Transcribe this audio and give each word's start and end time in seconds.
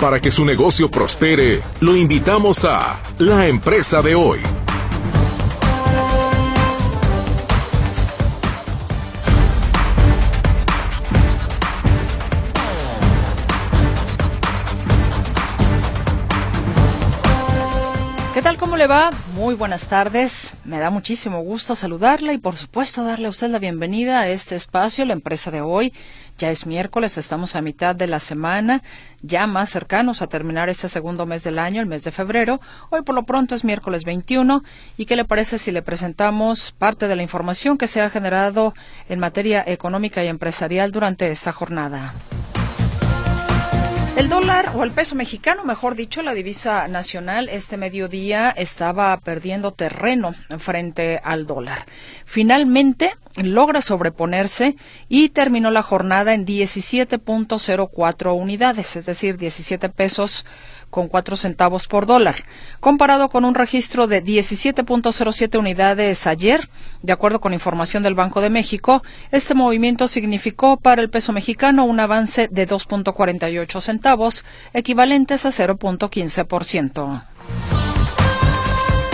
Para 0.00 0.18
que 0.18 0.30
su 0.30 0.46
negocio 0.46 0.90
prospere, 0.90 1.62
lo 1.80 1.94
invitamos 1.94 2.64
a 2.64 3.02
La 3.18 3.46
Empresa 3.46 4.00
de 4.00 4.14
Hoy. 4.14 4.40
¿Qué 18.32 18.40
tal? 18.40 18.56
¿Cómo 18.56 18.78
le 18.78 18.86
va? 18.86 19.10
Muy 19.40 19.54
buenas 19.54 19.88
tardes. 19.88 20.52
Me 20.66 20.80
da 20.80 20.90
muchísimo 20.90 21.40
gusto 21.40 21.74
saludarla 21.74 22.34
y 22.34 22.38
por 22.38 22.56
supuesto 22.56 23.04
darle 23.04 23.26
a 23.26 23.30
usted 23.30 23.48
la 23.48 23.58
bienvenida 23.58 24.20
a 24.20 24.28
este 24.28 24.54
espacio, 24.54 25.06
la 25.06 25.14
empresa 25.14 25.50
de 25.50 25.62
hoy. 25.62 25.94
Ya 26.36 26.50
es 26.50 26.66
miércoles, 26.66 27.16
estamos 27.16 27.56
a 27.56 27.62
mitad 27.62 27.96
de 27.96 28.06
la 28.06 28.20
semana, 28.20 28.82
ya 29.22 29.46
más 29.46 29.70
cercanos 29.70 30.20
a 30.20 30.26
terminar 30.26 30.68
este 30.68 30.90
segundo 30.90 31.24
mes 31.24 31.42
del 31.42 31.58
año, 31.58 31.80
el 31.80 31.86
mes 31.86 32.04
de 32.04 32.10
febrero. 32.10 32.60
Hoy 32.90 33.00
por 33.00 33.14
lo 33.14 33.22
pronto 33.22 33.54
es 33.54 33.64
miércoles 33.64 34.04
21. 34.04 34.62
¿Y 34.98 35.06
qué 35.06 35.16
le 35.16 35.24
parece 35.24 35.58
si 35.58 35.70
le 35.70 35.80
presentamos 35.80 36.72
parte 36.72 37.08
de 37.08 37.16
la 37.16 37.22
información 37.22 37.78
que 37.78 37.86
se 37.86 38.02
ha 38.02 38.10
generado 38.10 38.74
en 39.08 39.20
materia 39.20 39.64
económica 39.66 40.22
y 40.22 40.26
empresarial 40.26 40.92
durante 40.92 41.30
esta 41.30 41.50
jornada? 41.50 42.12
El 44.20 44.28
dólar 44.28 44.72
o 44.74 44.84
el 44.84 44.90
peso 44.90 45.14
mexicano, 45.14 45.64
mejor 45.64 45.94
dicho, 45.94 46.20
la 46.20 46.34
divisa 46.34 46.86
nacional, 46.88 47.48
este 47.48 47.78
mediodía 47.78 48.50
estaba 48.50 49.18
perdiendo 49.20 49.72
terreno 49.72 50.34
frente 50.58 51.22
al 51.24 51.46
dólar. 51.46 51.86
Finalmente 52.26 53.12
logra 53.36 53.80
sobreponerse 53.80 54.76
y 55.08 55.30
terminó 55.30 55.70
la 55.70 55.82
jornada 55.82 56.34
en 56.34 56.44
17.04 56.44 58.38
unidades, 58.38 58.94
es 58.96 59.06
decir, 59.06 59.38
17 59.38 59.88
pesos 59.88 60.44
con 60.90 61.08
cuatro 61.08 61.36
centavos 61.36 61.86
por 61.86 62.06
dólar, 62.06 62.44
comparado 62.80 63.28
con 63.28 63.44
un 63.44 63.54
registro 63.54 64.06
de 64.06 64.24
17.07 64.24 65.58
unidades 65.58 66.26
ayer. 66.26 66.68
De 67.02 67.12
acuerdo 67.12 67.40
con 67.40 67.54
información 67.54 68.02
del 68.02 68.14
Banco 68.14 68.40
de 68.40 68.50
México, 68.50 69.02
este 69.30 69.54
movimiento 69.54 70.08
significó 70.08 70.76
para 70.76 71.00
el 71.00 71.10
peso 71.10 71.32
mexicano 71.32 71.84
un 71.84 72.00
avance 72.00 72.48
de 72.48 72.68
2.48 72.68 73.80
centavos, 73.80 74.44
equivalentes 74.74 75.46
a 75.46 75.50
0.15%. 75.50 77.89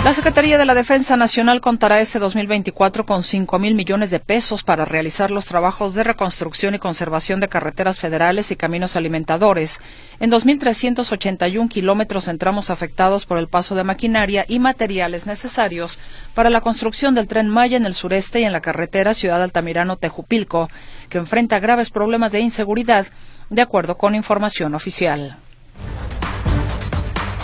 La 0.06 0.14
Secretaría 0.14 0.56
de 0.56 0.64
la 0.64 0.76
Defensa 0.76 1.16
Nacional 1.16 1.60
contará 1.60 2.00
este 2.00 2.20
2024 2.20 3.06
con 3.06 3.24
5 3.24 3.58
mil 3.58 3.74
millones 3.74 4.12
de 4.12 4.20
pesos 4.20 4.62
para 4.62 4.84
realizar 4.84 5.32
los 5.32 5.46
trabajos 5.46 5.94
de 5.94 6.04
reconstrucción 6.04 6.76
y 6.76 6.78
conservación 6.78 7.40
de 7.40 7.48
carreteras 7.48 7.98
federales 7.98 8.52
y 8.52 8.56
caminos 8.56 8.94
alimentadores 8.94 9.80
en 10.20 10.30
2.381 10.30 11.68
kilómetros 11.68 12.28
en 12.28 12.38
tramos 12.38 12.70
afectados 12.70 13.26
por 13.26 13.38
el 13.38 13.48
paso 13.48 13.74
de 13.74 13.82
maquinaria 13.82 14.44
y 14.46 14.60
materiales 14.60 15.26
necesarios 15.26 15.98
para 16.34 16.50
la 16.50 16.60
construcción 16.60 17.16
del 17.16 17.26
tren 17.26 17.48
Maya 17.48 17.76
en 17.76 17.84
el 17.84 17.94
sureste 17.94 18.38
y 18.38 18.44
en 18.44 18.52
la 18.52 18.60
carretera 18.60 19.12
Ciudad 19.12 19.42
Altamirano-Tejupilco, 19.42 20.68
que 21.08 21.18
enfrenta 21.18 21.58
graves 21.58 21.90
problemas 21.90 22.30
de 22.30 22.38
inseguridad, 22.38 23.08
de 23.50 23.62
acuerdo 23.62 23.98
con 23.98 24.14
información 24.14 24.76
oficial. 24.76 25.36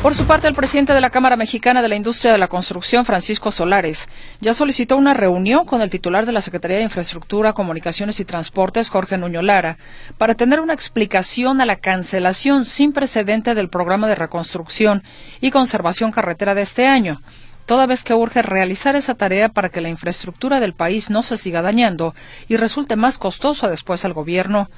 Por 0.03 0.17
su 0.17 0.27
parte, 0.27 0.48
el 0.48 0.55
presidente 0.55 0.95
de 0.95 1.00
la 1.00 1.11
Cámara 1.11 1.36
Mexicana 1.36 1.81
de 1.81 1.89
la 1.89 1.95
Industria 1.95 2.33
de 2.33 2.39
la 2.39 2.48
Construcción, 2.48 3.05
Francisco 3.05 3.53
Solares, 3.53 4.09
ya 4.41 4.53
solicitó 4.53 4.97
una 4.97 5.14
reunión 5.14 5.64
con 5.64 5.81
el 5.81 5.91
titular 5.91 6.27
de 6.27 6.33
la 6.33 6.41
Secretaría 6.41 6.78
de 6.78 6.83
Infraestructura, 6.83 7.53
Comunicaciones 7.53 8.19
y 8.19 8.25
Transportes, 8.25 8.89
Jorge 8.89 9.17
Nuño 9.17 9.42
Lara, 9.42 9.78
para 10.19 10.34
tener 10.34 10.61
una 10.61 10.75
explicación 10.75 11.61
a 11.61 11.67
la 11.67 11.77
cancelación 11.77 12.64
sin 12.64 12.92
precedente 12.92 13.55
del 13.55 13.69
programa 13.69 14.09
de 14.09 14.17
reconstrucción 14.17 15.05
y 15.41 15.53
conservación 15.53 16.11
carretera 16.11 16.56
de 16.56 16.62
este 16.62 16.89
año 16.89 17.22
toda 17.64 17.87
vez 17.87 18.03
que 18.03 18.12
urge 18.12 18.42
realizar 18.42 18.97
esa 18.97 19.15
tarea 19.15 19.50
para 19.50 19.69
que 19.69 19.81
la 19.81 19.88
infraestructura 19.88 20.59
del 20.59 20.75
país 20.75 21.10
no 21.10 21.22
se 21.22 21.38
siga 21.38 21.62
dañando 21.62 22.12
y 22.49 22.56
resulte 22.56 22.97
más 22.97 23.19
costosa 23.19 23.69
después 23.69 24.05
al 24.05 24.12
gobierno. 24.12 24.69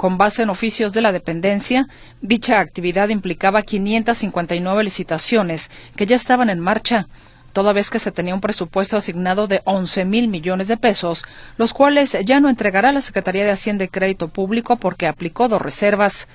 Con 0.00 0.16
base 0.16 0.40
en 0.40 0.48
oficios 0.48 0.94
de 0.94 1.02
la 1.02 1.12
dependencia, 1.12 1.86
dicha 2.22 2.58
actividad 2.58 3.10
implicaba 3.10 3.60
559 3.60 4.82
licitaciones 4.82 5.70
que 5.94 6.06
ya 6.06 6.16
estaban 6.16 6.48
en 6.48 6.58
marcha, 6.58 7.06
toda 7.52 7.74
vez 7.74 7.90
que 7.90 7.98
se 7.98 8.10
tenía 8.10 8.34
un 8.34 8.40
presupuesto 8.40 8.96
asignado 8.96 9.46
de 9.46 9.60
11 9.66 10.06
mil 10.06 10.28
millones 10.28 10.68
de 10.68 10.78
pesos, 10.78 11.22
los 11.58 11.74
cuales 11.74 12.16
ya 12.24 12.40
no 12.40 12.48
entregará 12.48 12.92
la 12.92 13.02
Secretaría 13.02 13.44
de 13.44 13.50
Hacienda 13.50 13.84
y 13.84 13.88
Crédito 13.88 14.28
Público 14.28 14.76
porque 14.76 15.06
aplicó 15.06 15.48
dos 15.48 15.60
reservas. 15.60 16.28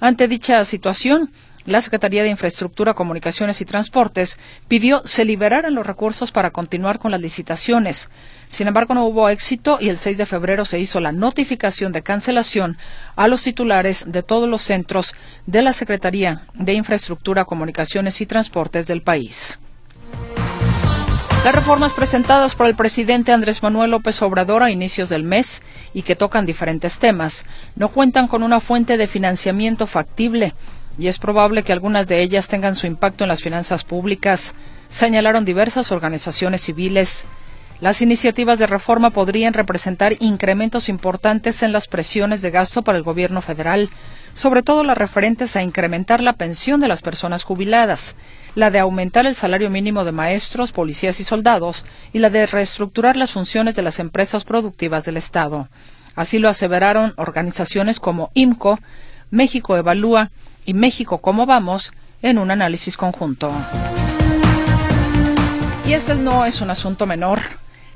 Ante 0.00 0.26
dicha 0.26 0.64
situación, 0.64 1.30
la 1.66 1.80
Secretaría 1.80 2.22
de 2.22 2.28
Infraestructura, 2.28 2.94
Comunicaciones 2.94 3.60
y 3.60 3.64
Transportes 3.64 4.38
pidió 4.68 5.02
se 5.06 5.24
liberaran 5.24 5.74
los 5.74 5.86
recursos 5.86 6.30
para 6.30 6.50
continuar 6.50 6.98
con 6.98 7.10
las 7.10 7.20
licitaciones. 7.20 8.10
Sin 8.48 8.68
embargo, 8.68 8.94
no 8.94 9.06
hubo 9.06 9.28
éxito 9.28 9.78
y 9.80 9.88
el 9.88 9.96
6 9.96 10.18
de 10.18 10.26
febrero 10.26 10.64
se 10.64 10.78
hizo 10.78 11.00
la 11.00 11.12
notificación 11.12 11.92
de 11.92 12.02
cancelación 12.02 12.76
a 13.16 13.28
los 13.28 13.42
titulares 13.42 14.04
de 14.06 14.22
todos 14.22 14.48
los 14.48 14.62
centros 14.62 15.14
de 15.46 15.62
la 15.62 15.72
Secretaría 15.72 16.46
de 16.54 16.74
Infraestructura, 16.74 17.44
Comunicaciones 17.44 18.20
y 18.20 18.26
Transportes 18.26 18.86
del 18.86 19.02
país. 19.02 19.58
Las 21.44 21.54
reformas 21.54 21.92
presentadas 21.92 22.54
por 22.54 22.66
el 22.66 22.74
presidente 22.74 23.30
Andrés 23.30 23.62
Manuel 23.62 23.90
López 23.90 24.22
Obrador 24.22 24.62
a 24.62 24.70
inicios 24.70 25.10
del 25.10 25.24
mes 25.24 25.60
y 25.92 26.00
que 26.00 26.16
tocan 26.16 26.46
diferentes 26.46 26.98
temas 26.98 27.44
no 27.76 27.90
cuentan 27.90 28.28
con 28.28 28.42
una 28.42 28.60
fuente 28.60 28.96
de 28.96 29.06
financiamiento 29.06 29.86
factible 29.86 30.54
y 30.98 31.08
es 31.08 31.18
probable 31.18 31.62
que 31.62 31.72
algunas 31.72 32.06
de 32.06 32.22
ellas 32.22 32.48
tengan 32.48 32.76
su 32.76 32.86
impacto 32.86 33.24
en 33.24 33.28
las 33.28 33.42
finanzas 33.42 33.84
públicas, 33.84 34.54
señalaron 34.88 35.44
diversas 35.44 35.90
organizaciones 35.92 36.62
civiles. 36.62 37.24
Las 37.80 38.00
iniciativas 38.00 38.58
de 38.58 38.68
reforma 38.68 39.10
podrían 39.10 39.52
representar 39.52 40.14
incrementos 40.20 40.88
importantes 40.88 41.62
en 41.62 41.72
las 41.72 41.88
presiones 41.88 42.40
de 42.40 42.50
gasto 42.50 42.82
para 42.82 42.96
el 42.96 43.04
gobierno 43.04 43.42
federal, 43.42 43.90
sobre 44.32 44.62
todo 44.62 44.84
las 44.84 44.96
referentes 44.96 45.56
a 45.56 45.62
incrementar 45.62 46.20
la 46.20 46.34
pensión 46.34 46.80
de 46.80 46.88
las 46.88 47.02
personas 47.02 47.42
jubiladas, 47.42 48.14
la 48.54 48.70
de 48.70 48.78
aumentar 48.78 49.26
el 49.26 49.34
salario 49.34 49.70
mínimo 49.70 50.04
de 50.04 50.12
maestros, 50.12 50.72
policías 50.72 51.18
y 51.18 51.24
soldados, 51.24 51.84
y 52.12 52.20
la 52.20 52.30
de 52.30 52.46
reestructurar 52.46 53.16
las 53.16 53.32
funciones 53.32 53.74
de 53.74 53.82
las 53.82 53.98
empresas 53.98 54.44
productivas 54.44 55.04
del 55.04 55.16
Estado. 55.16 55.68
Así 56.14 56.38
lo 56.38 56.48
aseveraron 56.48 57.14
organizaciones 57.16 57.98
como 57.98 58.30
IMCO, 58.34 58.78
México 59.30 59.76
Evalúa, 59.76 60.30
y 60.64 60.74
México 60.74 61.18
cómo 61.18 61.46
vamos 61.46 61.92
en 62.22 62.38
un 62.38 62.50
análisis 62.50 62.96
conjunto. 62.96 63.52
Y 65.86 65.92
este 65.92 66.14
no 66.14 66.46
es 66.46 66.60
un 66.62 66.70
asunto 66.70 67.06
menor. 67.06 67.40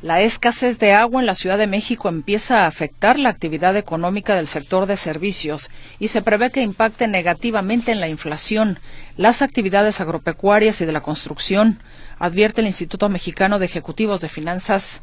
La 0.00 0.20
escasez 0.20 0.78
de 0.78 0.92
agua 0.92 1.20
en 1.20 1.26
la 1.26 1.34
Ciudad 1.34 1.58
de 1.58 1.66
México 1.66 2.08
empieza 2.08 2.62
a 2.62 2.66
afectar 2.68 3.18
la 3.18 3.30
actividad 3.30 3.76
económica 3.76 4.36
del 4.36 4.46
sector 4.46 4.86
de 4.86 4.96
servicios 4.96 5.70
y 5.98 6.08
se 6.08 6.22
prevé 6.22 6.50
que 6.50 6.62
impacte 6.62 7.08
negativamente 7.08 7.90
en 7.90 7.98
la 7.98 8.08
inflación, 8.08 8.78
las 9.16 9.42
actividades 9.42 10.00
agropecuarias 10.00 10.80
y 10.80 10.84
de 10.84 10.92
la 10.92 11.00
construcción, 11.00 11.82
advierte 12.20 12.60
el 12.60 12.68
Instituto 12.68 13.08
Mexicano 13.08 13.58
de 13.58 13.66
Ejecutivos 13.66 14.20
de 14.20 14.28
Finanzas. 14.28 15.02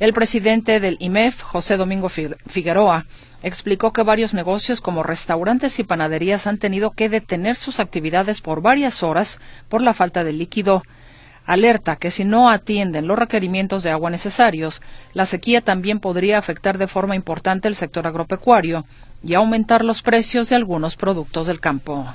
El 0.00 0.14
presidente 0.14 0.80
del 0.80 0.96
IMEF, 0.98 1.42
José 1.42 1.76
Domingo 1.76 2.08
Figueroa, 2.08 3.04
explicó 3.42 3.92
que 3.92 4.02
varios 4.02 4.32
negocios 4.32 4.80
como 4.80 5.02
restaurantes 5.02 5.78
y 5.78 5.84
panaderías 5.84 6.46
han 6.46 6.56
tenido 6.56 6.90
que 6.90 7.10
detener 7.10 7.54
sus 7.54 7.80
actividades 7.80 8.40
por 8.40 8.62
varias 8.62 9.02
horas 9.02 9.40
por 9.68 9.82
la 9.82 9.92
falta 9.92 10.24
de 10.24 10.32
líquido. 10.32 10.82
Alerta 11.44 11.96
que 11.96 12.10
si 12.10 12.24
no 12.24 12.48
atienden 12.48 13.06
los 13.06 13.18
requerimientos 13.18 13.82
de 13.82 13.90
agua 13.90 14.08
necesarios, 14.08 14.80
la 15.12 15.26
sequía 15.26 15.60
también 15.60 16.00
podría 16.00 16.38
afectar 16.38 16.78
de 16.78 16.86
forma 16.86 17.14
importante 17.14 17.68
el 17.68 17.74
sector 17.74 18.06
agropecuario 18.06 18.86
y 19.22 19.34
aumentar 19.34 19.84
los 19.84 20.00
precios 20.00 20.48
de 20.48 20.56
algunos 20.56 20.96
productos 20.96 21.46
del 21.46 21.60
campo. 21.60 22.10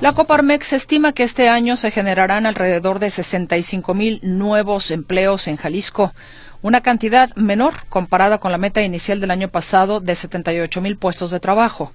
La 0.00 0.14
Coparmex 0.14 0.72
estima 0.72 1.12
que 1.12 1.24
este 1.24 1.50
año 1.50 1.76
se 1.76 1.90
generarán 1.90 2.46
alrededor 2.46 3.00
de 3.00 3.10
65 3.10 3.92
mil 3.92 4.18
nuevos 4.22 4.90
empleos 4.90 5.46
en 5.46 5.58
Jalisco, 5.58 6.14
una 6.62 6.80
cantidad 6.80 7.36
menor 7.36 7.74
comparada 7.90 8.38
con 8.38 8.50
la 8.50 8.56
meta 8.56 8.80
inicial 8.80 9.20
del 9.20 9.30
año 9.30 9.48
pasado 9.48 10.00
de 10.00 10.14
78 10.14 10.80
mil 10.80 10.96
puestos 10.96 11.30
de 11.30 11.38
trabajo. 11.38 11.92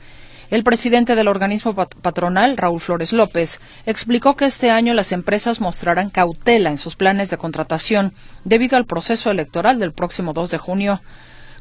El 0.51 0.63
presidente 0.63 1.15
del 1.15 1.27
organismo 1.27 1.73
patronal, 1.73 2.57
Raúl 2.57 2.79
Flores 2.79 3.11
López, 3.11 3.59
explicó 3.87 4.35
que 4.35 4.45
este 4.45 4.69
año 4.69 4.93
las 4.93 5.11
empresas 5.11 5.59
mostrarán 5.59 6.11
cautela 6.11 6.69
en 6.69 6.77
sus 6.77 6.95
planes 6.95 7.31
de 7.31 7.37
contratación 7.37 8.13
debido 8.43 8.77
al 8.77 8.85
proceso 8.85 9.31
electoral 9.31 9.79
del 9.79 9.93
próximo 9.93 10.33
2 10.33 10.51
de 10.51 10.57
junio. 10.59 11.01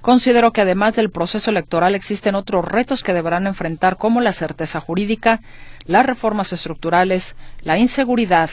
Considero 0.05 0.53
que 0.53 0.61
además 0.61 0.95
del 0.95 1.11
proceso 1.11 1.49
electoral 1.49 1.95
existen 1.95 2.35
otros 2.35 2.63
retos 2.63 3.03
que 3.03 3.15
deberán 3.15 3.47
enfrentar 3.47 3.97
como 3.97 4.21
la 4.21 4.35
certeza 4.35 4.79
jurídica, 4.79 5.41
las 5.87 6.05
reformas 6.05 6.53
estructurales, 6.53 7.37
la 7.63 7.79
inseguridad 7.79 8.51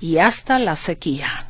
y 0.00 0.16
hasta 0.16 0.58
la 0.58 0.76
sequía. 0.76 1.44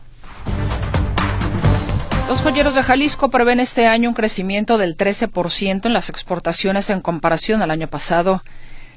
Los 2.29 2.41
joyeros 2.41 2.75
de 2.75 2.83
Jalisco 2.83 3.31
prevén 3.31 3.61
este 3.61 3.87
año 3.87 4.09
un 4.09 4.17
crecimiento 4.17 4.77
del 4.77 4.97
13% 4.97 5.87
en 5.87 5.93
las 5.93 6.09
exportaciones 6.09 6.91
en 6.91 7.01
comparación 7.01 7.63
al 7.63 7.71
año 7.71 7.87
pasado. 7.87 8.43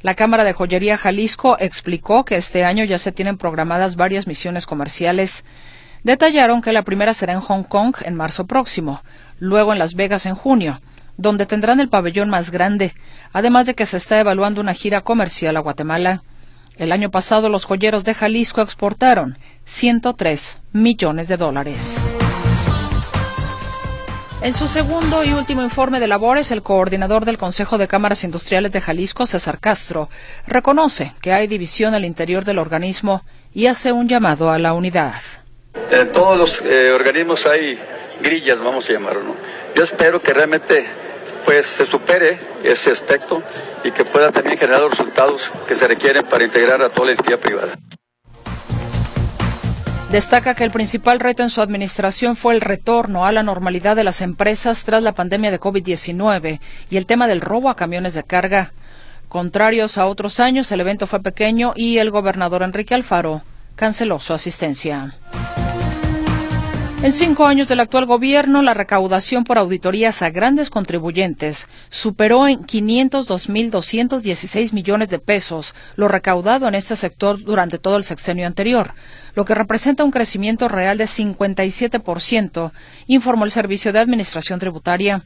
La 0.01 0.15
Cámara 0.15 0.43
de 0.43 0.53
Joyería 0.53 0.97
Jalisco 0.97 1.57
explicó 1.59 2.25
que 2.25 2.35
este 2.35 2.65
año 2.65 2.83
ya 2.83 2.97
se 2.97 3.11
tienen 3.11 3.37
programadas 3.37 3.95
varias 3.95 4.25
misiones 4.25 4.65
comerciales. 4.65 5.45
Detallaron 6.01 6.63
que 6.63 6.73
la 6.73 6.81
primera 6.81 7.13
será 7.13 7.33
en 7.33 7.41
Hong 7.41 7.63
Kong 7.63 7.95
en 8.05 8.15
marzo 8.15 8.47
próximo, 8.47 9.03
luego 9.39 9.73
en 9.73 9.79
Las 9.79 9.95
Vegas 9.95 10.25
en 10.25 10.35
junio, 10.35 10.81
donde 11.17 11.45
tendrán 11.45 11.79
el 11.79 11.89
pabellón 11.89 12.29
más 12.29 12.51
grande, 12.51 12.93
además 13.33 13.65
de 13.65 13.73
que 13.73 13.85
se 13.85 13.97
está 13.97 14.19
evaluando 14.19 14.61
una 14.61 14.73
gira 14.73 15.01
comercial 15.01 15.57
a 15.57 15.61
Guatemala. 15.61 16.23
El 16.77 16.91
año 16.91 17.09
pasado 17.09 17.49
los 17.49 17.65
joyeros 17.65 18.03
de 18.03 18.13
Jalisco 18.13 18.61
exportaron 18.61 19.37
103 19.65 20.59
millones 20.73 21.27
de 21.27 21.37
dólares. 21.37 22.11
En 24.39 24.53
su 24.53 24.67
segundo 24.67 25.23
y 25.23 25.33
último 25.33 25.63
informe 25.63 25.99
de 25.99 26.07
labores, 26.07 26.51
el 26.51 26.61
coordinador 26.61 27.25
del 27.25 27.39
Consejo 27.39 27.79
de 27.79 27.87
Cámaras 27.87 28.23
Industriales 28.23 28.71
de 28.71 28.81
Jalisco, 28.81 29.25
César 29.25 29.59
Castro, 29.59 30.09
reconoce 30.45 31.15
que 31.21 31.33
hay 31.33 31.47
división 31.47 31.95
al 31.95 32.05
interior 32.05 32.45
del 32.45 32.59
organismo 32.59 33.23
y 33.51 33.65
hace 33.65 33.91
un 33.91 34.07
llamado 34.07 34.51
a 34.51 34.59
la 34.59 34.73
unidad. 34.73 35.15
En 35.89 36.11
todos 36.11 36.37
los 36.37 36.61
eh, 36.61 36.91
organismos 36.91 37.47
hay 37.47 37.79
grillas, 38.21 38.59
vamos 38.59 38.89
a 38.89 38.93
llamarlo. 38.93 39.35
Yo 39.75 39.83
espero 39.83 40.21
que 40.21 40.33
realmente 40.33 40.85
pues, 41.45 41.65
se 41.65 41.85
supere 41.85 42.37
ese 42.63 42.91
aspecto 42.91 43.41
y 43.83 43.91
que 43.91 44.03
pueda 44.05 44.31
también 44.31 44.57
generar 44.57 44.81
los 44.81 44.91
resultados 44.91 45.51
que 45.67 45.75
se 45.75 45.87
requieren 45.87 46.25
para 46.25 46.43
integrar 46.43 46.81
a 46.81 46.89
toda 46.89 47.07
la 47.07 47.11
entidad 47.13 47.39
privada. 47.39 47.77
Destaca 50.11 50.55
que 50.55 50.63
el 50.63 50.71
principal 50.71 51.19
reto 51.19 51.43
en 51.43 51.49
su 51.49 51.61
administración 51.61 52.37
fue 52.37 52.53
el 52.53 52.61
retorno 52.61 53.25
a 53.25 53.33
la 53.33 53.43
normalidad 53.43 53.95
de 53.97 54.05
las 54.05 54.21
empresas 54.21 54.85
tras 54.85 55.03
la 55.03 55.11
pandemia 55.11 55.51
de 55.51 55.59
COVID-19 55.59 56.61
y 56.89 56.97
el 56.97 57.05
tema 57.05 57.27
del 57.27 57.41
robo 57.41 57.69
a 57.69 57.75
camiones 57.75 58.13
de 58.13 58.23
carga. 58.23 58.71
Contrarios 59.27 59.97
a 59.97 60.05
otros 60.05 60.39
años, 60.39 60.71
el 60.71 60.79
evento 60.79 61.07
fue 61.07 61.21
pequeño 61.21 61.73
y 61.75 61.97
el 61.97 62.11
gobernador 62.11 62.63
Enrique 62.63 62.95
Alfaro 62.95 63.43
canceló 63.75 64.19
su 64.19 64.33
asistencia. 64.33 65.13
En 67.03 67.11
cinco 67.11 67.45
años 67.45 67.67
del 67.67 67.79
actual 67.79 68.07
gobierno, 68.07 68.63
la 68.63 68.73
recaudación 68.73 69.43
por 69.43 69.59
auditorías 69.59 70.23
a 70.23 70.31
grandes 70.31 70.71
contribuyentes 70.71 71.69
superó 71.89 72.47
en 72.47 72.65
502.216 72.65 74.73
millones 74.73 75.09
de 75.09 75.19
pesos 75.19 75.75
lo 75.95 76.07
recaudado 76.07 76.67
en 76.67 76.73
este 76.73 76.95
sector 76.95 77.43
durante 77.43 77.77
todo 77.77 77.97
el 77.97 78.03
sexenio 78.03 78.47
anterior, 78.47 78.95
lo 79.35 79.45
que 79.45 79.53
representa 79.53 80.03
un 80.03 80.09
crecimiento 80.09 80.69
real 80.69 80.97
de 80.97 81.05
57%, 81.05 82.71
informó 83.05 83.45
el 83.45 83.51
Servicio 83.51 83.93
de 83.93 83.99
Administración 83.99 84.57
Tributaria. 84.59 85.21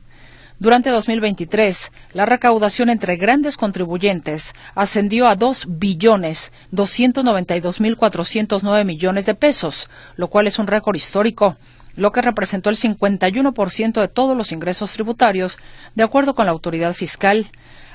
Durante 0.62 0.90
2023, 0.92 1.92
la 2.14 2.26
recaudación 2.28 2.92
entre 2.92 3.16
grandes 3.16 3.58
contribuyentes 3.58 4.54
ascendió 4.76 5.28
a 5.28 5.36
2 5.36 5.80
billones 5.80 6.54
292 6.70 7.82
mil 7.82 7.98
409 7.98 8.86
millones 8.86 9.26
de 9.26 9.34
pesos, 9.34 9.90
lo 10.18 10.28
cual 10.28 10.46
es 10.46 10.60
un 10.60 10.68
récord 10.68 10.96
histórico, 10.96 11.58
lo 11.96 12.12
que 12.12 12.22
representó 12.22 12.70
el 12.70 12.78
51% 12.78 14.02
de 14.02 14.08
todos 14.08 14.38
los 14.38 14.52
ingresos 14.52 14.94
tributarios, 14.94 15.58
de 15.96 16.04
acuerdo 16.04 16.36
con 16.36 16.46
la 16.46 16.52
autoridad 16.52 16.94
fiscal. 16.94 17.50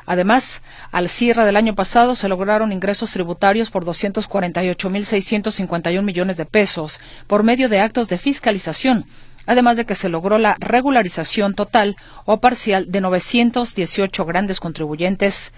Además, 0.05 0.61
al 0.91 1.09
cierre 1.09 1.45
del 1.45 1.55
año 1.55 1.77
pasado 1.77 2.17
se 2.17 2.29
lograron 2.29 2.73
ingresos 2.73 3.13
tributarios 3.13 3.71
por 3.71 3.85
248.651 3.85 6.03
millones 6.03 6.37
de 6.37 6.47
pesos 6.47 7.01
por 7.29 7.45
medio 7.45 7.69
de 7.69 7.79
actos 7.79 8.09
de 8.09 8.19
fiscalización, 8.19 9.07
además 9.47 9.77
de 9.77 9.87
que 9.87 9.95
se 9.95 10.09
logró 10.09 10.39
la 10.39 10.57
regularización 10.61 11.55
total 11.55 11.97
o 12.25 12.41
parcial 12.41 12.91
de 12.91 13.01
918 13.01 14.25
grandes 14.25 14.61
contribuyentes. 14.61 15.53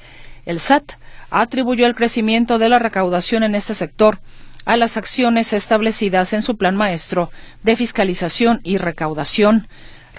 El 0.46 0.60
SAT 0.60 0.92
atribuyó 1.30 1.86
el 1.86 1.94
crecimiento 1.94 2.58
de 2.58 2.68
la 2.68 2.78
recaudación 2.78 3.42
en 3.42 3.54
este 3.54 3.74
sector 3.74 4.20
a 4.64 4.76
las 4.76 4.96
acciones 4.96 5.52
establecidas 5.52 6.32
en 6.32 6.42
su 6.42 6.56
plan 6.56 6.76
maestro 6.76 7.30
de 7.62 7.76
fiscalización 7.76 8.60
y 8.64 8.78
recaudación. 8.78 9.66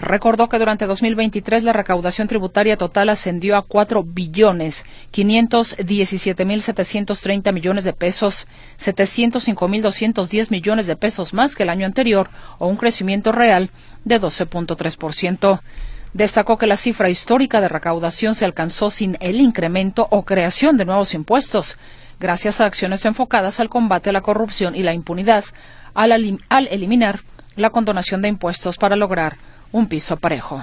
Recordó 0.00 0.48
que 0.48 0.58
durante 0.58 0.86
2023 0.86 1.62
la 1.62 1.74
recaudación 1.74 2.26
tributaria 2.26 2.78
total 2.78 3.10
ascendió 3.10 3.54
a 3.54 3.62
4 3.62 4.02
billones 4.02 4.86
517 5.10 6.44
mil 6.46 6.62
730 6.62 7.52
millones 7.52 7.84
de 7.84 7.92
pesos, 7.92 8.48
705 8.78 9.68
mil 9.68 9.82
210 9.82 10.50
millones 10.50 10.86
de 10.86 10.96
pesos 10.96 11.34
más 11.34 11.54
que 11.54 11.64
el 11.64 11.68
año 11.68 11.84
anterior, 11.84 12.30
o 12.58 12.66
un 12.66 12.76
crecimiento 12.76 13.30
real 13.30 13.70
de 14.06 14.18
12.3%. 14.18 15.60
Destacó 16.14 16.56
que 16.56 16.66
la 16.66 16.78
cifra 16.78 17.10
histórica 17.10 17.60
de 17.60 17.68
recaudación 17.68 18.34
se 18.34 18.46
alcanzó 18.46 18.90
sin 18.90 19.18
el 19.20 19.38
incremento 19.38 20.08
o 20.10 20.24
creación 20.24 20.78
de 20.78 20.86
nuevos 20.86 21.12
impuestos, 21.12 21.76
gracias 22.18 22.62
a 22.62 22.64
acciones 22.64 23.04
enfocadas 23.04 23.60
al 23.60 23.68
combate 23.68 24.08
a 24.08 24.14
la 24.14 24.22
corrupción 24.22 24.74
y 24.74 24.82
la 24.82 24.94
impunidad, 24.94 25.44
al, 25.92 26.38
al 26.48 26.68
eliminar 26.68 27.20
la 27.54 27.68
condonación 27.68 28.22
de 28.22 28.28
impuestos 28.28 28.78
para 28.78 28.96
lograr 28.96 29.36
un 29.72 29.86
piso 29.86 30.16
parejo. 30.16 30.62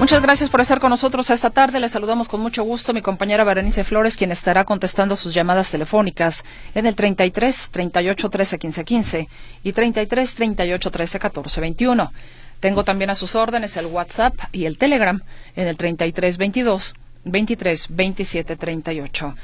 Muchas 0.00 0.22
gracias 0.22 0.48
por 0.48 0.62
estar 0.62 0.80
con 0.80 0.88
nosotros 0.88 1.28
esta 1.28 1.50
tarde. 1.50 1.78
Le 1.78 1.90
saludamos 1.90 2.26
con 2.26 2.40
mucho 2.40 2.62
gusto 2.62 2.94
mi 2.94 3.02
compañera 3.02 3.44
Berenice 3.44 3.84
Flores, 3.84 4.16
quien 4.16 4.32
estará 4.32 4.64
contestando 4.64 5.14
sus 5.14 5.34
llamadas 5.34 5.70
telefónicas 5.70 6.42
en 6.74 6.86
el 6.86 6.94
33 6.94 7.68
38 7.70 8.30
13 8.30 8.58
15 8.58 8.84
15 8.84 9.28
y 9.62 9.72
33 9.72 10.34
38 10.34 10.90
13 10.90 11.18
14 11.18 11.60
21. 11.60 12.12
Tengo 12.60 12.82
también 12.82 13.10
a 13.10 13.14
sus 13.14 13.34
órdenes 13.34 13.76
el 13.76 13.86
WhatsApp 13.86 14.34
y 14.52 14.64
el 14.64 14.78
Telegram 14.78 15.20
en 15.54 15.68
el 15.68 15.76
33 15.76 16.38
22 16.38 16.94
23 17.24 17.86
27 17.90 18.56
38. 18.56 19.34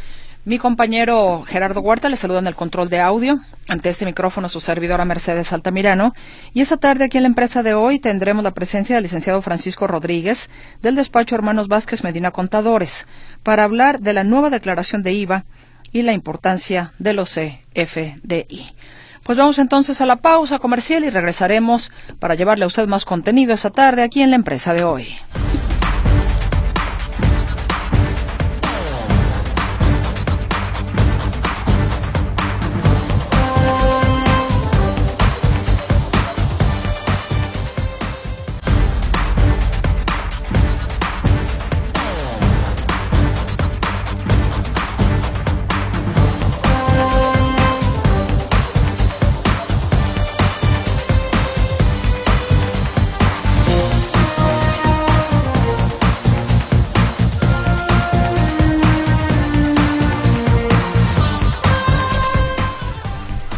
Mi 0.47 0.59
compañero 0.59 1.43
Gerardo 1.45 1.81
Huerta 1.81 2.09
le 2.09 2.17
saluda 2.17 2.39
en 2.39 2.47
el 2.47 2.55
control 2.55 2.89
de 2.89 3.01
audio. 3.01 3.41
Ante 3.67 3.91
este 3.91 4.05
micrófono 4.05 4.49
su 4.49 4.61
servidora 4.61 5.05
Mercedes 5.05 5.53
Altamirano. 5.53 6.15
Y 6.55 6.61
esta 6.61 6.77
tarde 6.77 7.03
aquí 7.03 7.17
en 7.17 7.25
la 7.25 7.29
empresa 7.29 7.65
de 7.65 7.75
hoy 7.75 7.99
tendremos 7.99 8.45
la 8.45 8.55
presencia 8.55 8.95
del 8.95 9.03
licenciado 9.03 9.43
Francisco 9.43 9.89
Rodríguez 9.89 10.49
del 10.83 10.95
despacho 10.95 11.35
Hermanos 11.35 11.67
Vázquez 11.67 12.05
Medina 12.05 12.31
Contadores 12.31 13.09
para 13.43 13.65
hablar 13.65 13.99
de 13.99 14.13
la 14.13 14.23
nueva 14.23 14.49
declaración 14.49 15.03
de 15.03 15.15
IVA 15.15 15.47
y 15.91 16.03
la 16.03 16.13
importancia 16.13 16.93
de 17.01 17.13
los 17.13 17.35
CFDI. 17.35 18.73
Pues 19.25 19.39
vamos 19.39 19.59
entonces 19.59 20.01
a 20.01 20.07
la 20.07 20.15
pausa 20.15 20.61
comercial 20.61 21.03
y 21.03 21.11
regresaremos 21.11 21.91
para 22.21 22.37
llevarle 22.37 22.63
a 22.63 22.69
usted 22.69 22.87
más 22.87 23.05
contenido 23.05 23.53
esta 23.53 23.71
tarde 23.71 24.05
aquí 24.05 24.23
en 24.23 24.31
la 24.31 24.37
empresa 24.37 24.75
de 24.75 24.85
hoy. 24.85 25.09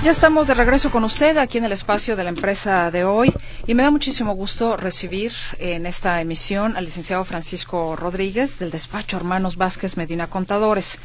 Ya 0.08 0.12
estamos 0.12 0.48
de 0.48 0.54
regreso 0.54 0.90
con 0.90 1.04
usted 1.04 1.36
aquí 1.36 1.58
en 1.58 1.66
el 1.66 1.72
espacio 1.72 2.16
de 2.16 2.24
la 2.24 2.30
empresa 2.30 2.90
de 2.90 3.04
hoy 3.04 3.30
y 3.66 3.74
me 3.74 3.82
da 3.82 3.90
muchísimo 3.90 4.32
gusto 4.32 4.78
recibir 4.78 5.32
en 5.58 5.84
esta 5.84 6.22
emisión 6.22 6.78
al 6.78 6.86
licenciado 6.86 7.22
Francisco 7.26 7.94
Rodríguez 7.94 8.58
del 8.58 8.70
despacho 8.70 9.18
Hermanos 9.18 9.56
Vázquez 9.56 9.98
Medina 9.98 10.26
Contadores. 10.26 10.98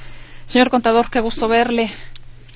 Señor 0.45 0.69
contador, 0.69 1.09
qué 1.11 1.19
gusto 1.19 1.49
verle. 1.49 1.91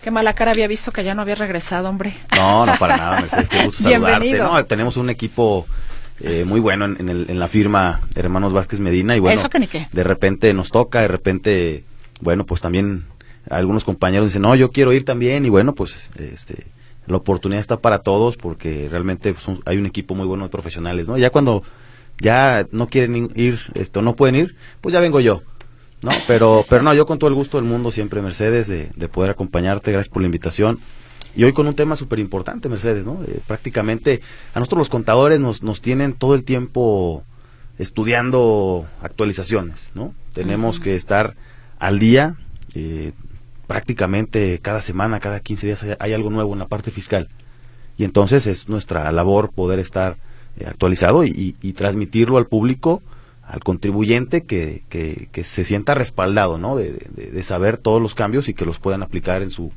Qué 0.02 0.10
mala 0.10 0.36
cara 0.36 0.52
había 0.52 0.70
visto 0.70 0.94
que 0.94 1.04
ya 1.04 1.14
no 1.14 1.22
había 1.22 1.36
regresado, 1.36 1.90
hombre. 1.90 2.16
No, 2.38 2.66
no, 2.66 2.78
para 2.78 2.96
nada, 2.96 3.20
Mercedes, 3.20 3.50
qué 3.50 3.66
gusto 3.66 3.84
saludarte. 3.90 4.38
No, 4.38 4.66
tenemos 4.66 4.96
un 4.96 5.10
equipo 5.10 5.68
eh, 6.22 6.46
muy 6.48 6.62
bueno 6.62 6.86
en, 6.86 7.10
el, 7.10 7.26
en, 7.30 7.40
la 7.40 7.50
firma 7.50 8.00
Hermanos 8.16 8.54
Vázquez 8.54 8.80
Medina 8.80 9.18
y 9.18 9.20
bueno, 9.20 9.38
¿Eso 9.38 9.50
que 9.50 9.60
ni 9.60 9.68
qué? 9.68 9.90
de 9.92 10.04
repente 10.06 10.54
nos 10.54 10.72
toca, 10.72 11.02
de 11.02 11.10
repente, 11.10 11.84
bueno, 12.22 12.46
pues 12.46 12.62
también 12.62 13.04
algunos 13.50 13.84
compañeros 13.84 14.28
dicen, 14.28 14.42
no, 14.42 14.56
yo 14.56 14.72
quiero 14.72 14.94
ir 14.94 15.04
también 15.04 15.46
y 15.46 15.50
bueno, 15.50 15.74
pues 15.74 16.12
este, 16.18 16.68
la 17.06 17.18
oportunidad 17.18 17.60
está 17.60 17.80
para 17.80 18.00
todos 18.00 18.38
porque 18.38 18.88
realmente 18.90 19.34
pues, 19.34 19.58
hay 19.66 19.78
un 19.78 19.86
equipo 19.86 20.16
muy 20.16 20.26
bueno 20.26 20.44
de 20.46 20.50
profesionales, 20.50 21.08
¿no? 21.08 21.18
Ya 21.18 21.30
cuando 21.30 21.64
ya 22.20 22.68
no 22.72 22.88
quieren 22.88 23.30
ir, 23.36 23.60
esto, 23.76 24.02
no 24.02 24.16
pueden 24.16 24.36
ir, 24.36 24.56
pues 24.82 24.94
ya 24.94 25.00
vengo 25.00 25.20
yo, 25.20 25.42
¿no? 26.02 26.12
Pero, 26.28 26.66
pero 26.70 26.84
no, 26.84 26.94
yo 26.94 27.06
con 27.06 27.20
todo 27.20 27.30
el 27.30 27.36
gusto 27.36 27.58
del 27.58 27.66
mundo 27.66 27.92
siempre, 27.92 28.22
Mercedes, 28.22 28.68
de, 28.68 28.90
de 28.96 29.08
poder 29.08 29.32
acompañarte, 29.32 29.92
gracias 29.92 30.12
por 30.12 30.22
la 30.22 30.28
invitación. 30.28 30.80
Y 31.36 31.44
hoy 31.44 31.54
con 31.54 31.68
un 31.68 31.76
tema 31.76 31.96
súper 31.96 32.18
importante, 32.18 32.68
Mercedes, 32.68 33.06
¿no? 33.06 33.24
Eh, 33.24 33.40
prácticamente 33.46 34.22
a 34.56 34.60
nosotros 34.60 34.80
los 34.80 34.90
contadores 34.90 35.40
nos, 35.40 35.62
nos 35.62 35.82
tienen 35.82 36.14
todo 36.14 36.34
el 36.34 36.44
tiempo 36.44 37.24
estudiando 37.78 38.88
actualizaciones, 39.02 39.92
¿no? 39.94 40.16
Tenemos 40.34 40.80
que 40.80 40.96
estar 40.96 41.36
al 41.78 42.00
día, 42.00 42.36
eh, 42.74 43.12
prácticamente 43.68 44.60
cada 44.60 44.82
semana, 44.82 45.20
cada 45.20 45.42
15 45.42 45.68
días 45.68 45.86
hay, 46.00 46.14
algo 46.14 46.30
nuevo 46.30 46.54
en 46.54 46.60
la 46.60 46.68
parte 46.68 46.90
fiscal. 46.90 47.28
Y 47.98 48.06
entonces 48.06 48.48
es 48.48 48.70
nuestra 48.70 49.12
labor 49.12 49.52
poder 49.52 49.80
estar 49.80 50.18
eh, 50.58 50.66
actualizado 50.66 51.24
y, 51.26 51.52
transmitirlo 51.74 52.38
al 52.38 52.48
público, 52.48 53.04
al 53.44 53.60
contribuyente, 53.60 54.44
que, 54.44 54.84
que, 54.90 55.44
se 55.44 55.64
sienta 55.64 55.94
respaldado, 55.96 56.58
¿no? 56.58 56.76
De, 56.76 56.92
de, 56.92 57.44
saber 57.44 57.78
todos 57.78 58.02
los 58.02 58.16
cambios 58.16 58.50
y 58.50 58.54
que 58.54 58.66
los 58.66 58.80
puedan 58.80 59.04
aplicar 59.04 59.42
en, 59.42 59.52
su, 59.52 59.72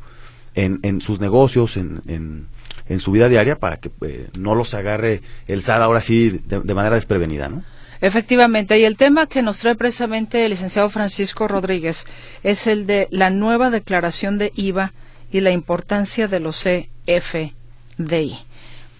en, 0.54 0.80
en 0.82 1.00
sus 1.00 1.20
negocios, 1.20 1.76
en, 1.76 2.02
en, 2.06 3.00
su 3.00 3.12
vida 3.12 3.28
diaria, 3.28 3.56
para 3.56 3.78
que 3.78 3.90
eh, 4.02 4.28
no 4.38 4.54
los 4.54 4.75
agarre 4.75 5.23
el 5.47 5.62
SAD 5.62 5.82
ahora 5.82 6.00
sí 6.00 6.30
de, 6.30 6.75
manera 6.75 6.97
desprevenida, 6.97 7.49
¿no? 7.49 7.62
Efectivamente, 8.00 8.78
y 8.78 8.85
el 8.85 8.97
tema 8.97 9.26
que 9.26 9.42
nos 9.42 9.59
trae 9.59 9.75
precisamente 9.75 10.45
el 10.45 10.50
licenciado 10.50 10.88
Francisco 10.88 11.49
Rodríguez 11.49 12.07
es 12.42 12.66
el 12.66 12.87
de 12.87 13.09
la 13.11 13.28
nueva 13.28 13.69
declaración 13.71 14.38
de 14.38 14.52
IVA 14.54 14.95
y 15.30 15.40
la 15.40 15.50
importancia 15.50 16.26
de 16.26 16.40
los 16.40 16.64
CFDI. 16.64 18.38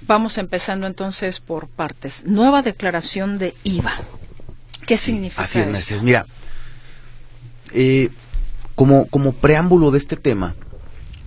Vamos 0.07 0.39
empezando 0.39 0.87
entonces 0.87 1.41
por 1.41 1.69
partes. 1.69 2.25
Nueva 2.27 2.63
declaración 2.63 3.39
de 3.39 3.55
IVA. 3.65 3.95
¿Qué 4.87 4.97
significa 4.97 5.43
así 5.43 5.61
es, 5.61 6.03
Mira, 6.03 6.27
eh, 7.73 8.11
como, 8.75 9.07
como 9.07 9.33
preámbulo 9.33 9.91
de 9.91 9.99
este 9.99 10.17
tema, 10.17 10.55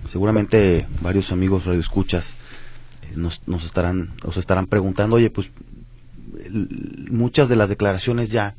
seguramente 0.05 0.85
varios 1.01 1.31
amigos 1.31 1.65
radioescuchas 1.65 2.33
eh, 3.03 3.13
nos, 3.15 3.41
nos 3.47 3.63
estarán, 3.63 4.13
os 4.23 4.37
estarán 4.37 4.67
preguntando, 4.67 5.15
oye, 5.15 5.29
pues 5.29 5.51
muchas 7.09 7.49
de 7.49 7.55
las 7.55 7.69
declaraciones 7.69 8.31
ya, 8.31 8.55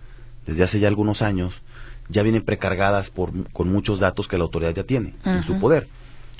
desde 0.47 0.63
hace 0.63 0.81
ya 0.81 0.89
algunos 0.89 1.23
años, 1.23 1.63
ya 2.09 2.23
vienen 2.23 2.43
precargadas 2.43 3.11
por, 3.11 3.31
con 3.53 3.71
muchos 3.71 4.01
datos 4.01 4.29
que 4.29 4.37
la 4.37 4.45
autoridad 4.45 4.75
ya 4.75 4.85
tiene 4.85 5.15
en 5.25 5.43
su 5.43 5.59
poder. 5.59 5.89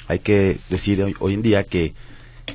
Hay 0.09 0.19
que 0.19 0.59
decir 0.69 1.15
hoy, 1.19 1.35
en 1.35 1.43
día 1.43 1.65
que, 1.65 1.95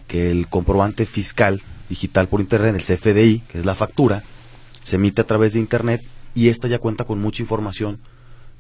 que, 0.07 0.29
el 0.29 0.47
comprobante 0.47 1.05
fiscal 1.05 1.61
digital 1.89 2.27
por 2.27 2.41
Internet, 2.41 2.75
el 2.75 2.83
CFDI, 2.83 3.39
que 3.39 3.57
es 3.57 3.65
la 3.65 3.73
factura, 3.73 4.23
se 4.83 4.97
emite 4.97 5.21
a 5.21 5.27
través 5.27 5.53
de 5.53 5.59
Internet 5.59 6.03
y 6.35 6.49
esta 6.49 6.67
ya 6.67 6.77
cuenta 6.77 7.05
con 7.05 7.19
mucha 7.19 7.41
información 7.41 7.99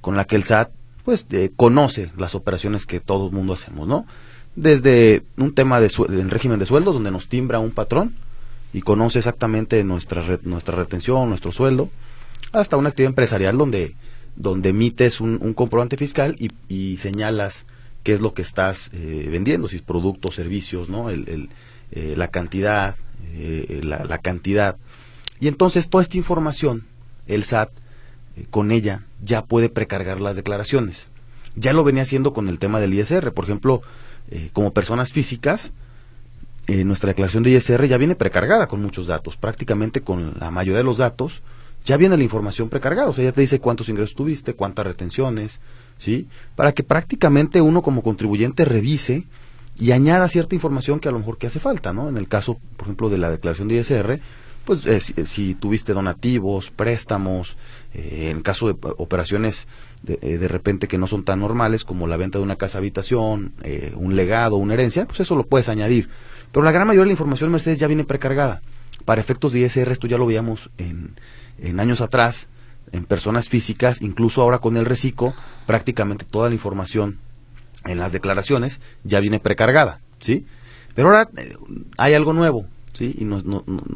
con 0.01 0.15
la 0.15 0.25
que 0.25 0.35
el 0.35 0.43
SAT 0.43 0.71
pues 1.05 1.27
eh, 1.31 1.51
conoce 1.55 2.11
las 2.17 2.35
operaciones 2.35 2.85
que 2.85 2.99
todo 2.99 3.27
el 3.27 3.31
mundo 3.31 3.53
hacemos, 3.53 3.87
¿no? 3.87 4.05
Desde 4.55 5.23
un 5.37 5.53
tema 5.53 5.79
de 5.79 5.89
régimen 6.27 6.59
de 6.59 6.65
sueldos, 6.65 6.93
donde 6.93 7.11
nos 7.11 7.27
timbra 7.27 7.59
un 7.59 7.71
patrón, 7.71 8.15
y 8.73 8.81
conoce 8.81 9.19
exactamente 9.19 9.83
nuestra, 9.83 10.39
nuestra 10.43 10.75
retención, 10.75 11.29
nuestro 11.29 11.51
sueldo, 11.51 11.89
hasta 12.51 12.77
una 12.77 12.89
actividad 12.89 13.11
empresarial 13.11 13.57
donde, 13.57 13.95
donde 14.35 14.69
emites 14.69 15.21
un, 15.21 15.53
comprobante 15.53 15.97
fiscal 15.97 16.35
y, 16.37 16.97
señalas 16.97 17.65
qué 18.03 18.13
es 18.13 18.21
lo 18.21 18.33
que 18.33 18.41
estás 18.41 18.91
eh, 18.93 19.27
vendiendo, 19.31 19.67
si 19.67 19.77
es 19.77 19.81
productos, 19.81 20.35
servicios, 20.35 20.89
¿no? 20.89 21.09
El, 21.09 21.49
eh, 21.91 22.13
la 22.15 22.29
cantidad, 22.29 22.95
eh, 23.33 23.81
la, 23.83 24.05
la, 24.05 24.19
cantidad. 24.19 24.77
Y 25.39 25.47
entonces 25.47 25.89
toda 25.89 26.03
esta 26.03 26.17
información, 26.17 26.85
el 27.27 27.43
SAT, 27.43 27.71
con 28.51 28.71
ella, 28.71 29.05
ya 29.21 29.43
puede 29.43 29.69
precargar 29.69 30.21
las 30.21 30.35
declaraciones. 30.35 31.07
Ya 31.55 31.73
lo 31.73 31.83
venía 31.83 32.03
haciendo 32.03 32.31
con 32.31 32.47
el 32.47 32.59
tema 32.59 32.79
del 32.79 32.93
ISR. 32.93 33.33
Por 33.33 33.43
ejemplo, 33.43 33.81
como 34.53 34.71
personas 34.71 35.11
físicas, 35.11 35.73
eh, 36.69 36.83
nuestra 36.83 37.07
declaración 37.07 37.41
de 37.41 37.49
ISR 37.49 37.87
ya 37.87 37.97
viene 37.97 38.13
precargada 38.13 38.67
con 38.67 38.79
muchos 38.79 39.07
datos, 39.07 39.37
prácticamente 39.37 40.01
con 40.01 40.35
la 40.39 40.51
mayoría 40.51 40.77
de 40.77 40.83
los 40.83 40.99
datos 40.99 41.41
ya 41.83 41.97
viene 41.97 42.15
la 42.15 42.21
información 42.21 42.69
precargada, 42.69 43.09
o 43.09 43.13
sea, 43.13 43.23
ya 43.23 43.31
te 43.31 43.41
dice 43.41 43.59
cuántos 43.59 43.89
ingresos 43.89 44.13
tuviste, 44.13 44.53
cuántas 44.53 44.85
retenciones, 44.85 45.61
¿sí? 45.97 46.27
Para 46.55 46.71
que 46.73 46.83
prácticamente 46.83 47.59
uno 47.59 47.81
como 47.81 48.03
contribuyente 48.03 48.65
revise 48.65 49.25
y 49.79 49.93
añada 49.93 50.29
cierta 50.29 50.53
información 50.53 50.99
que 50.99 51.09
a 51.09 51.11
lo 51.11 51.17
mejor 51.17 51.39
que 51.39 51.47
hace 51.47 51.59
falta, 51.59 51.91
¿no? 51.91 52.07
En 52.07 52.17
el 52.17 52.27
caso, 52.27 52.59
por 52.77 52.85
ejemplo, 52.85 53.09
de 53.09 53.17
la 53.17 53.31
declaración 53.31 53.67
de 53.67 53.77
ISR, 53.77 54.19
pues 54.63 54.85
eh, 54.85 54.99
si, 55.25 55.55
tuviste 55.55 55.93
donativos, 55.93 56.69
préstamos, 56.69 57.57
eh, 57.95 58.29
en 58.29 58.41
caso 58.41 58.67
de 58.67 58.75
operaciones 58.97 59.67
de, 60.03 60.17
de, 60.17 60.47
repente 60.47 60.87
que 60.87 60.99
no 60.99 61.07
son 61.07 61.23
tan 61.23 61.39
normales 61.39 61.83
como 61.83 62.05
la 62.05 62.17
venta 62.17 62.37
de 62.37 62.43
una 62.43 62.57
casa 62.57 62.77
habitación, 62.77 63.53
un 63.95 64.15
legado, 64.15 64.57
una 64.57 64.75
herencia, 64.75 65.07
pues 65.07 65.21
eso 65.21 65.35
lo 65.35 65.47
puedes 65.47 65.69
añadir. 65.69 66.09
Pero 66.51 66.63
la 66.63 66.71
gran 66.71 66.87
mayoría 66.87 67.03
de 67.03 67.07
la 67.07 67.13
información 67.13 67.51
Mercedes 67.51 67.79
ya 67.79 67.87
viene 67.87 68.03
precargada. 68.03 68.61
Para 69.05 69.21
efectos 69.21 69.53
de 69.53 69.59
ISR, 69.59 69.91
esto 69.91 70.07
ya 70.07 70.17
lo 70.17 70.25
veíamos 70.25 70.69
en, 70.77 71.15
años 71.79 72.01
atrás, 72.01 72.47
en 72.91 73.05
personas 73.05 73.49
físicas, 73.49 74.01
incluso 74.01 74.41
ahora 74.41 74.59
con 74.59 74.77
el 74.77 74.85
reciclo, 74.85 75.33
prácticamente 75.65 76.25
toda 76.25 76.49
la 76.49 76.55
información 76.55 77.19
en 77.85 77.99
las 77.99 78.11
declaraciones 78.11 78.79
ya 79.03 79.19
viene 79.19 79.39
precargada, 79.39 80.01
¿sí? 80.19 80.45
Pero 80.95 81.09
ahora 81.09 81.29
eh, 81.37 81.55
hay 81.97 82.13
algo 82.13 82.33
nuevo, 82.33 82.65
¿sí? 82.93 83.15
Y 83.17 83.25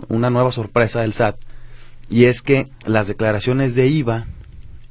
una 0.08 0.30
nueva 0.30 0.52
sorpresa 0.52 1.02
del 1.02 1.14
SAT, 1.14 1.38
y 2.10 2.26
es 2.26 2.42
que 2.42 2.70
las 2.86 3.08
declaraciones 3.08 3.76
de 3.76 3.88
IVA 3.88 4.28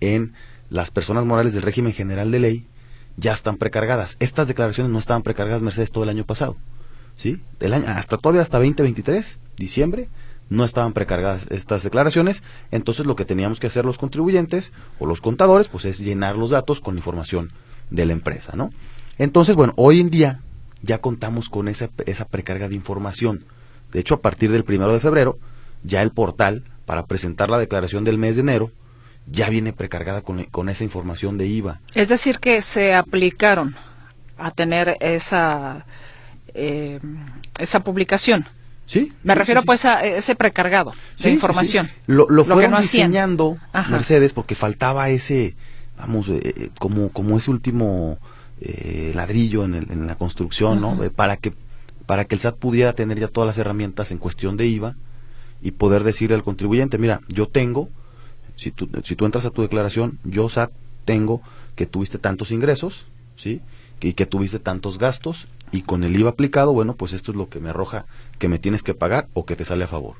en 0.00 0.34
las 0.68 0.90
personas 0.90 1.24
morales 1.24 1.52
del 1.52 1.62
régimen 1.62 1.92
general 1.92 2.30
de 2.30 2.40
ley 2.40 2.66
ya 3.16 3.32
están 3.32 3.56
precargadas. 3.56 4.16
Estas 4.20 4.48
declaraciones 4.48 4.92
no 4.92 4.98
estaban 4.98 5.22
precargadas, 5.22 5.62
Mercedes, 5.62 5.92
todo 5.92 6.04
el 6.04 6.10
año 6.10 6.24
pasado. 6.24 6.56
¿Sí? 7.16 7.40
Del 7.58 7.74
año, 7.74 7.86
hasta 7.88 8.18
todavía 8.18 8.42
hasta 8.42 8.58
2023, 8.58 9.38
diciembre, 9.56 10.08
no 10.48 10.64
estaban 10.64 10.92
precargadas 10.92 11.46
estas 11.50 11.82
declaraciones, 11.82 12.42
entonces 12.70 13.06
lo 13.06 13.16
que 13.16 13.24
teníamos 13.24 13.58
que 13.58 13.68
hacer 13.68 13.84
los 13.84 13.98
contribuyentes 13.98 14.72
o 14.98 15.06
los 15.06 15.20
contadores, 15.20 15.68
pues 15.68 15.84
es 15.84 15.98
llenar 15.98 16.36
los 16.36 16.50
datos 16.50 16.80
con 16.80 16.96
información 16.96 17.52
de 17.90 18.06
la 18.06 18.12
empresa, 18.12 18.52
¿no? 18.54 18.70
Entonces, 19.18 19.54
bueno, 19.54 19.72
hoy 19.76 20.00
en 20.00 20.10
día 20.10 20.40
ya 20.82 20.98
contamos 20.98 21.48
con 21.48 21.68
esa, 21.68 21.90
esa 22.06 22.26
precarga 22.26 22.68
de 22.68 22.74
información. 22.74 23.44
De 23.92 24.00
hecho, 24.00 24.14
a 24.14 24.20
partir 24.20 24.50
del 24.50 24.64
primero 24.64 24.92
de 24.92 25.00
febrero, 25.00 25.38
ya 25.82 26.02
el 26.02 26.10
portal 26.10 26.64
para 26.86 27.06
presentar 27.06 27.50
la 27.50 27.58
declaración 27.58 28.04
del 28.04 28.18
mes 28.18 28.36
de 28.36 28.42
enero 28.42 28.70
ya 29.26 29.48
viene 29.48 29.72
precargada 29.72 30.22
con, 30.22 30.44
con 30.44 30.68
esa 30.68 30.84
información 30.84 31.38
de 31.38 31.46
IVA. 31.46 31.80
Es 31.94 32.08
decir, 32.08 32.40
que 32.40 32.60
se 32.60 32.94
aplicaron 32.94 33.76
a 34.36 34.50
tener 34.50 34.96
esa 35.00 35.86
eh, 36.54 37.00
esa 37.58 37.80
publicación. 37.80 38.46
Sí. 38.86 39.12
Me 39.22 39.34
refiero 39.34 39.62
pues 39.62 39.84
a 39.84 40.04
ese 40.04 40.34
precargado 40.34 40.92
de 41.18 41.30
información. 41.30 41.88
Lo, 42.06 42.28
lo, 42.28 42.44
fueron 42.44 42.80
diseñando 42.80 43.56
Mercedes 43.88 44.32
porque 44.32 44.54
faltaba 44.54 45.08
ese, 45.08 45.54
vamos, 45.96 46.28
eh, 46.28 46.40
eh, 46.44 46.70
como, 46.78 47.10
como 47.10 47.38
ese 47.38 47.50
último 47.50 48.18
eh, 48.60 49.12
ladrillo 49.14 49.64
en, 49.64 49.74
el, 49.74 49.90
en, 49.90 50.06
la 50.06 50.16
construcción, 50.16 50.80
¿no? 50.80 50.98
para 51.14 51.36
que 51.36 51.54
para 52.06 52.24
que 52.24 52.34
el 52.34 52.40
SAT 52.40 52.56
pudiera 52.56 52.92
tener 52.92 53.18
ya 53.18 53.28
todas 53.28 53.46
las 53.46 53.58
herramientas 53.58 54.10
en 54.10 54.18
cuestión 54.18 54.56
de 54.56 54.66
IVA 54.66 54.96
y 55.62 55.70
poder 55.70 56.02
decirle 56.02 56.34
al 56.34 56.42
contribuyente, 56.42 56.98
mira, 56.98 57.20
yo 57.28 57.46
tengo, 57.48 57.88
si 58.56 58.72
tú, 58.72 58.88
si 59.04 59.14
tú 59.14 59.24
entras 59.24 59.46
a 59.46 59.50
tu 59.50 59.62
declaración, 59.62 60.18
yo 60.24 60.48
SAT 60.48 60.72
tengo 61.04 61.40
que 61.76 61.86
tuviste 61.86 62.18
tantos 62.18 62.50
ingresos, 62.50 63.06
¿sí? 63.36 63.60
Y 64.00 64.14
que 64.14 64.26
tuviste 64.26 64.58
tantos 64.58 64.98
gastos 64.98 65.46
y 65.72 65.82
con 65.82 66.04
el 66.04 66.14
IVA 66.14 66.30
aplicado, 66.30 66.72
bueno, 66.72 66.94
pues 66.94 67.14
esto 67.14 67.32
es 67.32 67.36
lo 67.36 67.48
que 67.48 67.58
me 67.58 67.70
arroja 67.70 68.04
que 68.38 68.48
me 68.48 68.58
tienes 68.58 68.82
que 68.82 68.94
pagar 68.94 69.26
o 69.32 69.46
que 69.46 69.56
te 69.56 69.64
sale 69.64 69.84
a 69.84 69.88
favor. 69.88 70.16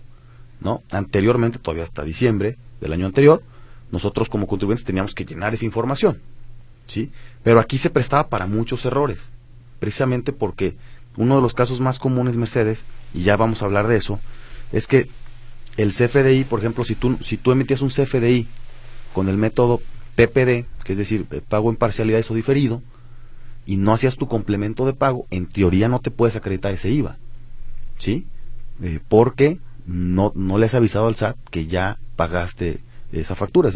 ¿No? 0.60 0.82
Anteriormente, 0.90 1.58
todavía 1.58 1.84
hasta 1.84 2.04
diciembre 2.04 2.56
del 2.80 2.92
año 2.92 3.06
anterior, 3.06 3.42
nosotros 3.90 4.28
como 4.28 4.46
contribuyentes 4.46 4.86
teníamos 4.86 5.14
que 5.14 5.26
llenar 5.26 5.54
esa 5.54 5.66
información. 5.66 6.20
¿Sí? 6.86 7.12
Pero 7.42 7.60
aquí 7.60 7.78
se 7.78 7.90
prestaba 7.90 8.28
para 8.28 8.46
muchos 8.46 8.84
errores, 8.86 9.30
precisamente 9.78 10.32
porque 10.32 10.76
uno 11.16 11.36
de 11.36 11.42
los 11.42 11.54
casos 11.54 11.80
más 11.80 11.98
comunes, 11.98 12.36
Mercedes, 12.36 12.84
y 13.12 13.22
ya 13.22 13.36
vamos 13.36 13.62
a 13.62 13.66
hablar 13.66 13.86
de 13.86 13.98
eso, 13.98 14.20
es 14.72 14.86
que 14.86 15.08
el 15.76 15.90
CFDI, 15.90 16.44
por 16.44 16.60
ejemplo, 16.60 16.84
si 16.84 16.94
tú, 16.94 17.18
si 17.20 17.36
tú 17.36 17.52
emitías 17.52 17.82
un 17.82 17.90
CFDI 17.90 18.48
con 19.12 19.28
el 19.28 19.36
método 19.36 19.82
PPD, 20.16 20.64
que 20.84 20.92
es 20.92 20.98
decir, 20.98 21.26
eh, 21.30 21.42
pago 21.46 21.70
en 21.70 21.76
parcialidades 21.76 22.30
o 22.30 22.34
diferido, 22.34 22.82
y 23.66 23.76
no 23.76 23.92
hacías 23.92 24.16
tu 24.16 24.28
complemento 24.28 24.86
de 24.86 24.92
pago, 24.92 25.26
en 25.30 25.46
teoría 25.46 25.88
no 25.88 26.00
te 26.00 26.10
puedes 26.10 26.36
acreditar 26.36 26.72
ese 26.72 26.90
IVA. 26.90 27.16
¿Sí? 27.98 28.26
Eh, 28.82 29.00
porque 29.08 29.58
no, 29.86 30.32
no 30.34 30.58
le 30.58 30.66
has 30.66 30.74
avisado 30.74 31.06
al 31.06 31.16
SAT 31.16 31.36
que 31.50 31.66
ya 31.66 31.98
pagaste 32.16 32.80
esa 33.12 33.34
factura. 33.34 33.70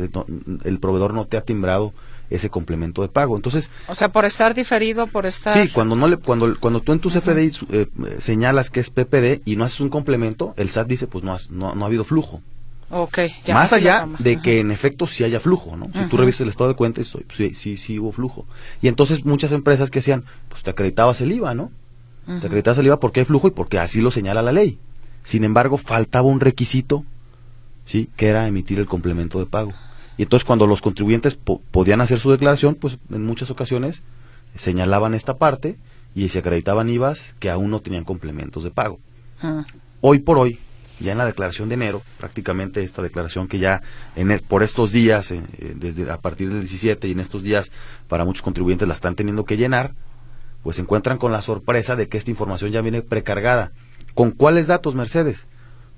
el 0.64 0.78
proveedor 0.78 1.14
no 1.14 1.26
te 1.26 1.36
ha 1.36 1.42
timbrado 1.42 1.92
ese 2.30 2.50
complemento 2.50 3.02
de 3.02 3.08
pago. 3.08 3.36
Entonces, 3.36 3.70
o 3.86 3.94
sea, 3.94 4.08
por 4.10 4.24
estar 4.24 4.54
diferido, 4.54 5.06
por 5.06 5.26
estar 5.26 5.54
Sí, 5.54 5.70
cuando 5.72 5.94
no 5.94 6.08
le 6.08 6.16
cuando 6.16 6.58
cuando 6.58 6.80
tú 6.80 6.92
en 6.92 6.98
tu 6.98 7.08
CFDI 7.10 7.52
eh, 7.70 7.86
señalas 8.18 8.70
que 8.70 8.80
es 8.80 8.90
PPD 8.90 9.42
y 9.44 9.56
no 9.56 9.64
haces 9.64 9.80
un 9.80 9.90
complemento, 9.90 10.54
el 10.56 10.70
SAT 10.70 10.88
dice, 10.88 11.06
pues 11.06 11.22
no 11.22 11.36
no, 11.50 11.74
no 11.74 11.84
ha 11.84 11.86
habido 11.86 12.04
flujo. 12.04 12.42
Okay, 12.88 13.32
Más 13.48 13.72
allá 13.72 14.08
de 14.20 14.40
que 14.40 14.60
en 14.60 14.70
efecto 14.70 15.08
sí 15.08 15.24
haya 15.24 15.40
flujo, 15.40 15.76
¿no? 15.76 15.86
Si 15.92 16.08
tú 16.08 16.16
revisas 16.16 16.42
el 16.42 16.48
estado 16.48 16.68
de 16.68 16.76
cuenta, 16.76 17.02
sí, 17.02 17.54
sí, 17.54 17.76
sí 17.76 17.98
hubo 17.98 18.12
flujo. 18.12 18.46
Y 18.80 18.86
entonces 18.86 19.24
muchas 19.24 19.50
empresas 19.50 19.90
que 19.90 19.98
hacían, 19.98 20.24
pues 20.48 20.62
te 20.62 20.70
acreditabas 20.70 21.20
el 21.20 21.32
IVA, 21.32 21.54
¿no? 21.54 21.72
Te 22.26 22.46
acreditabas 22.46 22.78
el 22.78 22.86
IVA 22.86 23.00
porque 23.00 23.20
hay 23.20 23.26
flujo 23.26 23.48
y 23.48 23.50
porque 23.50 23.78
así 23.78 24.00
lo 24.00 24.10
señala 24.12 24.42
la 24.42 24.52
ley. 24.52 24.78
Sin 25.24 25.42
embargo, 25.42 25.78
faltaba 25.78 26.28
un 26.28 26.38
requisito, 26.38 27.04
¿sí? 27.86 28.08
Que 28.14 28.28
era 28.28 28.46
emitir 28.46 28.78
el 28.78 28.86
complemento 28.86 29.40
de 29.40 29.46
pago. 29.46 29.72
Y 30.16 30.22
entonces 30.22 30.44
cuando 30.44 30.66
los 30.68 30.80
contribuyentes 30.80 31.36
podían 31.36 32.00
hacer 32.00 32.20
su 32.20 32.30
declaración, 32.30 32.76
pues 32.76 32.98
en 33.10 33.24
muchas 33.24 33.50
ocasiones 33.50 34.02
señalaban 34.54 35.14
esta 35.14 35.36
parte 35.36 35.76
y 36.14 36.28
se 36.28 36.38
acreditaban 36.38 36.88
IVAs 36.88 37.34
que 37.38 37.50
aún 37.50 37.70
no 37.70 37.80
tenían 37.80 38.04
complementos 38.04 38.64
de 38.64 38.70
pago. 38.70 39.00
Hoy 40.00 40.20
por 40.20 40.38
hoy, 40.38 40.58
ya 41.00 41.12
en 41.12 41.18
la 41.18 41.26
declaración 41.26 41.68
de 41.68 41.74
enero, 41.74 42.02
prácticamente 42.18 42.82
esta 42.82 43.02
declaración 43.02 43.48
que 43.48 43.58
ya 43.58 43.82
en, 44.14 44.30
e, 44.30 44.38
por 44.38 44.62
estos 44.62 44.92
días, 44.92 45.30
eh, 45.30 45.42
eh, 45.58 45.74
desde 45.76 46.10
a 46.10 46.18
partir 46.18 46.48
del 46.48 46.60
17 46.60 47.08
y 47.08 47.12
en 47.12 47.20
estos 47.20 47.42
días 47.42 47.70
para 48.08 48.24
muchos 48.24 48.42
contribuyentes 48.42 48.88
la 48.88 48.94
están 48.94 49.14
teniendo 49.14 49.44
que 49.44 49.56
llenar, 49.56 49.94
pues 50.62 50.76
se 50.76 50.82
encuentran 50.82 51.18
con 51.18 51.32
la 51.32 51.42
sorpresa 51.42 51.96
de 51.96 52.08
que 52.08 52.18
esta 52.18 52.30
información 52.30 52.72
ya 52.72 52.80
viene 52.80 53.02
precargada. 53.02 53.72
¿Con 54.14 54.30
cuáles 54.30 54.66
datos, 54.66 54.94
Mercedes? 54.94 55.46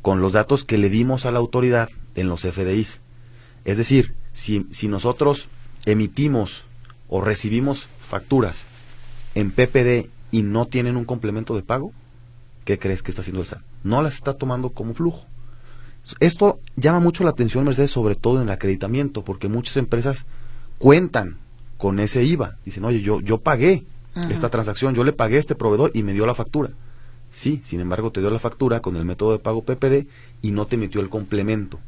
Con 0.02 0.20
los 0.20 0.32
datos 0.32 0.64
que 0.64 0.78
le 0.78 0.90
dimos 0.90 1.24
a 1.24 1.32
la 1.32 1.38
autoridad 1.38 1.88
en 2.14 2.28
los 2.28 2.42
FDIs. 2.42 3.00
Es 3.64 3.78
decir, 3.78 4.14
si, 4.32 4.66
si 4.70 4.88
nosotros 4.88 5.48
emitimos 5.86 6.64
o 7.08 7.20
recibimos 7.20 7.88
facturas 8.00 8.64
en 9.34 9.52
PPD 9.52 10.10
y 10.30 10.42
no 10.42 10.66
tienen 10.66 10.96
un 10.96 11.04
complemento 11.04 11.54
de 11.54 11.62
pago, 11.62 11.92
¿qué 12.68 12.78
crees 12.78 13.02
que 13.02 13.10
está 13.10 13.22
haciendo 13.22 13.40
el 13.40 13.46
SAT? 13.46 13.62
No 13.82 14.02
las 14.02 14.16
está 14.16 14.34
tomando 14.34 14.68
como 14.68 14.92
flujo. 14.92 15.24
Esto 16.20 16.60
llama 16.76 17.00
mucho 17.00 17.24
la 17.24 17.30
atención, 17.30 17.64
Mercedes, 17.64 17.90
sobre 17.90 18.14
todo 18.14 18.36
en 18.36 18.42
el 18.42 18.52
acreditamiento, 18.52 19.24
porque 19.24 19.48
muchas 19.48 19.78
empresas 19.78 20.26
cuentan 20.76 21.38
con 21.78 21.98
ese 21.98 22.24
IVA. 22.24 22.58
Dicen, 22.66 22.84
oye, 22.84 23.00
yo, 23.00 23.22
yo 23.22 23.40
pagué 23.40 23.86
esta 24.28 24.50
transacción, 24.50 24.94
yo 24.94 25.02
le 25.02 25.14
pagué 25.14 25.36
a 25.36 25.40
este 25.40 25.54
proveedor 25.54 25.92
y 25.94 26.02
me 26.02 26.12
dio 26.12 26.26
la 26.26 26.34
factura. 26.34 26.68
Sí, 27.32 27.62
sin 27.64 27.80
embargo, 27.80 28.12
te 28.12 28.20
dio 28.20 28.28
la 28.28 28.38
factura 28.38 28.80
con 28.80 28.96
el 28.96 29.06
método 29.06 29.32
de 29.32 29.38
pago 29.38 29.62
PPD 29.62 30.06
y 30.42 30.50
no 30.50 30.66
te 30.66 30.76
emitió 30.76 31.00
el 31.00 31.08
complemento. 31.08 31.80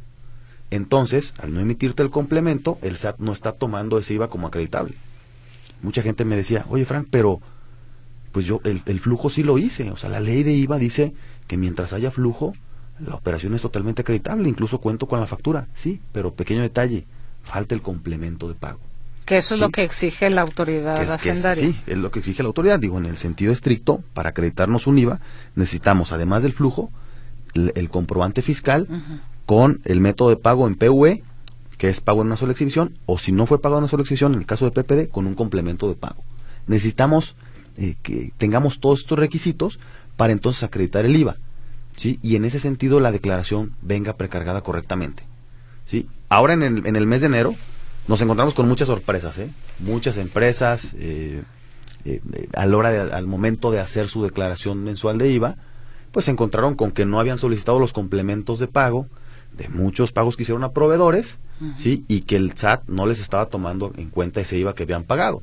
Entonces, 0.70 1.34
al 1.36 1.52
no 1.52 1.60
emitirte 1.60 2.02
el 2.02 2.08
complemento, 2.08 2.78
el 2.80 2.96
SAT 2.96 3.18
no 3.18 3.32
está 3.32 3.52
tomando 3.52 3.98
ese 3.98 4.14
IVA 4.14 4.30
como 4.30 4.46
acreditable. 4.46 4.94
Mucha 5.82 6.00
gente 6.00 6.24
me 6.24 6.36
decía, 6.36 6.64
oye 6.70 6.86
Frank, 6.86 7.08
pero 7.10 7.42
pues 8.32 8.46
yo 8.46 8.60
el, 8.64 8.82
el, 8.86 9.00
flujo 9.00 9.30
sí 9.30 9.42
lo 9.42 9.58
hice. 9.58 9.90
O 9.90 9.96
sea, 9.96 10.10
la 10.10 10.20
ley 10.20 10.42
de 10.42 10.52
IVA 10.52 10.78
dice 10.78 11.14
que 11.46 11.56
mientras 11.56 11.92
haya 11.92 12.10
flujo, 12.10 12.54
la 13.04 13.14
operación 13.14 13.54
es 13.54 13.62
totalmente 13.62 14.02
acreditable. 14.02 14.48
Incluso 14.48 14.80
cuento 14.80 15.06
con 15.06 15.20
la 15.20 15.26
factura. 15.26 15.68
Sí, 15.74 16.00
pero 16.12 16.34
pequeño 16.34 16.62
detalle, 16.62 17.06
falta 17.42 17.74
el 17.74 17.82
complemento 17.82 18.48
de 18.48 18.54
pago. 18.54 18.80
Que 19.24 19.38
eso 19.38 19.54
es 19.54 19.60
lo 19.60 19.70
que 19.70 19.84
exige 19.84 20.28
la 20.30 20.42
autoridad 20.42 21.00
hacendaria. 21.00 21.64
sí, 21.64 21.80
es 21.86 21.96
lo 21.96 22.10
que 22.10 22.18
exige 22.18 22.42
la 22.42 22.48
autoridad. 22.48 22.80
Digo, 22.80 22.98
en 22.98 23.06
el 23.06 23.18
sentido 23.18 23.52
estricto, 23.52 24.02
para 24.12 24.30
acreditarnos 24.30 24.86
un 24.86 24.98
IVA, 24.98 25.20
necesitamos, 25.54 26.12
además 26.12 26.42
del 26.42 26.52
flujo, 26.52 26.90
el, 27.54 27.90
comprobante 27.90 28.42
fiscal 28.42 28.88
con 29.46 29.80
el 29.84 30.00
método 30.00 30.30
de 30.30 30.36
pago 30.36 30.66
en 30.66 30.74
PUE, 30.74 31.22
que 31.78 31.88
es 31.88 32.00
pago 32.00 32.22
en 32.22 32.28
una 32.28 32.36
sola 32.36 32.52
exhibición, 32.52 32.98
o 33.06 33.18
si 33.18 33.32
no 33.32 33.46
fue 33.46 33.60
pago 33.60 33.76
en 33.76 33.84
una 33.84 33.88
sola 33.88 34.02
exhibición, 34.02 34.34
en 34.34 34.40
el 34.40 34.46
caso 34.46 34.68
de 34.68 34.82
PPD, 34.82 35.10
con 35.10 35.26
un 35.26 35.34
complemento 35.34 35.88
de 35.88 35.94
pago. 35.94 36.22
Necesitamos 36.66 37.36
eh, 37.80 37.96
que 38.02 38.30
tengamos 38.36 38.78
todos 38.78 39.00
estos 39.00 39.18
requisitos 39.18 39.80
para 40.18 40.34
entonces 40.34 40.62
acreditar 40.62 41.06
el 41.06 41.16
IVA. 41.16 41.36
¿sí? 41.96 42.18
Y 42.22 42.36
en 42.36 42.44
ese 42.44 42.60
sentido 42.60 43.00
la 43.00 43.10
declaración 43.10 43.72
venga 43.80 44.18
precargada 44.18 44.60
correctamente. 44.60 45.22
¿sí? 45.86 46.06
Ahora 46.28 46.52
en 46.52 46.62
el, 46.62 46.86
en 46.86 46.94
el 46.94 47.06
mes 47.06 47.22
de 47.22 47.28
enero 47.28 47.54
nos 48.06 48.20
encontramos 48.20 48.52
con 48.52 48.68
muchas 48.68 48.86
sorpresas, 48.86 49.38
¿eh? 49.38 49.50
muchas 49.78 50.18
empresas 50.18 50.94
eh, 50.98 51.42
al, 52.52 52.74
hora 52.74 53.16
al 53.16 53.26
momento 53.26 53.70
de 53.70 53.80
hacer 53.80 54.08
su 54.08 54.22
declaración 54.22 54.84
mensual 54.84 55.16
de 55.16 55.30
IVA, 55.30 55.56
pues 56.12 56.26
se 56.26 56.32
encontraron 56.32 56.74
con 56.74 56.90
que 56.90 57.06
no 57.06 57.18
habían 57.18 57.38
solicitado 57.38 57.80
los 57.80 57.94
complementos 57.94 58.58
de 58.58 58.66
pago, 58.66 59.06
de 59.56 59.70
muchos 59.70 60.12
pagos 60.12 60.36
que 60.36 60.42
hicieron 60.42 60.64
a 60.64 60.72
proveedores, 60.72 61.38
¿sí? 61.76 62.04
Y 62.08 62.22
que 62.22 62.36
el 62.36 62.54
SAT 62.56 62.88
no 62.88 63.06
les 63.06 63.20
estaba 63.20 63.46
tomando 63.46 63.90
en 63.96 64.10
cuenta 64.10 64.40
ese 64.40 64.58
IVA 64.58 64.74
que 64.74 64.82
habían 64.82 65.04
pagado. 65.04 65.42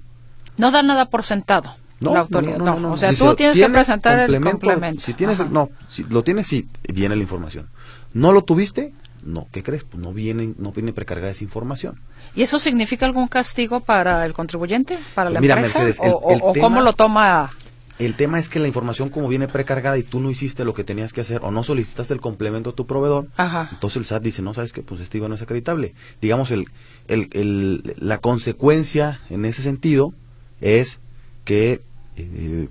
No 0.58 0.70
da 0.70 0.84
nada 0.84 1.09
por 1.09 1.24
sentado. 1.24 1.75
No, 2.00 2.14
la 2.14 2.20
autoridad. 2.22 2.57
No, 2.57 2.79
no, 2.79 2.94
o 2.94 2.98
sea, 2.98 3.14
tú 3.14 3.33
tienes, 3.36 3.57
que 3.57 3.70
presentar 3.70 4.20
el 4.20 4.42
complemento. 4.42 5.01
Si 5.01 5.14
tienes, 5.14 5.40
no, 5.50 5.70
si 5.88 6.03
lo 6.03 6.24
tienes, 6.24 6.48
sí, 6.48 6.68
viene 6.94 7.16
la 7.16 7.22
información. 7.22 7.68
¿No 8.14 8.31
lo 8.31 8.44
tuviste? 8.44 8.94
No, 9.24 9.48
¿qué 9.51 9.64
crees? 9.64 9.83
Pues 9.83 10.01
no 10.01 10.14
viene, 10.14 10.53
no 10.57 10.72
viene 10.72 10.94
precargada 10.94 11.31
esa 11.31 11.44
información. 11.44 12.00
¿Y 12.36 12.44
eso 12.44 12.60
significa 12.60 13.05
algún 13.05 13.27
castigo 13.27 13.79
para 13.79 14.25
el 14.25 14.33
contribuyente, 14.33 14.98
para 15.16 15.29
la 15.29 15.42
Mira, 15.42 15.55
empresa? 15.55 15.83
Mercedes, 15.83 16.14
o, 16.14 16.53
cómo 16.60 16.81
lo 16.81 16.94
toma 16.94 17.51
el 18.00 18.14
tema 18.14 18.38
es 18.38 18.48
que 18.48 18.60
la 18.60 18.68
información 18.68 19.10
como 19.10 19.27
viene 19.27 19.48
precargada 19.48 19.98
y 19.98 20.03
tú 20.03 20.20
no 20.20 20.29
hiciste 20.29 20.64
lo 20.64 20.75
que 20.75 20.83
tenías 20.83 21.14
que 21.14 21.22
hacer 21.22 21.42
o 21.44 21.50
no 21.50 21.64
solicitaste 21.64 22.14
el 22.14 22.22
complemento 22.22 22.70
a 22.70 22.74
tu 22.74 22.86
proveedor, 22.86 23.27
entonces 23.72 23.98
el 23.98 24.05
SAT 24.05 24.24
dice, 24.24 24.42
no, 24.44 24.53
sabes 24.53 24.72
que 24.72 24.83
pues 24.83 25.01
este 25.01 25.18
IVA 25.18 25.29
no 25.29 25.36
es 25.36 25.42
acreditable. 25.42 25.96
Digamos, 26.22 26.51
el, 26.51 26.68
el, 27.07 27.96
la 27.98 28.20
consecuencia 28.20 29.20
en 29.29 29.46
ese 29.46 29.64
sentido 29.64 30.14
es 30.62 31.00
que 31.44 31.81
eh, 32.18 32.70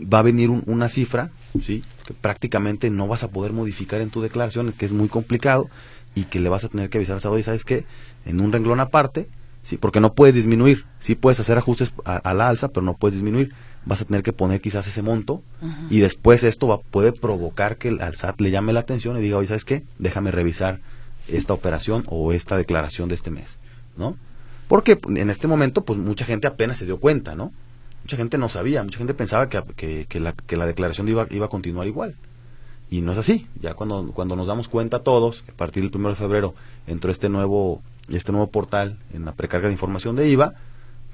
va 0.00 0.20
a 0.20 0.22
venir 0.22 0.50
una 0.50 0.88
cifra, 0.88 1.30
¿sí? 1.60 1.82
que 2.06 2.14
prácticamente 2.14 2.90
no 2.90 3.08
vas 3.08 3.22
a 3.22 3.30
poder 3.30 3.52
modificar 3.52 4.00
en 4.00 4.10
tu 4.10 4.20
declaración, 4.20 4.72
que 4.72 4.86
es 4.86 4.92
muy 4.92 5.08
complicado 5.08 5.68
y 6.14 6.24
que 6.24 6.40
le 6.40 6.48
vas 6.48 6.64
a 6.64 6.68
tener 6.68 6.90
que 6.90 6.98
avisar 6.98 7.14
al 7.14 7.20
SAT, 7.20 7.38
y 7.38 7.42
sabes 7.42 7.64
que 7.64 7.84
en 8.26 8.40
un 8.40 8.52
renglón 8.52 8.80
aparte, 8.80 9.28
sí, 9.62 9.76
porque 9.76 10.00
no 10.00 10.14
puedes 10.14 10.34
disminuir, 10.34 10.84
sí 10.98 11.14
puedes 11.14 11.40
hacer 11.40 11.58
ajustes 11.58 11.92
a 12.04 12.34
la 12.34 12.48
alza, 12.48 12.68
pero 12.68 12.84
no 12.84 12.94
puedes 12.94 13.14
disminuir 13.14 13.52
vas 13.86 14.00
a 14.00 14.04
tener 14.04 14.22
que 14.22 14.32
poner 14.32 14.60
quizás 14.60 14.86
ese 14.86 15.02
monto 15.02 15.42
y 15.90 16.00
después 16.00 16.42
esto 16.44 16.66
va, 16.66 16.78
puede 16.78 17.12
provocar 17.12 17.76
que 17.76 17.88
al 17.88 18.16
SAT 18.16 18.40
le 18.40 18.50
llame 18.50 18.72
la 18.72 18.80
atención 18.80 19.16
y 19.18 19.20
diga, 19.20 19.38
oye, 19.38 19.48
¿sabes 19.48 19.64
qué? 19.64 19.84
Déjame 19.98 20.30
revisar 20.30 20.80
esta 21.28 21.54
operación 21.54 22.04
o 22.08 22.32
esta 22.32 22.56
declaración 22.56 23.08
de 23.08 23.14
este 23.14 23.30
mes, 23.30 23.56
¿no? 23.96 24.16
Porque 24.68 24.98
en 25.16 25.30
este 25.30 25.46
momento, 25.46 25.84
pues 25.84 25.98
mucha 25.98 26.24
gente 26.24 26.46
apenas 26.46 26.78
se 26.78 26.86
dio 26.86 26.98
cuenta, 26.98 27.34
¿no? 27.34 27.52
Mucha 28.04 28.18
gente 28.18 28.36
no 28.36 28.50
sabía, 28.50 28.82
mucha 28.82 28.98
gente 28.98 29.14
pensaba 29.14 29.48
que, 29.48 30.06
que, 30.06 30.20
la, 30.20 30.66
declaración 30.66 31.08
iba, 31.08 31.26
iba 31.30 31.46
a 31.46 31.48
continuar 31.48 31.86
igual. 31.86 32.14
Y 32.90 33.00
no 33.00 33.12
es 33.12 33.18
así. 33.18 33.46
Ya 33.60 33.72
cuando, 33.72 34.12
cuando 34.12 34.36
nos 34.36 34.46
damos 34.46 34.68
cuenta 34.68 34.98
todos, 34.98 35.42
a 35.48 35.52
partir 35.52 35.82
del 35.82 35.96
1 35.98 36.10
de 36.10 36.14
febrero 36.14 36.54
entró 36.86 37.10
este 37.10 37.30
nuevo, 37.30 37.82
este 38.10 38.30
nuevo 38.30 38.48
portal 38.50 38.98
en 39.14 39.24
la 39.24 39.32
precarga 39.32 39.68
de 39.68 39.72
información 39.72 40.16
de 40.16 40.28
IVA, 40.28 40.54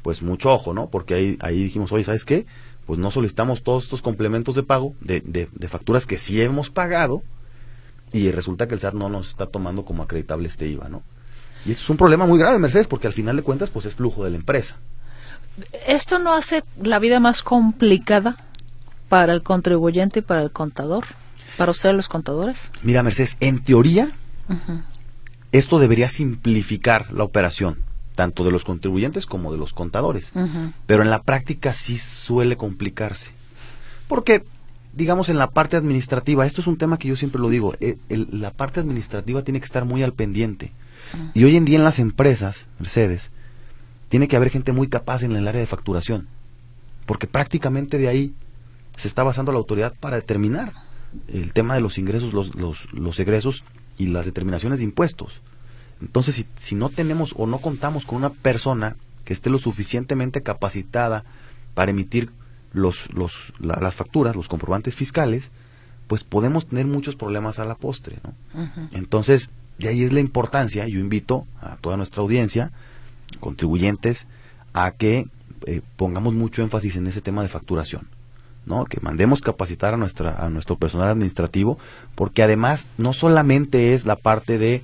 pues 0.02 0.22
mucho 0.22 0.52
ojo, 0.52 0.74
¿no? 0.74 0.88
Porque 0.88 1.14
ahí, 1.14 1.38
ahí 1.40 1.62
dijimos, 1.62 1.92
oye, 1.92 2.02
¿sabes 2.02 2.24
qué? 2.24 2.46
Pues 2.86 2.98
no 2.98 3.12
solicitamos 3.12 3.62
todos 3.62 3.84
estos 3.84 4.02
complementos 4.02 4.56
de 4.56 4.64
pago 4.64 4.94
de, 5.00 5.20
de, 5.20 5.68
facturas 5.68 6.06
que 6.06 6.18
sí 6.18 6.42
hemos 6.42 6.70
pagado 6.70 7.22
y 8.12 8.32
resulta 8.32 8.66
que 8.66 8.74
el 8.74 8.80
SAT 8.80 8.94
no 8.94 9.08
nos 9.08 9.28
está 9.28 9.46
tomando 9.46 9.84
como 9.84 10.02
acreditable 10.02 10.48
este 10.48 10.66
IVA, 10.66 10.88
¿no? 10.88 11.04
Y 11.64 11.70
esto 11.70 11.84
es 11.84 11.90
un 11.90 11.98
problema 11.98 12.26
muy 12.26 12.38
grave, 12.38 12.58
Mercedes, 12.58 12.88
porque 12.88 13.06
al 13.06 13.12
final 13.12 13.36
de 13.36 13.42
cuentas, 13.42 13.70
pues 13.70 13.86
es 13.86 13.94
flujo 13.94 14.24
de 14.24 14.30
la 14.30 14.36
empresa. 14.36 14.76
¿Esto 15.86 16.18
no 16.18 16.34
hace 16.34 16.62
la 16.82 16.98
vida 16.98 17.20
más 17.20 17.42
complicada 17.42 18.36
para 19.08 19.32
el 19.32 19.42
contribuyente 19.42 20.20
y 20.20 20.22
para 20.22 20.42
el 20.42 20.50
contador? 20.50 21.04
¿Para 21.56 21.72
ustedes 21.72 21.94
los 21.94 22.08
contadores? 22.08 22.70
Mira, 22.82 23.02
Mercedes, 23.02 23.36
en 23.40 23.62
teoría, 23.62 24.08
esto 25.52 25.78
debería 25.78 26.08
simplificar 26.08 27.12
la 27.12 27.24
operación 27.24 27.84
tanto 28.14 28.44
de 28.44 28.52
los 28.52 28.64
contribuyentes 28.64 29.24
como 29.24 29.50
de 29.50 29.58
los 29.58 29.72
contadores. 29.72 30.32
Pero 30.86 31.02
en 31.02 31.10
la 31.10 31.22
práctica 31.22 31.72
sí 31.72 31.96
suele 31.96 32.56
complicarse. 32.56 33.30
Porque, 34.08 34.44
digamos, 34.92 35.28
en 35.30 35.38
la 35.38 35.50
parte 35.50 35.76
administrativa, 35.76 36.44
esto 36.44 36.60
es 36.60 36.66
un 36.66 36.76
tema 36.76 36.98
que 36.98 37.08
yo 37.08 37.16
siempre 37.16 37.40
lo 37.40 37.48
digo, 37.48 37.74
eh, 37.80 37.96
la 38.08 38.50
parte 38.50 38.80
administrativa 38.80 39.42
tiene 39.42 39.60
que 39.60 39.64
estar 39.64 39.84
muy 39.84 40.02
al 40.02 40.12
pendiente. 40.12 40.72
Y 41.32 41.44
hoy 41.44 41.56
en 41.56 41.64
día 41.64 41.78
en 41.78 41.84
las 41.84 41.98
empresas, 41.98 42.66
Mercedes, 42.78 43.30
tiene 44.10 44.28
que 44.28 44.36
haber 44.36 44.50
gente 44.50 44.72
muy 44.72 44.88
capaz 44.88 45.22
en 45.22 45.34
el 45.34 45.48
área 45.48 45.60
de 45.60 45.66
facturación. 45.66 46.28
Porque 47.06 47.26
prácticamente 47.26 47.96
de 47.96 48.08
ahí 48.08 48.34
se 48.98 49.08
está 49.08 49.22
basando 49.22 49.52
la 49.52 49.58
autoridad 49.58 49.94
para 49.98 50.16
determinar 50.16 50.74
el 51.28 51.52
tema 51.54 51.74
de 51.74 51.80
los 51.80 51.96
ingresos, 51.96 52.34
los, 52.34 52.54
los, 52.54 52.92
los 52.92 53.18
egresos 53.18 53.64
y 53.96 54.08
las 54.08 54.26
determinaciones 54.26 54.80
de 54.80 54.84
impuestos. 54.84 55.40
Entonces, 56.02 56.34
si, 56.34 56.46
si 56.56 56.74
no 56.74 56.88
tenemos 56.88 57.34
o 57.36 57.46
no 57.46 57.58
contamos 57.58 58.04
con 58.04 58.18
una 58.18 58.30
persona 58.30 58.96
que 59.24 59.32
esté 59.32 59.48
lo 59.48 59.58
suficientemente 59.58 60.42
capacitada 60.42 61.24
para 61.74 61.92
emitir 61.92 62.30
los, 62.72 63.12
los, 63.14 63.52
las 63.60 63.94
facturas, 63.94 64.34
los 64.34 64.48
comprobantes 64.48 64.96
fiscales, 64.96 65.50
pues 66.08 66.24
podemos 66.24 66.66
tener 66.66 66.86
muchos 66.86 67.14
problemas 67.14 67.60
a 67.60 67.64
la 67.64 67.76
postre. 67.76 68.18
¿no? 68.24 68.88
Entonces, 68.92 69.50
de 69.78 69.88
ahí 69.88 70.02
es 70.02 70.12
la 70.12 70.20
importancia, 70.20 70.86
yo 70.88 70.98
invito 70.98 71.46
a 71.60 71.76
toda 71.76 71.96
nuestra 71.96 72.22
audiencia, 72.22 72.72
contribuyentes, 73.38 74.26
a 74.72 74.90
que 74.92 75.28
eh, 75.66 75.82
pongamos 75.96 76.34
mucho 76.34 76.62
énfasis 76.62 76.96
en 76.96 77.06
ese 77.06 77.20
tema 77.20 77.42
de 77.42 77.48
facturación. 77.48 78.08
¿no? 78.66 78.84
que 78.84 79.00
mandemos 79.00 79.40
capacitar 79.40 79.94
a 79.94 79.96
nuestra 79.96 80.44
a 80.44 80.50
nuestro 80.50 80.76
personal 80.76 81.08
administrativo 81.08 81.78
porque 82.14 82.42
además 82.42 82.86
no 82.98 83.14
solamente 83.14 83.94
es 83.94 84.04
la 84.04 84.16
parte 84.16 84.58
de 84.58 84.82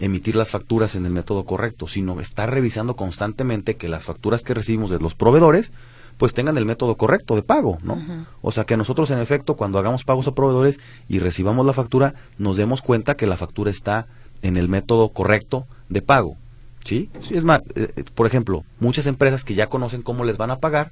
emitir 0.00 0.34
las 0.34 0.50
facturas 0.50 0.96
en 0.96 1.06
el 1.06 1.12
método 1.12 1.44
correcto, 1.44 1.86
sino 1.86 2.20
estar 2.20 2.50
revisando 2.50 2.96
constantemente 2.96 3.76
que 3.76 3.88
las 3.88 4.04
facturas 4.04 4.42
que 4.42 4.54
recibimos 4.54 4.90
de 4.90 4.98
los 4.98 5.14
proveedores 5.14 5.72
pues 6.18 6.34
tengan 6.34 6.58
el 6.58 6.66
método 6.66 6.96
correcto 6.96 7.36
de 7.36 7.42
pago, 7.42 7.78
¿no? 7.82 8.26
O 8.42 8.52
sea, 8.52 8.64
que 8.64 8.76
nosotros 8.76 9.10
en 9.10 9.18
efecto 9.18 9.56
cuando 9.56 9.78
hagamos 9.78 10.04
pagos 10.04 10.26
a 10.26 10.34
proveedores 10.34 10.78
y 11.08 11.18
recibamos 11.20 11.64
la 11.64 11.72
factura, 11.72 12.14
nos 12.38 12.56
demos 12.56 12.82
cuenta 12.82 13.16
que 13.16 13.26
la 13.26 13.36
factura 13.36 13.70
está 13.70 14.06
en 14.42 14.56
el 14.56 14.68
método 14.68 15.08
correcto 15.10 15.66
de 15.88 16.02
pago, 16.02 16.36
¿Sí? 16.84 17.10
sí 17.20 17.34
es 17.36 17.44
más, 17.44 17.62
eh, 17.76 17.92
eh, 17.96 18.04
por 18.14 18.26
ejemplo, 18.26 18.64
muchas 18.80 19.06
empresas 19.06 19.44
que 19.44 19.54
ya 19.54 19.68
conocen 19.68 20.02
cómo 20.02 20.24
les 20.24 20.36
van 20.36 20.50
a 20.50 20.58
pagar, 20.58 20.90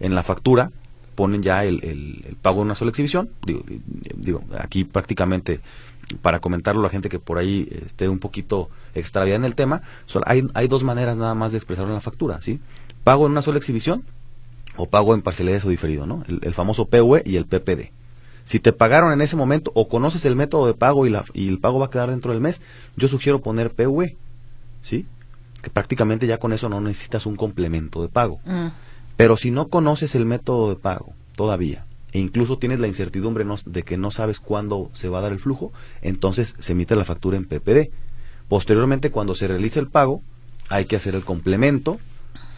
en 0.00 0.14
la 0.14 0.22
factura 0.22 0.70
ponen 1.14 1.42
ya 1.42 1.64
el, 1.64 1.82
el, 1.82 2.36
pago 2.40 2.60
en 2.60 2.66
una 2.66 2.76
sola 2.76 2.90
exhibición. 2.90 3.30
Digo, 3.44 3.64
digo, 4.14 4.44
aquí 4.56 4.84
prácticamente, 4.84 5.58
para 6.22 6.38
comentarlo 6.38 6.80
a 6.80 6.84
la 6.84 6.90
gente 6.90 7.08
que 7.08 7.18
por 7.18 7.38
ahí 7.38 7.68
esté 7.86 8.08
un 8.08 8.20
poquito 8.20 8.70
extraviada 8.94 9.36
en 9.36 9.44
el 9.44 9.56
tema, 9.56 9.82
hay, 10.26 10.48
hay 10.54 10.68
dos 10.68 10.84
maneras 10.84 11.16
nada 11.16 11.34
más 11.34 11.50
de 11.50 11.58
expresarlo 11.58 11.90
en 11.90 11.96
la 11.96 12.00
factura, 12.00 12.40
¿sí? 12.40 12.60
Pago 13.02 13.26
en 13.26 13.32
una 13.32 13.42
sola 13.42 13.58
exhibición 13.58 14.04
o 14.76 14.86
pago 14.86 15.12
en 15.12 15.22
parcialidades 15.22 15.64
o 15.64 15.70
diferido, 15.70 16.06
¿no? 16.06 16.22
El, 16.28 16.54
famoso 16.54 16.86
PUE 16.86 17.22
y 17.26 17.34
el 17.34 17.46
PPD. 17.46 17.90
Si 18.44 18.60
te 18.60 18.72
pagaron 18.72 19.12
en 19.12 19.20
ese 19.20 19.34
momento 19.34 19.72
o 19.74 19.88
conoces 19.88 20.24
el 20.24 20.36
método 20.36 20.68
de 20.68 20.74
pago 20.74 21.04
y, 21.04 21.10
la, 21.10 21.24
y 21.34 21.48
el 21.48 21.58
pago 21.58 21.80
va 21.80 21.86
a 21.86 21.90
quedar 21.90 22.10
dentro 22.10 22.32
del 22.32 22.40
mes, 22.40 22.62
yo 22.96 23.08
sugiero 23.08 23.40
poner 23.40 23.72
PUE, 23.72 24.16
¿sí? 24.88 25.06
Que 25.62 25.70
prácticamente 25.70 26.26
ya 26.26 26.38
con 26.38 26.52
eso 26.52 26.68
no 26.68 26.80
necesitas 26.80 27.26
un 27.26 27.36
complemento 27.36 28.00
de 28.00 28.08
pago. 28.08 28.40
Mm. 28.44 28.68
Pero 29.16 29.36
si 29.36 29.50
no 29.50 29.68
conoces 29.68 30.14
el 30.14 30.24
método 30.24 30.70
de 30.70 30.76
pago 30.76 31.12
todavía, 31.36 31.84
e 32.12 32.20
incluso 32.20 32.58
tienes 32.58 32.80
la 32.80 32.86
incertidumbre 32.86 33.44
de 33.66 33.82
que 33.82 33.98
no 33.98 34.10
sabes 34.10 34.40
cuándo 34.40 34.90
se 34.94 35.08
va 35.08 35.18
a 35.18 35.22
dar 35.22 35.32
el 35.32 35.40
flujo, 35.40 35.72
entonces 36.00 36.54
se 36.58 36.72
emite 36.72 36.96
la 36.96 37.04
factura 37.04 37.36
en 37.36 37.44
PPD. 37.44 37.90
Posteriormente, 38.48 39.10
cuando 39.10 39.34
se 39.34 39.46
realice 39.46 39.78
el 39.78 39.88
pago, 39.88 40.22
hay 40.70 40.86
que 40.86 40.96
hacer 40.96 41.14
el 41.14 41.24
complemento 41.24 41.98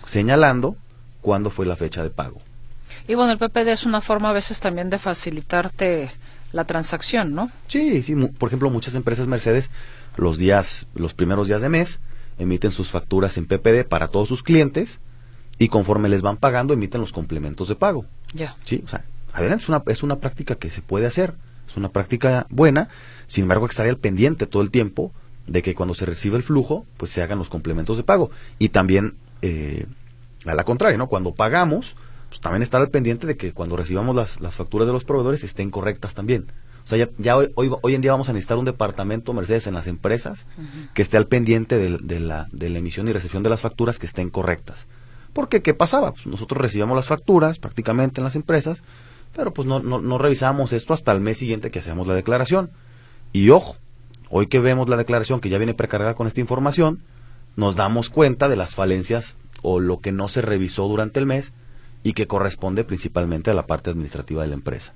señalando 0.06 0.76
cuándo 1.20 1.50
fue 1.50 1.66
la 1.66 1.76
fecha 1.76 2.02
de 2.02 2.10
pago. 2.10 2.40
Y 3.08 3.14
bueno, 3.14 3.32
el 3.32 3.38
PPD 3.38 3.68
es 3.68 3.86
una 3.86 4.00
forma 4.00 4.30
a 4.30 4.32
veces 4.32 4.60
también 4.60 4.90
de 4.90 4.98
facilitarte 4.98 6.12
la 6.52 6.64
transacción, 6.64 7.34
¿no? 7.34 7.50
Sí, 7.66 8.02
sí. 8.02 8.14
Por 8.14 8.48
ejemplo, 8.48 8.70
muchas 8.70 8.94
empresas 8.94 9.26
Mercedes 9.26 9.70
los 10.16 10.38
días, 10.38 10.86
los 10.94 11.14
primeros 11.14 11.48
días 11.48 11.62
de 11.62 11.68
mes, 11.68 12.00
emiten 12.40 12.72
sus 12.72 12.90
facturas 12.90 13.37
en 13.37 13.46
PPD 13.46 13.87
para 13.87 14.09
todos 14.09 14.29
sus 14.29 14.42
clientes 14.42 14.98
y 15.59 15.68
conforme 15.68 16.09
les 16.09 16.22
van 16.22 16.38
pagando 16.38 16.72
emiten 16.72 17.00
los 17.00 17.12
complementos 17.12 17.68
de 17.68 17.76
pago. 17.76 18.07
Ya. 18.33 18.57
Sí, 18.64 18.83
o 18.85 18.88
sea, 18.88 19.05
adelante 19.33 19.62
es 19.62 19.68
una, 19.68 19.83
es 19.87 20.03
una 20.03 20.16
práctica 20.16 20.55
que 20.55 20.70
se 20.70 20.81
puede 20.81 21.07
hacer, 21.07 21.35
es 21.68 21.76
una 21.76 21.90
práctica 21.90 22.46
buena, 22.48 22.88
sin 23.26 23.42
embargo 23.42 23.66
estaría 23.66 23.92
al 23.92 23.98
pendiente 23.98 24.46
todo 24.46 24.62
el 24.62 24.70
tiempo 24.70 25.12
de 25.46 25.62
que 25.62 25.74
cuando 25.74 25.94
se 25.94 26.07
recibe 26.07 26.37
el 26.37 26.42
flujo, 26.42 26.87
pues 26.96 27.11
se 27.11 27.22
hagan 27.22 27.38
los 27.38 27.50
complementos 27.50 27.96
de 27.96 28.05
pago. 28.05 28.31
Y 28.59 28.70
también 28.70 29.14
eh, 29.42 29.87
a 30.46 30.55
la 30.55 30.64
contraria, 30.64 30.96
¿no? 30.96 31.09
Cuando 31.09 31.35
pagamos, 31.35 31.96
pues 32.29 32.40
también 32.40 32.62
estar 32.62 32.81
al 32.81 32.90
pendiente 32.90 33.26
de 33.26 33.37
que 33.37 33.53
cuando 33.53 33.76
recibamos 33.76 34.16
las, 34.16 34.40
las 34.40 34.57
facturas 34.57 34.87
de 34.87 34.92
los 34.92 35.05
proveedores 35.05 35.44
estén 35.44 35.70
correctas 35.70 36.14
también. 36.14 36.46
O 36.90 36.96
sea, 36.96 37.07
ya, 37.07 37.12
ya 37.18 37.37
hoy, 37.37 37.53
hoy, 37.55 37.94
en 37.94 38.00
día 38.00 38.11
vamos 38.11 38.29
a 38.31 38.33
necesitar 38.33 38.59
un 38.59 38.64
departamento 38.64 39.33
Mercedes 39.33 39.68
en 39.68 39.74
las 39.74 39.87
empresas 39.87 40.44
que 40.92 41.03
esté 41.03 41.16
al 41.16 41.29
pendiente 41.29 41.79
de, 41.79 41.98
de, 41.98 42.18
la, 42.18 42.48
de 42.50 42.68
la 42.68 42.81
emisión 42.81 43.07
y 43.07 43.12
recepción 43.12 43.44
de 43.44 43.50
las 43.50 43.61
facturas 43.61 44.00
que 44.00 44.07
estén 44.07 44.29
correctas. 44.29 44.88
Porque, 45.33 45.62
¿qué 45.62 45.72
pasaba? 45.72 46.11
Pues 46.11 46.26
nosotros 46.26 46.61
recibíamos 46.61 46.96
las 46.96 47.07
facturas 47.07 47.61
prácticamente 47.61 48.20
en 48.20 48.24
las 48.24 48.35
empresas, 48.35 48.83
pero 49.37 49.55
pues 49.55 49.68
no, 49.68 49.79
no, 49.79 50.00
no 50.00 50.18
revisábamos 50.18 50.72
esto 50.72 50.92
hasta 50.92 51.12
el 51.12 51.20
mes 51.20 51.38
siguiente 51.38 51.70
que 51.70 51.79
hacemos 51.79 52.09
la 52.09 52.14
declaración. 52.14 52.72
Y 53.33 53.50
ojo, 53.50 53.76
hoy 54.29 54.48
que 54.48 54.59
vemos 54.59 54.88
la 54.88 54.96
declaración 54.96 55.38
que 55.38 55.48
ya 55.48 55.59
viene 55.59 55.74
precargada 55.74 56.14
con 56.14 56.26
esta 56.26 56.40
información, 56.40 57.05
nos 57.55 57.76
damos 57.76 58.11
cuenta 58.11 58.48
de 58.48 58.57
las 58.57 58.74
falencias 58.74 59.37
o 59.62 59.79
lo 59.79 60.00
que 60.00 60.11
no 60.11 60.26
se 60.26 60.42
revisó 60.42 60.88
durante 60.88 61.20
el 61.20 61.26
mes 61.26 61.53
y 62.03 62.14
que 62.14 62.26
corresponde 62.26 62.83
principalmente 62.83 63.53
a 63.53 63.55
la 63.55 63.66
parte 63.66 63.90
administrativa 63.90 64.42
de 64.42 64.48
la 64.48 64.55
empresa. 64.55 64.92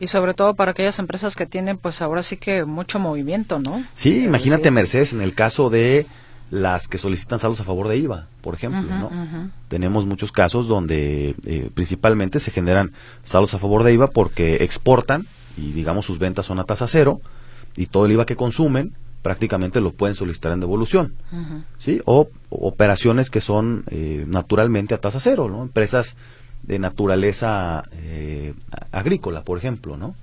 Y 0.00 0.06
sobre 0.06 0.34
todo 0.34 0.54
para 0.54 0.72
aquellas 0.72 0.98
empresas 0.98 1.36
que 1.36 1.46
tienen, 1.46 1.78
pues 1.78 2.02
ahora 2.02 2.22
sí 2.22 2.36
que 2.36 2.64
mucho 2.64 2.98
movimiento, 2.98 3.58
¿no? 3.58 3.82
Sí, 3.94 4.24
imagínate 4.24 4.70
Mercedes 4.70 5.12
en 5.12 5.20
el 5.20 5.34
caso 5.34 5.70
de 5.70 6.06
las 6.50 6.88
que 6.88 6.98
solicitan 6.98 7.38
saldos 7.38 7.60
a 7.60 7.64
favor 7.64 7.88
de 7.88 7.98
IVA, 7.98 8.26
por 8.40 8.54
ejemplo, 8.54 8.80
¿no? 8.82 9.10
Tenemos 9.68 10.06
muchos 10.06 10.32
casos 10.32 10.66
donde 10.66 11.34
eh, 11.44 11.70
principalmente 11.74 12.40
se 12.40 12.50
generan 12.50 12.92
saldos 13.22 13.52
a 13.54 13.58
favor 13.58 13.82
de 13.82 13.92
IVA 13.92 14.10
porque 14.10 14.56
exportan 14.64 15.26
y 15.56 15.72
digamos 15.72 16.06
sus 16.06 16.18
ventas 16.18 16.46
son 16.46 16.58
a 16.58 16.64
tasa 16.64 16.86
cero 16.88 17.20
y 17.76 17.86
todo 17.86 18.06
el 18.06 18.12
IVA 18.12 18.24
que 18.24 18.36
consumen 18.36 18.94
prácticamente 19.22 19.80
lo 19.80 19.92
pueden 19.92 20.14
solicitar 20.14 20.52
en 20.52 20.60
devolución, 20.60 21.14
¿sí? 21.78 22.00
O 22.06 22.28
operaciones 22.48 23.30
que 23.30 23.40
son 23.40 23.84
eh, 23.90 24.24
naturalmente 24.26 24.94
a 24.94 25.00
tasa 25.00 25.20
cero, 25.20 25.48
¿no? 25.50 25.62
Empresas 25.62 26.16
de 26.68 26.78
naturaleza 26.78 27.82
eh, 27.94 28.52
agrícola, 28.92 29.42
por 29.42 29.56
ejemplo, 29.56 29.96
¿no? 29.96 30.14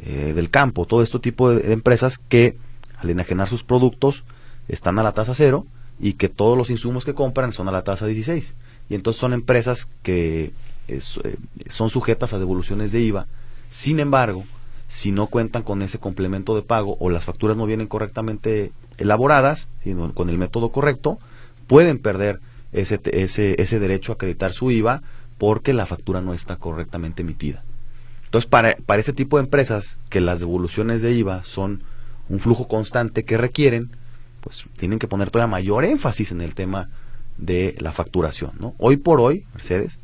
Eh, 0.00 0.32
del 0.34 0.48
campo, 0.48 0.86
todo 0.86 1.02
este 1.02 1.18
tipo 1.18 1.50
de, 1.50 1.72
empresas 1.74 2.18
que 2.18 2.56
al 2.96 3.10
enajenar 3.10 3.48
sus 3.48 3.64
productos 3.64 4.24
están 4.66 4.98
a 4.98 5.02
la 5.02 5.12
tasa 5.12 5.34
cero 5.34 5.66
y 6.00 6.14
que 6.14 6.30
todos 6.30 6.56
los 6.56 6.70
insumos 6.70 7.04
que 7.04 7.14
compran 7.14 7.52
son 7.52 7.68
a 7.68 7.72
la 7.72 7.82
tasa 7.82 8.06
16. 8.06 8.54
Y 8.88 8.94
entonces 8.94 9.20
son 9.20 9.34
empresas 9.34 9.86
que 10.02 10.52
son 11.68 11.90
sujetas 11.90 12.32
a 12.32 12.38
devoluciones 12.38 12.90
de 12.92 13.00
IVA. 13.00 13.26
Sin 13.68 14.00
embargo, 14.00 14.44
si 14.86 15.12
no 15.12 15.26
cuentan 15.26 15.62
con 15.62 15.82
ese 15.82 15.98
complemento 15.98 16.56
de 16.56 16.62
pago 16.62 16.96
o 16.98 17.10
las 17.10 17.26
facturas 17.26 17.58
no 17.58 17.66
vienen 17.66 17.88
correctamente 17.88 18.72
elaboradas, 18.96 19.68
sino 19.84 20.14
con 20.14 20.30
el 20.30 20.38
método 20.38 20.70
correcto, 20.70 21.18
pueden 21.66 21.98
perder 21.98 22.40
ese, 22.72 22.98
ese, 23.12 23.60
ese 23.60 23.78
derecho 23.78 24.12
a 24.12 24.14
acreditar 24.14 24.54
su 24.54 24.70
IVA 24.70 25.02
porque 25.38 25.72
la 25.72 25.86
factura 25.86 26.20
no 26.20 26.34
está 26.34 26.56
correctamente 26.56 27.22
emitida. 27.22 27.64
Entonces, 28.24 28.48
para, 28.50 28.76
para 28.84 29.00
este 29.00 29.12
tipo 29.12 29.38
de 29.38 29.44
empresas 29.44 30.00
que 30.10 30.20
las 30.20 30.40
devoluciones 30.40 31.00
de 31.00 31.12
IVA 31.12 31.44
son 31.44 31.82
un 32.28 32.40
flujo 32.40 32.68
constante 32.68 33.24
que 33.24 33.38
requieren, 33.38 33.90
pues 34.40 34.64
tienen 34.76 34.98
que 34.98 35.08
poner 35.08 35.30
todavía 35.30 35.50
mayor 35.50 35.84
énfasis 35.84 36.32
en 36.32 36.40
el 36.40 36.54
tema 36.54 36.90
de 37.38 37.74
la 37.78 37.92
facturación. 37.92 38.52
¿no? 38.58 38.74
Hoy 38.78 38.98
por 38.98 39.20
hoy, 39.20 39.46
Mercedes, 39.54 39.98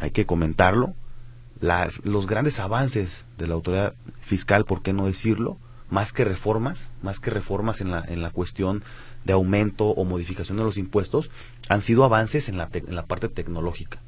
hay 0.00 0.10
que 0.10 0.26
comentarlo, 0.26 0.94
las, 1.60 2.04
los 2.04 2.26
grandes 2.26 2.60
avances 2.60 3.24
de 3.38 3.46
la 3.46 3.54
autoridad 3.54 3.94
fiscal, 4.20 4.64
¿por 4.64 4.82
qué 4.82 4.92
no 4.92 5.06
decirlo? 5.06 5.56
Más 5.88 6.12
que 6.12 6.24
reformas, 6.24 6.90
más 7.02 7.20
que 7.20 7.30
reformas 7.30 7.80
en 7.80 7.90
la, 7.90 8.04
en 8.06 8.20
la 8.20 8.30
cuestión 8.30 8.82
de 9.24 9.32
aumento 9.32 9.86
o 9.86 10.04
modificación 10.04 10.58
de 10.58 10.64
los 10.64 10.76
impuestos, 10.76 11.30
han 11.68 11.80
sido 11.80 12.04
avances 12.04 12.48
en 12.48 12.58
la, 12.58 12.68
en 12.72 12.94
la 12.94 13.06
parte 13.06 13.28
tecnológica. 13.28 14.00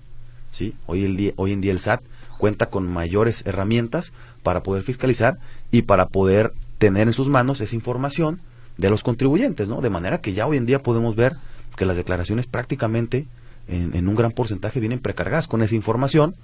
¿Sí? 0.57 0.75
Hoy, 0.87 1.05
el 1.05 1.17
día, 1.17 1.33
hoy 1.37 1.53
en 1.53 1.61
día 1.61 1.73
el 1.73 1.81
SAT 1.81 2.03
cuenta 2.39 2.67
con 2.67 2.87
mayores 2.89 3.45
herramientas 3.47 4.13
para 4.43 4.63
poder 4.63 4.83
fiscalizar 4.83 5.39
y 5.71 5.83
para 5.83 6.09
poder 6.09 6.53
tener 6.79 7.09
en 7.09 7.15
sus 7.15 7.29
manos 7.29 7.61
esa 7.61 7.75
información 7.75 8.41
de 8.77 8.91
los 8.91 9.03
contribuyentes, 9.03 9.69
¿no? 9.69 9.81
De 9.81 9.91
manera 9.91 10.21
que 10.21 10.33
ya 10.33 10.47
hoy 10.47 10.57
en 10.57 10.67
día 10.67 10.83
podemos 10.83 11.17
ver 11.17 11.37
que 11.77 11.87
las 11.87 11.97
declaraciones 11.97 12.47
prácticamente 12.47 13.27
en, 13.69 13.95
en 13.95 14.09
un 14.09 14.15
gran 14.15 14.33
porcentaje 14.33 14.81
vienen 14.81 14.99
precargadas 14.99 15.49
con 15.49 15.63
esa 15.63 15.75
información 15.75 16.35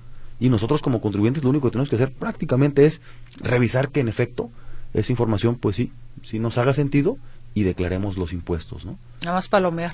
y 0.41 0.49
nosotros 0.49 0.83
como 0.83 1.01
contribuyentes 1.01 1.45
lo 1.45 1.51
único 1.51 1.69
que 1.69 1.73
tenemos 1.73 1.89
que 1.89 1.97
hacer 1.97 2.13
prácticamente 2.13 2.87
es 2.87 3.01
revisar 3.41 3.91
que 3.91 4.01
en 4.01 4.09
efecto 4.09 4.51
esa 4.95 5.13
información 5.13 5.57
pues 5.57 5.77
sí, 5.77 5.93
sí 6.23 6.39
nos 6.39 6.59
haga 6.59 6.73
sentido 6.73 7.17
y 7.55 7.63
declaremos 7.63 8.17
los 8.17 8.33
impuestos, 8.33 8.85
¿no? 8.85 8.99
Nada 9.23 9.37
más 9.37 9.49
palomear. 9.49 9.93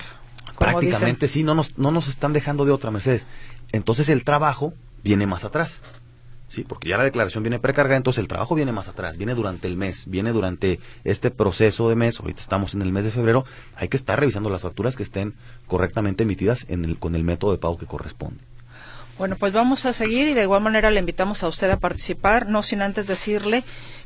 Prácticamente 0.57 1.27
sí, 1.27 1.43
no 1.43 1.55
nos, 1.55 1.77
no 1.77 1.91
nos 1.91 2.07
están 2.07 2.33
dejando 2.33 2.65
de 2.65 2.71
otra, 2.71 2.91
Mercedes. 2.91 3.25
Entonces 3.71 4.09
el 4.09 4.23
trabajo 4.23 4.73
viene 5.03 5.27
más 5.27 5.43
atrás. 5.43 5.81
Sí, 6.47 6.65
porque 6.67 6.89
ya 6.89 6.97
la 6.97 7.03
declaración 7.03 7.43
viene 7.43 7.59
precargada, 7.59 7.97
entonces 7.97 8.21
el 8.21 8.27
trabajo 8.27 8.55
viene 8.55 8.71
más 8.71 8.87
atrás, 8.87 9.17
viene 9.17 9.35
durante 9.35 9.67
el 9.67 9.77
mes, 9.77 10.05
viene 10.07 10.31
durante 10.31 10.79
este 11.03 11.29
proceso 11.29 11.89
de 11.89 11.95
mes, 11.95 12.19
ahorita 12.19 12.41
estamos 12.41 12.73
en 12.73 12.81
el 12.81 12.91
mes 12.91 13.03
de 13.03 13.11
febrero, 13.11 13.45
hay 13.75 13.87
que 13.87 13.97
estar 13.97 14.19
revisando 14.19 14.49
las 14.49 14.63
facturas 14.63 14.95
que 14.95 15.03
estén 15.03 15.35
correctamente 15.67 16.23
emitidas 16.23 16.65
en 16.67 16.85
el, 16.85 16.97
con 16.97 17.13
el 17.13 17.23
método 17.23 17.51
de 17.51 17.59
pago 17.59 17.77
que 17.77 17.85
corresponde. 17.85 18.41
Bueno, 19.19 19.35
pues 19.35 19.53
vamos 19.53 19.85
a 19.85 19.93
seguir 19.93 20.29
y 20.29 20.33
de 20.33 20.43
igual 20.43 20.61
manera 20.61 20.89
le 20.89 21.01
invitamos 21.01 21.43
a 21.43 21.49
usted 21.49 21.69
a 21.69 21.77
participar, 21.77 22.47
no 22.47 22.63
sin 22.63 22.81
antes 22.81 23.05
decirle 23.05 23.63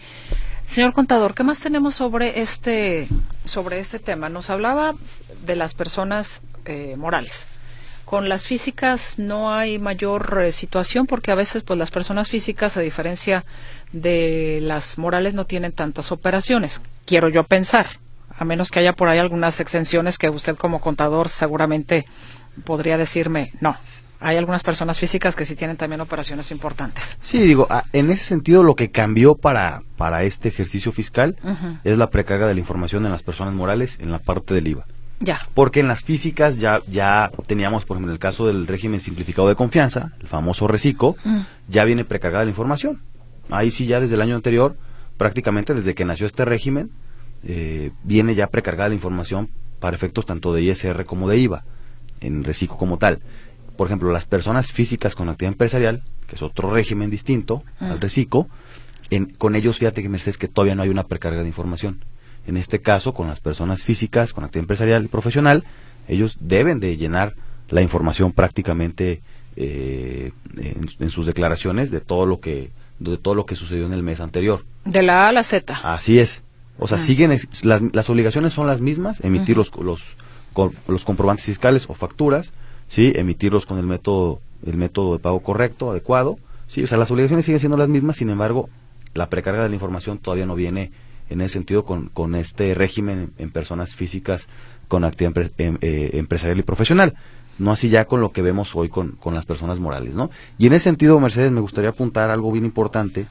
Señor 0.67 0.95
contador, 0.95 1.35
¿qué 1.35 1.43
más 1.43 1.59
tenemos 1.59 1.97
sobre 1.97 2.41
este 2.41 3.09
sobre 3.45 3.79
este 3.79 3.99
tema? 3.99 4.31
Nos 4.31 4.49
hablaba 4.49 4.95
de 5.45 5.57
las 5.57 5.75
personas 5.75 6.43
eh, 6.65 6.97
morales. 6.97 7.47
Con 8.05 8.29
las 8.29 8.47
físicas 8.47 9.15
no 9.17 9.55
hay 9.55 9.79
mayor 9.79 10.43
eh, 10.45 10.53
situación 10.53 11.07
porque 11.07 11.31
a 11.31 11.35
veces 11.35 11.63
pues 11.63 11.79
las 11.79 11.91
personas 11.91 12.29
físicas, 12.29 12.77
a 12.77 12.81
diferencia 12.81 13.45
de 13.93 14.59
las 14.61 14.99
morales, 14.99 15.35
no 15.35 15.47
tienen 15.47 15.73
tantas 15.73 16.13
operaciones. 16.13 16.83
Quiero 17.07 17.29
yo 17.31 17.45
pensar, 17.45 17.87
a 18.37 18.45
menos 18.45 18.71
que 18.71 18.81
haya 18.81 18.93
por 18.93 19.09
ahí 19.09 19.19
algunas 19.19 19.61
exenciones 19.61 20.19
que 20.19 20.29
usted 20.29 20.57
como 20.57 20.81
contador 20.81 21.29
seguramente 21.29 22.07
podría 22.65 22.99
decirme 22.99 23.53
no. 23.61 23.77
Hay 24.21 24.37
algunas 24.37 24.63
personas 24.63 24.99
físicas 24.99 25.35
que 25.35 25.45
sí 25.45 25.57
tienen 25.57 25.77
también 25.77 26.01
operaciones 26.01 26.53
importantes. 26.53 27.19
Sí, 27.21 27.41
digo, 27.41 27.67
en 27.93 28.11
ese 28.11 28.25
sentido 28.25 28.63
lo 28.63 28.77
que 28.77 28.91
cambió 28.91 29.35
para, 29.35 29.81
para 29.97 30.23
este 30.23 30.49
ejercicio 30.49 30.93
fiscal 30.93 31.37
es 31.83 31.99
la 31.99 32.09
precarga 32.11 32.47
de 32.47 32.55
la 32.55 32.61
información 32.61 33.05
en 33.05 33.11
las 33.11 33.23
personas 33.23 33.53
morales 33.55 33.99
en 34.01 34.13
la 34.13 34.21
parte 34.21 34.55
del 34.55 34.69
IVA. 34.69 34.87
Ya. 35.23 35.41
Porque 35.55 35.81
en 35.81 35.89
las 35.89 36.03
físicas 36.03 36.59
ya, 36.59 36.81
ya 36.89 37.31
teníamos, 37.47 37.85
por 37.85 37.97
ejemplo, 37.97 38.11
en 38.11 38.15
el 38.15 38.19
caso 38.19 38.47
del 38.47 38.67
régimen 38.67 39.01
simplificado 39.01 39.49
de 39.49 39.55
confianza, 39.55 40.13
el 40.21 40.27
famoso 40.27 40.67
RECICO, 40.67 41.17
mm. 41.25 41.39
ya 41.69 41.85
viene 41.85 42.05
precargada 42.05 42.45
la 42.45 42.51
información. 42.51 43.03
Ahí 43.51 43.71
sí, 43.71 43.87
ya 43.87 44.01
desde 44.01 44.17
el 44.17 44.21
año 44.21 44.35
anterior, 44.35 44.77
prácticamente 45.17 45.75
desde 45.75 45.95
que 45.95 46.05
nació 46.05 46.27
este 46.27 46.45
régimen, 46.45 46.91
eh, 47.45 47.93
viene 48.03 48.35
ya 48.35 48.49
precargada 48.49 48.89
la 48.89 48.97
información 48.97 49.49
para 49.79 49.97
efectos 49.97 50.27
tanto 50.27 50.53
de 50.53 50.63
ISR 50.63 51.05
como 51.05 51.29
de 51.29 51.39
IVA, 51.39 51.65
en 52.21 52.43
RECICO 52.43 52.77
como 52.77 52.99
tal. 52.99 53.21
Por 53.77 53.87
ejemplo, 53.87 54.11
las 54.13 54.27
personas 54.27 54.73
físicas 54.73 55.15
con 55.15 55.29
actividad 55.29 55.53
empresarial, 55.53 56.03
que 56.27 56.37
es 56.37 56.43
otro 56.43 56.71
régimen 56.71 57.11
distinto 57.11 57.63
al 57.79 57.99
mm. 57.99 58.01
RECICO, 58.01 58.49
en, 59.11 59.27
con 59.27 59.55
ellos 59.55 59.79
fíjate 59.79 60.03
que 60.03 60.09
Mercedes 60.09 60.39
que 60.39 60.49
todavía 60.49 60.75
no 60.75 60.83
hay 60.83 60.89
una 60.89 61.07
precarga 61.07 61.43
de 61.43 61.49
información 61.49 62.03
en 62.47 62.57
este 62.57 62.81
caso 62.81 63.15
con 63.15 63.29
las 63.29 63.41
personas 63.41 63.83
físicas, 63.83 64.33
con 64.33 64.45
actividad 64.45 64.65
empresarial 64.65 65.05
y 65.05 65.09
profesional, 65.09 65.65
ellos 66.09 66.39
deben 66.41 66.81
de 66.81 66.97
llenar 66.97 67.35
la 67.69 67.83
información 67.83 68.33
prácticamente 68.33 69.23
eh, 69.57 70.33
en, 70.57 71.11
sus 71.11 71.27
declaraciones 71.27 71.91
de 71.91 72.01
todo 72.01 72.27
lo 72.27 72.41
que 72.41 72.71
de 72.99 73.19
todo 73.19 73.35
lo 73.35 73.47
que 73.47 73.57
sucedió 73.57 73.87
en 73.87 73.93
el 73.93 74.03
mes 74.03 74.21
anterior. 74.21 74.65
De 74.85 75.03
la 75.03 75.27
A 75.27 75.29
a 75.29 75.33
la 75.33 75.43
Z. 75.43 75.81
Así 75.83 76.19
es. 76.19 76.43
O 76.79 76.87
sea, 76.87 76.99
ah. 76.99 77.01
siguen 77.01 77.37
las, 77.63 77.83
las, 77.83 78.11
obligaciones 78.11 78.53
son 78.53 78.67
las 78.67 78.81
mismas, 78.81 79.23
emitir 79.25 79.57
los, 79.57 79.73
los, 79.77 80.17
los 80.87 81.05
comprobantes 81.05 81.47
fiscales 81.47 81.87
o 81.89 81.95
facturas, 81.95 82.53
sí, 82.89 83.13
emitirlos 83.17 83.67
con 83.67 83.79
el 83.79 83.87
método 83.87 84.41
el 84.67 84.77
método 84.77 85.15
de 85.15 85.19
pago 85.19 85.41
correcto, 85.41 85.91
adecuado, 85.91 86.39
sí, 86.69 86.83
o 86.85 86.87
sea, 86.87 86.99
las 86.99 87.11
obligaciones 87.11 87.45
siguen 87.45 87.61
siendo 87.61 87.77
las 87.77 87.89
mismas, 87.89 88.17
sin 88.17 88.31
embargo, 88.31 88.69
la 89.15 89.29
precarga 89.29 89.65
de 89.65 89.69
la 89.69 89.75
información 89.75 90.19
todavía 90.19 90.47
no 90.47 90.55
viene 90.55 90.93
en 91.33 91.41
ese 91.41 91.55
sentido 91.55 91.85
con, 91.85 92.09
con 92.09 92.35
este 92.35 92.75
régimen 92.75 93.33
en 93.39 93.51
personas 93.51 93.95
físicas 93.95 94.49
con 94.93 95.05
actividad 95.05 95.51
em, 95.57 95.79
eh, 95.81 96.11
empresarial 96.15 96.59
y 96.59 96.63
profesional. 96.63 97.15
No 97.59 97.73
así 97.73 97.89
ya 97.89 98.05
con 98.05 98.21
lo 98.21 98.31
que 98.31 98.43
vemos 98.43 98.77
hoy 98.77 98.91
con, 98.91 99.13
con, 99.13 99.35
las 99.35 99.47
personas 99.47 99.79
morales, 99.79 100.15
¿no? 100.15 100.31
Y 100.59 100.67
en 100.67 100.75
ese 100.75 100.85
sentido, 100.85 101.19
Mercedes, 101.19 101.51
me 101.51 101.61
gustaría 101.61 101.89
apuntar 101.91 102.31
algo 102.31 102.53
bien 102.53 102.67
importante, 102.67 103.27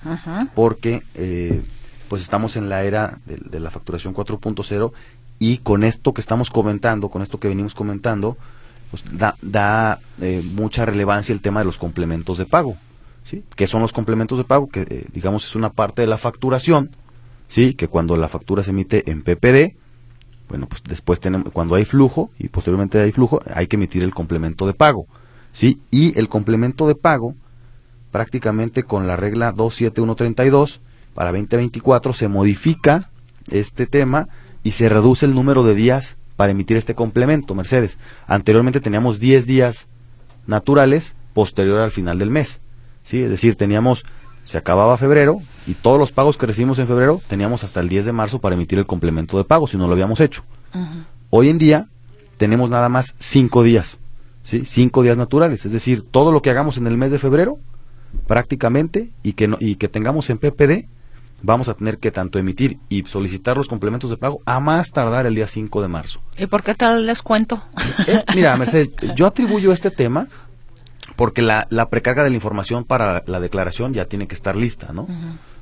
porque 0.55 1.01
eh, 1.13 1.61
pues 2.07 2.23
estamos 2.23 2.55
en 2.55 2.67
la 2.67 2.83
era 2.83 3.19
de, 3.25 3.59
la 3.59 3.69
facturación 3.69 4.15
4.0 4.15 4.91
y 5.37 5.57
con 5.59 5.83
esto 5.83 6.13
que 6.13 6.21
estamos 6.21 6.49
comentando, 6.49 7.09
con 7.09 7.21
esto 7.21 7.39
que 7.39 7.47
venimos 7.47 7.75
comentando, 7.75 8.37
pues 8.89 9.03
da, 9.11 9.35
da 9.43 9.99
eh, 10.19 10.41
mucha 10.53 10.85
relevancia 10.85 11.33
el 11.33 11.41
tema 11.41 11.59
de 11.59 11.65
los 11.65 11.77
complementos 11.77 12.39
de 12.39 12.47
pago. 12.47 12.75
¿sí? 13.23 13.43
¿Qué 13.55 13.67
son 13.67 13.81
los 13.81 13.93
complementos 13.93 14.39
de 14.39 14.45
pago? 14.45 14.67
Que 14.67 15.07
digamos 15.13 15.45
es 15.45 15.55
una 15.55 15.71
parte 15.71 16.01
de 16.01 16.07
la 16.07 16.17
facturación 16.17 16.89
¿sí? 17.51 17.73
Que 17.73 17.89
cuando 17.89 18.15
la 18.15 18.29
factura 18.29 18.63
se 18.63 18.69
emite 18.69 19.11
en 19.11 19.23
PPD, 19.23 19.75
bueno, 20.47 20.67
pues 20.67 20.81
después 20.83 21.19
tenemos, 21.19 21.51
cuando 21.51 21.75
hay 21.75 21.83
flujo 21.83 22.31
y 22.39 22.47
posteriormente 22.47 22.99
hay 22.99 23.11
flujo, 23.11 23.41
hay 23.53 23.67
que 23.67 23.75
emitir 23.75 24.03
el 24.03 24.13
complemento 24.13 24.65
de 24.65 24.73
pago, 24.73 25.05
¿sí? 25.51 25.81
Y 25.91 26.17
el 26.17 26.29
complemento 26.29 26.87
de 26.87 26.95
pago, 26.95 27.35
prácticamente 28.09 28.83
con 28.83 29.05
la 29.05 29.17
regla 29.17 29.51
27132 29.51 30.81
para 31.13 31.31
2024 31.31 32.13
se 32.13 32.29
modifica 32.29 33.11
este 33.49 33.85
tema 33.85 34.29
y 34.63 34.71
se 34.71 34.87
reduce 34.87 35.25
el 35.25 35.35
número 35.35 35.63
de 35.63 35.75
días 35.75 36.17
para 36.37 36.53
emitir 36.53 36.77
este 36.77 36.95
complemento, 36.95 37.53
Mercedes. 37.53 37.97
Anteriormente 38.27 38.79
teníamos 38.79 39.19
10 39.19 39.45
días 39.45 39.87
naturales 40.47 41.15
posterior 41.33 41.81
al 41.81 41.91
final 41.91 42.17
del 42.17 42.29
mes, 42.29 42.61
¿sí? 43.03 43.21
Es 43.21 43.29
decir, 43.29 43.55
teníamos 43.55 44.05
se 44.43 44.57
acababa 44.57 44.97
febrero 44.97 45.41
y 45.67 45.73
todos 45.75 45.99
los 45.99 46.11
pagos 46.11 46.37
que 46.37 46.47
recibimos 46.47 46.79
en 46.79 46.87
febrero 46.87 47.21
teníamos 47.27 47.63
hasta 47.63 47.79
el 47.79 47.89
10 47.89 48.05
de 48.05 48.11
marzo 48.11 48.39
para 48.39 48.55
emitir 48.55 48.79
el 48.79 48.85
complemento 48.85 49.37
de 49.37 49.43
pago 49.43 49.67
si 49.67 49.77
no 49.77 49.87
lo 49.87 49.93
habíamos 49.93 50.19
hecho. 50.19 50.43
Hoy 51.29 51.49
en 51.49 51.57
día 51.57 51.87
tenemos 52.37 52.69
nada 52.69 52.89
más 52.89 53.13
cinco 53.19 53.63
días, 53.63 53.99
¿sí? 54.41 54.63
cinco 54.65 55.03
días 55.03 55.17
naturales, 55.17 55.65
es 55.65 55.71
decir, 55.71 56.03
todo 56.03 56.31
lo 56.31 56.41
que 56.41 56.49
hagamos 56.49 56.77
en 56.77 56.87
el 56.87 56.97
mes 56.97 57.11
de 57.11 57.19
febrero 57.19 57.59
prácticamente 58.27 59.09
y 59.23 59.33
que, 59.33 59.47
no, 59.47 59.57
y 59.59 59.75
que 59.75 59.87
tengamos 59.87 60.29
en 60.29 60.37
PPD 60.37 60.87
vamos 61.43 61.69
a 61.69 61.73
tener 61.73 61.97
que 61.97 62.11
tanto 62.11 62.39
emitir 62.39 62.77
y 62.89 63.03
solicitar 63.05 63.57
los 63.57 63.67
complementos 63.67 64.09
de 64.09 64.17
pago 64.17 64.39
a 64.45 64.59
más 64.59 64.91
tardar 64.91 65.25
el 65.25 65.35
día 65.35 65.47
5 65.47 65.81
de 65.81 65.87
marzo. 65.87 66.21
¿Y 66.37 66.45
por 66.45 66.63
qué 66.63 66.75
tal 66.75 67.05
les 67.05 67.21
cuento? 67.21 67.61
Eh, 68.07 68.23
mira, 68.35 68.55
Mercedes, 68.57 68.89
yo 69.15 69.25
atribuyo 69.25 69.71
este 69.71 69.91
tema 69.91 70.27
porque 71.15 71.41
la, 71.41 71.67
la, 71.69 71.89
precarga 71.89 72.23
de 72.23 72.29
la 72.29 72.35
información 72.35 72.83
para 72.83 73.23
la 73.25 73.39
declaración 73.39 73.93
ya 73.93 74.05
tiene 74.05 74.27
que 74.27 74.35
estar 74.35 74.55
lista, 74.55 74.93
¿no? 74.93 75.07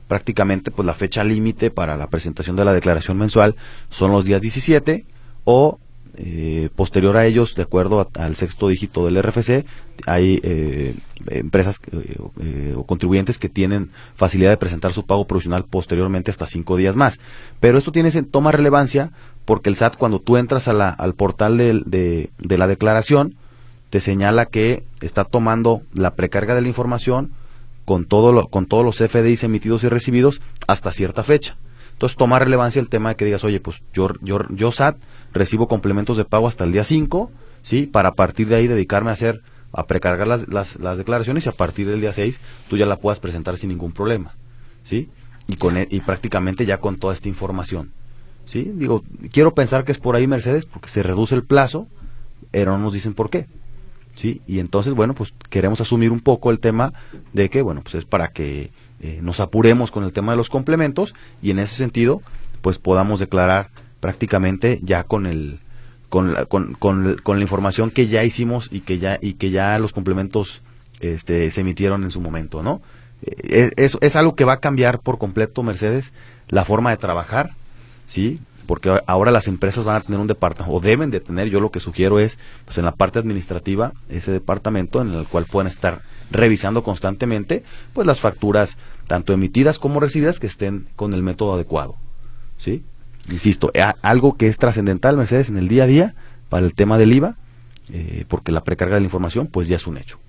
Prácticamente, 0.08 0.72
pues 0.72 0.86
la 0.86 0.94
fecha 0.94 1.24
límite 1.24 1.72
para 1.72 1.98
la 1.98 2.08
presentación 2.08 2.56
de 2.56 2.66
la 2.66 2.74
declaración 2.74 3.18
mensual 3.18 3.56
son 3.90 4.12
los 4.12 4.26
días 4.26 4.42
17 4.42 5.06
o 5.44 5.80
eh, 6.22 6.70
posterior 6.76 7.16
a 7.16 7.26
ellos, 7.26 7.56
de 7.56 7.62
acuerdo 7.62 8.10
al 8.16 8.36
sexto 8.36 8.68
dígito 8.68 9.06
del 9.06 9.22
RFC, 9.22 9.66
hay 10.06 10.42
eh, 10.44 10.96
empresas 11.28 11.80
eh, 12.42 12.74
o 12.76 12.84
contribuyentes 12.84 13.40
que 13.40 13.48
tienen 13.48 13.92
facilidad 14.16 14.50
de 14.50 14.58
presentar 14.58 14.92
su 14.92 15.06
pago 15.06 15.28
provisional 15.28 15.64
posteriormente 15.64 16.30
hasta 16.30 16.46
cinco 16.46 16.76
días 16.76 16.98
más. 16.98 17.20
Pero 17.60 17.78
esto 17.78 17.94
tiene 17.94 18.12
toma 18.24 18.52
relevancia 18.52 19.12
porque 19.46 19.70
el 19.70 19.78
SAT 19.78 19.96
cuando 19.96 20.20
tú 20.20 20.36
entras 20.36 20.68
a 20.68 20.74
la, 20.74 20.90
al 20.90 21.14
portal 21.14 21.58
de, 21.58 22.30
de 22.38 22.58
la 22.58 22.68
declaración, 22.68 23.36
te 23.90 24.02
señala 24.02 24.46
que 24.46 24.84
está 25.02 25.24
tomando 25.24 25.82
la 25.94 26.16
precarga 26.16 26.56
de 26.56 26.62
la 26.62 26.68
información 26.68 27.32
con, 27.86 28.06
todo 28.06 28.32
lo, 28.32 28.48
con 28.48 28.66
todos 28.66 28.86
los 28.86 28.98
FDIs 28.98 29.44
emitidos 29.44 29.84
y 29.84 29.90
recibidos 29.90 30.42
hasta 30.68 30.92
cierta 30.92 31.24
fecha. 31.24 31.58
Entonces 31.94 32.18
toma 32.18 32.40
relevancia 32.40 32.80
el 32.80 32.88
tema 32.88 33.10
de 33.10 33.16
que 33.16 33.26
digas, 33.26 33.44
oye, 33.44 33.60
pues 33.60 33.82
yo, 33.94 34.10
yo, 34.22 34.40
yo 34.50 34.72
SAT 34.72 34.98
recibo 35.34 35.68
complementos 35.68 36.18
de 36.18 36.26
pago 36.26 36.48
hasta 36.48 36.64
el 36.64 36.72
día 36.72 36.84
5, 36.84 37.32
¿sí? 37.62 37.88
Para 37.88 38.10
a 38.10 38.14
partir 38.14 38.48
de 38.48 38.56
ahí 38.56 38.68
dedicarme 38.68 39.10
a 39.10 39.14
hacer, 39.14 39.42
a 39.74 39.86
precargar 39.86 40.28
las, 40.28 40.48
las, 40.48 40.80
las 40.80 40.98
declaraciones 40.98 41.46
y 41.46 41.50
a 41.50 41.54
partir 41.54 41.88
del 41.88 42.00
día 42.00 42.14
6 42.14 42.40
tú 42.70 42.78
ya 42.78 42.86
la 42.86 42.98
puedas 42.98 43.20
presentar 43.20 43.58
sin 43.58 43.70
ningún 43.70 43.92
problema, 43.92 44.36
¿sí? 44.84 45.10
Y, 45.48 45.56
con, 45.56 45.78
e, 45.78 45.88
y 45.90 46.00
prácticamente 46.02 46.66
ya 46.66 46.80
con 46.80 46.98
toda 46.98 47.14
esta 47.14 47.28
información. 47.28 47.92
¿sí? 48.46 48.72
Digo, 48.76 49.04
quiero 49.32 49.54
pensar 49.54 49.84
que 49.84 49.92
es 49.92 50.00
por 50.00 50.16
ahí 50.16 50.26
Mercedes, 50.26 50.66
porque 50.66 50.90
se 50.90 51.04
reduce 51.04 51.36
el 51.36 51.44
plazo, 51.44 51.88
pero 52.52 52.72
no 52.78 52.86
nos 52.86 52.94
dicen 52.94 53.14
por 53.14 53.30
qué. 53.30 53.48
¿Sí? 54.20 54.42
Y 54.48 54.60
entonces, 54.60 54.96
bueno, 54.96 55.14
pues 55.14 55.34
queremos 55.50 55.80
asumir 55.80 56.12
un 56.12 56.20
poco 56.20 56.52
el 56.52 56.60
tema 56.60 56.92
de 57.32 57.50
que, 57.50 57.62
bueno, 57.62 57.80
pues 57.82 57.96
es 57.96 58.04
para 58.04 58.34
que 58.34 58.70
eh, 59.00 59.20
nos 59.22 59.40
apuremos 59.40 59.92
con 59.92 60.04
el 60.04 60.12
tema 60.12 60.34
de 60.34 60.36
los 60.36 60.50
complementos 60.50 61.16
y 61.42 61.52
en 61.52 61.60
ese 61.60 61.78
sentido, 61.78 62.22
pues 62.62 62.80
podamos 62.80 63.22
declarar 63.22 63.70
prácticamente 64.02 64.82
ya 64.84 65.06
con 65.06 65.26
el 65.26 65.62
con 66.10 66.34
la, 66.34 66.46
con, 66.48 66.74
con, 66.74 67.16
la 67.16 67.42
información 67.42 67.92
que 67.92 68.08
ya 68.08 68.26
hicimos 68.26 68.68
y 68.74 68.82
que 68.82 69.00
ya 69.00 69.20
y 69.22 69.36
que 69.36 69.52
ya 69.52 69.80
los 69.80 69.94
complementos 69.94 70.64
este, 71.00 71.50
se 71.50 71.62
emitieron 71.62 72.04
en 72.04 72.12
su 72.12 72.20
momento, 72.20 72.62
¿no? 72.62 72.82
Eh, 73.22 73.72
es, 73.78 73.98
es 74.02 74.18
algo 74.18 74.36
que 74.36 74.44
va 74.44 74.54
a 74.54 74.60
cambiar 74.60 75.00
por 75.00 75.18
completo 75.18 75.64
Mercedes 75.64 76.12
la 76.50 76.66
forma 76.66 76.90
de 76.90 76.98
trabajar, 76.98 77.52
¿sí? 78.06 78.42
Porque 78.70 79.02
ahora 79.08 79.32
las 79.32 79.48
empresas 79.48 79.84
van 79.84 79.96
a 79.96 80.02
tener 80.02 80.22
un 80.22 80.28
departamento, 80.28 80.78
o 80.78 80.80
deben 80.80 81.10
de 81.10 81.20
tener, 81.20 81.50
yo 81.50 81.60
lo 81.60 81.72
que 81.72 81.80
sugiero 81.80 82.20
es, 82.20 82.38
pues 82.66 82.78
en 82.78 82.86
la 82.86 82.94
parte 82.94 83.18
administrativa, 83.18 83.94
ese 84.10 84.32
departamento 84.32 85.02
en 85.02 85.12
el 85.12 85.26
cual 85.26 85.46
pueden 85.46 85.68
estar 85.68 86.02
revisando 86.30 86.84
constantemente, 86.84 87.64
pues 87.94 88.06
las 88.06 88.20
facturas, 88.20 88.78
tanto 89.08 89.34
emitidas 89.34 89.80
como 89.80 90.00
recibidas, 90.00 90.40
que 90.40 90.46
estén 90.46 90.88
con 90.96 91.14
el 91.14 91.24
método 91.24 91.56
adecuado, 91.56 91.96
¿sí? 92.60 92.84
Insisto, 93.32 93.72
algo 94.04 94.38
que 94.38 94.46
es 94.46 94.60
trascendental, 94.60 95.18
Mercedes, 95.18 95.50
en 95.50 95.58
el 95.58 95.68
día 95.68 95.86
a 95.86 95.88
día, 95.88 96.16
para 96.48 96.64
el 96.64 96.76
tema 96.76 97.00
del 97.00 97.12
IVA, 97.12 97.38
eh, 97.92 98.26
porque 98.28 98.52
la 98.52 98.64
precarga 98.64 98.94
de 98.98 99.02
la 99.02 99.06
información, 99.06 99.48
pues 99.48 99.68
ya 99.68 99.78
es 99.78 99.88
un 99.88 99.98
hecho. 99.98 100.20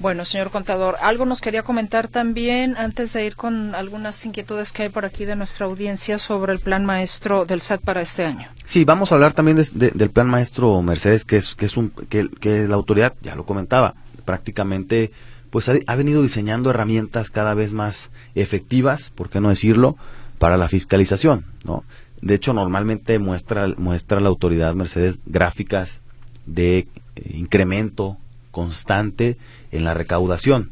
Bueno, 0.00 0.24
señor 0.24 0.50
contador, 0.50 0.94
algo 1.02 1.26
nos 1.26 1.40
quería 1.40 1.64
comentar 1.64 2.06
también 2.06 2.76
antes 2.76 3.12
de 3.12 3.26
ir 3.26 3.34
con 3.34 3.74
algunas 3.74 4.24
inquietudes 4.24 4.72
que 4.72 4.84
hay 4.84 4.88
por 4.90 5.04
aquí 5.04 5.24
de 5.24 5.34
nuestra 5.34 5.66
audiencia 5.66 6.20
sobre 6.20 6.52
el 6.52 6.60
plan 6.60 6.84
maestro 6.84 7.44
del 7.44 7.60
SAT 7.60 7.80
para 7.80 8.00
este 8.00 8.24
año. 8.24 8.48
Sí, 8.64 8.84
vamos 8.84 9.10
a 9.10 9.16
hablar 9.16 9.32
también 9.32 9.56
del 9.56 10.10
plan 10.10 10.28
maestro 10.28 10.80
Mercedes, 10.82 11.24
que 11.24 11.36
es 11.36 11.56
que 11.56 11.66
es 11.66 11.76
un 11.76 11.90
que, 11.90 12.68
la 12.68 12.76
autoridad 12.76 13.14
ya 13.22 13.34
lo 13.34 13.44
comentaba, 13.44 13.96
prácticamente 14.24 15.10
pues 15.50 15.68
ha, 15.68 15.96
venido 15.96 16.22
diseñando 16.22 16.70
herramientas 16.70 17.30
cada 17.32 17.54
vez 17.54 17.72
más 17.72 18.12
efectivas, 18.36 19.10
por 19.10 19.30
qué 19.30 19.40
no 19.40 19.48
decirlo, 19.48 19.96
para 20.38 20.56
la 20.56 20.68
fiscalización, 20.68 21.44
¿no? 21.64 21.82
De 22.22 22.34
hecho, 22.34 22.52
normalmente 22.52 23.18
muestra 23.18 23.66
muestra 23.76 24.20
la 24.20 24.28
autoridad 24.28 24.74
Mercedes 24.74 25.18
gráficas 25.26 26.02
de 26.46 26.78
eh, 26.78 26.86
incremento 27.34 28.16
constante 28.58 29.38
en 29.70 29.84
la 29.84 29.94
recaudación. 29.94 30.70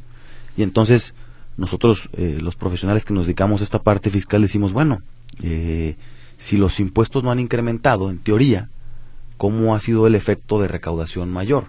Y 0.57 0.65
entonces 0.65 1.15
nosotros, 1.57 2.11
eh, 2.15 2.39
los 2.41 2.57
profesionales 2.57 3.05
que 3.05 3.15
nos 3.15 3.27
dedicamos 3.27 3.61
a 3.61 3.65
esta 3.65 3.83
parte 3.83 4.11
fiscal, 4.11 4.43
decimos, 4.43 4.73
bueno, 4.73 5.03
eh, 5.41 5.97
si 6.37 6.57
los 6.57 6.81
impuestos 6.81 7.23
no 7.23 7.31
han 7.31 7.39
incrementado, 7.39 8.11
en 8.11 8.19
teoría, 8.19 8.71
¿cómo 9.37 9.75
ha 9.75 9.81
sido 9.81 10.09
el 10.09 10.17
efecto 10.17 10.61
de 10.61 10.67
recaudación 10.67 11.31
mayor? 11.31 11.67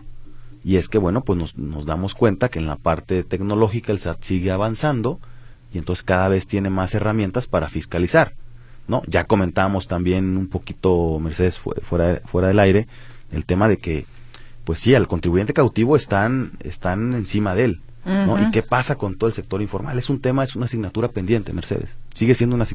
Y 0.64 0.78
es 0.78 0.90
que, 0.90 0.98
bueno, 0.98 1.22
pues 1.24 1.38
nos, 1.38 1.56
nos 1.56 1.86
damos 1.86 2.16
cuenta 2.16 2.50
que 2.50 2.58
en 2.58 2.66
la 2.66 2.78
parte 2.78 3.24
tecnológica 3.24 3.92
el 3.92 4.00
SAT 4.00 4.24
sigue 4.24 4.50
avanzando 4.50 5.20
y 5.72 5.78
entonces 5.78 6.02
cada 6.02 6.30
vez 6.30 6.48
tiene 6.48 6.72
más 6.72 6.96
herramientas 6.96 7.46
para 7.46 7.70
fiscalizar. 7.70 8.34
¿no? 8.88 9.04
Ya 9.06 9.26
comentábamos 9.26 9.88
también 9.88 10.36
un 10.36 10.48
poquito, 10.48 11.20
Mercedes, 11.20 11.60
fuera, 11.60 12.22
fuera 12.26 12.48
del 12.48 12.60
aire, 12.60 12.88
el 13.32 13.46
tema 13.46 13.68
de 13.68 13.78
que 13.78 14.06
pues 14.68 14.80
sí, 14.80 14.94
al 14.94 15.08
contribuyente 15.08 15.54
cautivo 15.54 15.96
están, 15.96 16.52
están 16.60 17.14
encima 17.14 17.56
de 17.56 17.64
él. 17.64 17.82
¿no? 18.06 18.38
¿Y 18.38 18.52
qué 18.52 18.64
pasa 18.64 18.96
con 18.96 19.16
todo 19.16 19.30
el 19.30 19.34
sector 19.34 19.62
informal? 19.62 19.98
Es 19.98 20.10
un 20.10 20.20
tema, 20.20 20.44
es 20.44 20.58
una 20.58 20.66
asignatura 20.66 21.08
pendiente, 21.08 21.54
Mercedes. 21.54 21.98
Sigue 22.14 22.36
siendo 22.36 22.58
una, 22.58 22.66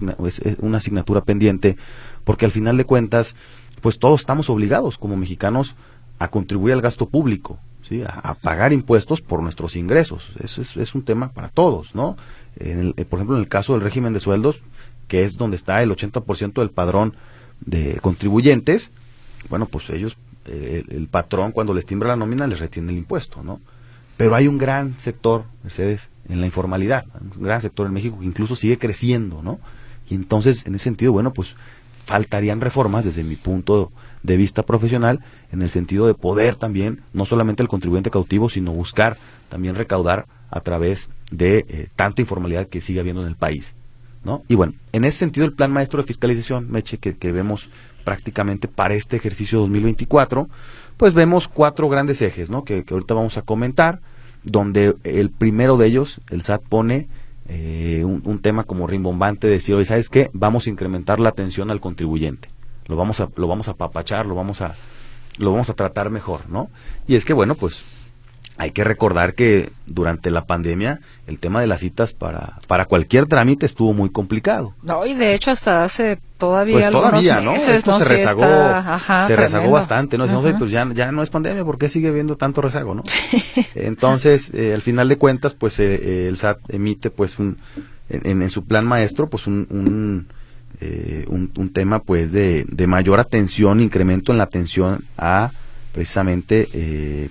una 0.61 0.78
asignatura 0.78 1.20
pendiente 1.20 1.76
porque 2.24 2.46
al 2.46 2.50
final 2.50 2.78
de 2.78 2.87
cuentas, 2.87 3.35
pues 3.83 3.98
todos 3.98 4.20
estamos 4.20 4.48
obligados 4.48 4.96
como 4.96 5.18
mexicanos 5.18 5.74
a 6.18 6.28
contribuir 6.28 6.72
al 6.72 6.81
gasto 6.81 7.11
público, 7.11 7.59
¿sí? 7.83 8.02
a, 8.07 8.37
pagar 8.40 8.72
impuestos 8.72 9.20
por 9.20 9.42
nuestros 9.42 9.76
ingresos. 9.76 10.33
Eso 10.42 10.62
es, 10.62 10.74
es 10.78 10.94
un 10.94 11.02
tema 11.02 11.33
para 11.33 11.50
todos, 11.50 11.94
¿no? 11.94 12.16
En 12.57 12.94
eh, 12.96 13.05
por 13.05 13.18
ejemplo, 13.18 13.37
en 13.37 13.42
el 13.42 13.50
caso 13.50 13.74
del 13.74 13.83
régimen 13.83 14.14
de 14.14 14.20
sueldos, 14.20 14.62
que 15.09 15.24
es 15.24 15.37
donde 15.37 15.57
está 15.57 15.83
el 15.83 15.90
80% 15.90 16.55
del 16.55 16.70
padrón 16.70 17.16
de 17.61 17.98
contribuyentes, 18.00 18.90
bueno, 19.50 19.66
pues 19.66 19.90
ellos 19.90 20.16
el, 20.46 21.09
patrón 21.09 21.52
cuando 21.52 21.74
les 21.74 21.87
timbra 21.87 22.09
la 22.09 22.16
nómina 22.16 22.46
les 22.46 22.59
retiene 22.59 22.92
el 22.92 22.98
impuesto, 22.98 23.42
¿no? 23.42 23.61
Pero 24.16 24.35
hay 24.35 24.46
un 24.46 24.59
gran 24.59 24.98
sector, 24.98 25.44
Mercedes, 25.62 26.11
en 26.28 26.40
la 26.40 26.46
informalidad, 26.46 27.07
un 27.37 27.42
gran 27.42 27.61
sector 27.61 27.87
en 27.87 27.92
México 27.92 28.18
que 28.18 28.26
incluso 28.26 28.57
sigue 28.57 28.78
creciendo, 28.78 29.42
¿no? 29.42 29.59
Y 30.09 30.14
entonces, 30.14 30.66
en 30.66 30.74
ese 30.74 30.85
sentido, 30.85 31.12
bueno, 31.12 31.33
pues 31.33 31.57
faltarían 32.05 32.61
reformas 32.61 33.05
desde 33.05 33.24
mi 33.24 33.37
punto 33.37 33.92
de 34.22 34.37
vista 34.37 34.64
profesional 34.64 35.20
en 35.50 35.62
el 35.62 35.70
sentido 35.70 36.07
de 36.07 36.14
poder 36.14 36.57
también, 36.57 37.02
no 37.12 37.24
solamente 37.24 37.62
el 37.62 37.68
contribuyente 37.68 38.11
cautivo, 38.11 38.48
sino 38.48 38.72
buscar 38.72 39.16
también 39.48 39.74
recaudar 39.74 40.26
a 40.50 40.61
través 40.61 41.09
de 41.31 41.64
eh, 41.68 41.88
tanta 41.96 42.20
informalidad 42.20 42.68
que 42.68 42.81
sigue 42.81 43.00
habiendo 43.00 43.22
en 43.22 43.28
el 43.28 43.37
país. 43.37 43.74
¿no? 44.24 44.42
Y 44.48 44.55
bueno, 44.55 44.74
en 44.92 45.05
ese 45.05 45.18
sentido 45.18 45.46
el 45.46 45.55
plan 45.55 45.72
maestro 45.72 46.00
de 46.00 46.07
fiscalización, 46.07 46.70
Meche, 46.70 46.98
que, 46.98 47.16
que 47.16 47.33
vemos 47.33 47.70
prácticamente 48.03 48.69
para 48.69 48.95
este 48.95 49.17
ejercicio 49.17 49.61
2024, 49.61 50.49
pues 50.97 51.15
vemos 51.15 51.49
cuatro 51.49 51.88
grandes 51.88 52.23
ejes, 52.23 52.51
¿no? 52.51 52.65
Que, 52.65 52.85
ahorita 52.88 53.15
vamos 53.15 53.37
a 53.38 53.43
comentar, 53.43 54.01
donde 54.45 54.97
el 55.05 55.31
primero 55.31 55.77
de 55.77 55.87
ellos, 55.87 56.21
el 56.31 56.43
SAT 56.43 56.62
pone 56.69 57.09
eh, 57.49 58.05
un, 58.05 58.38
tema 58.41 58.65
como 58.65 58.87
rimbombante 58.87 59.47
de 59.47 59.55
decir, 59.55 59.75
oye, 59.75 59.85
¿sabes 59.85 60.09
qué? 60.09 60.31
Vamos 60.33 60.67
a 60.67 60.71
incrementar 60.71 61.21
la 61.21 61.29
atención 61.29 61.71
al 61.71 61.81
contribuyente, 61.81 62.49
lo 62.87 62.97
vamos 62.97 63.21
a, 63.21 63.29
lo 63.37 63.49
vamos 63.49 63.69
a 63.69 63.75
papachar, 63.75 64.27
lo 64.27 64.35
vamos 64.35 64.61
a, 64.61 64.75
lo 65.38 65.53
vamos 65.53 65.71
a 65.71 65.75
tratar 65.75 66.11
mejor, 66.11 66.49
¿no? 66.49 66.71
Y 67.07 67.15
es 67.15 67.25
que, 67.25 67.33
bueno, 67.33 67.55
pues 67.55 67.85
hay 68.59 68.71
que 68.73 68.85
recordar 68.85 69.35
que 69.35 69.71
durante 69.87 70.31
la 70.31 70.45
pandemia 70.45 71.01
el 71.27 71.38
tema 71.38 71.61
de 71.61 71.67
las 71.67 71.81
citas 71.81 72.12
para, 72.12 72.59
para 72.67 72.85
cualquier 72.85 73.27
trámite 73.27 73.67
estuvo 73.67 73.93
muy 73.93 74.11
complicado. 74.11 74.75
No, 74.83 75.07
y 75.07 75.15
de 75.15 75.35
hecho 75.35 75.51
hasta 75.51 75.85
hace 75.85 76.19
todavía 76.37 76.75
Pues 76.75 76.91
todavía, 76.91 77.41
¿no? 77.41 77.55
Esto 77.55 77.99
se 77.99 78.05
rezagó, 78.05 78.43
se 79.27 79.37
rezagó 79.37 79.71
bastante, 79.71 80.19
¿no? 80.19 80.27
pues 80.59 80.71
ya, 80.71 80.87
ya 80.93 81.12
no 81.12 81.23
es 81.23 81.31
pandemia, 81.31 81.65
¿por 81.65 81.79
qué 81.79 81.88
sigue 81.88 82.09
habiendo 82.09 82.37
tanto 82.37 82.61
rezago, 82.61 82.95
no? 82.95 83.05
Entonces, 83.75 84.51
eh, 84.53 84.75
al 84.75 84.83
final 84.83 85.09
de 85.09 85.17
cuentas, 85.17 85.55
pues 85.55 85.79
eh, 85.79 85.95
eh, 85.95 86.29
el 86.29 86.37
SAT 86.37 86.59
emite 86.69 87.11
pues 87.11 87.38
un, 87.38 87.59
en, 88.09 88.43
en, 88.43 88.51
su 88.51 88.65
plan 88.65 88.87
maestro, 88.87 89.29
pues 89.31 89.47
un, 89.47 89.67
un, 89.71 91.49
un, 91.57 91.69
tema 91.71 92.01
pues 92.01 92.33
de, 92.33 92.65
de 92.69 92.87
mayor 92.87 93.21
atención, 93.21 93.81
incremento 93.81 94.33
en 94.33 94.38
la 94.38 94.45
atención 94.45 95.05
a 95.17 95.53
precisamente 95.93 96.69
eh, 96.73 97.29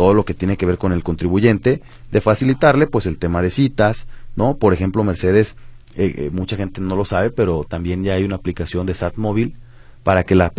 todo 0.00 0.14
lo 0.14 0.24
que 0.24 0.32
tiene 0.32 0.56
que 0.56 0.64
ver 0.64 0.78
con 0.78 0.92
el 0.92 1.02
contribuyente, 1.02 1.82
de 2.10 2.20
facilitarle 2.22 2.86
pues 2.86 3.04
el 3.04 3.18
tema 3.18 3.42
de 3.42 3.50
citas, 3.50 4.06
¿no? 4.34 4.56
Por 4.56 4.72
ejemplo, 4.72 5.04
Mercedes, 5.04 5.56
eh, 5.94 6.14
eh, 6.16 6.30
mucha 6.32 6.56
gente 6.56 6.80
no 6.80 6.96
lo 6.96 7.04
sabe, 7.04 7.28
pero 7.28 7.64
también 7.64 8.02
ya 8.02 8.14
hay 8.14 8.24
una 8.24 8.36
aplicación 8.36 8.86
de 8.86 8.94
SAT 8.94 9.18
móvil 9.18 9.58
para 10.02 10.24
que 10.24 10.34
las 10.34 10.52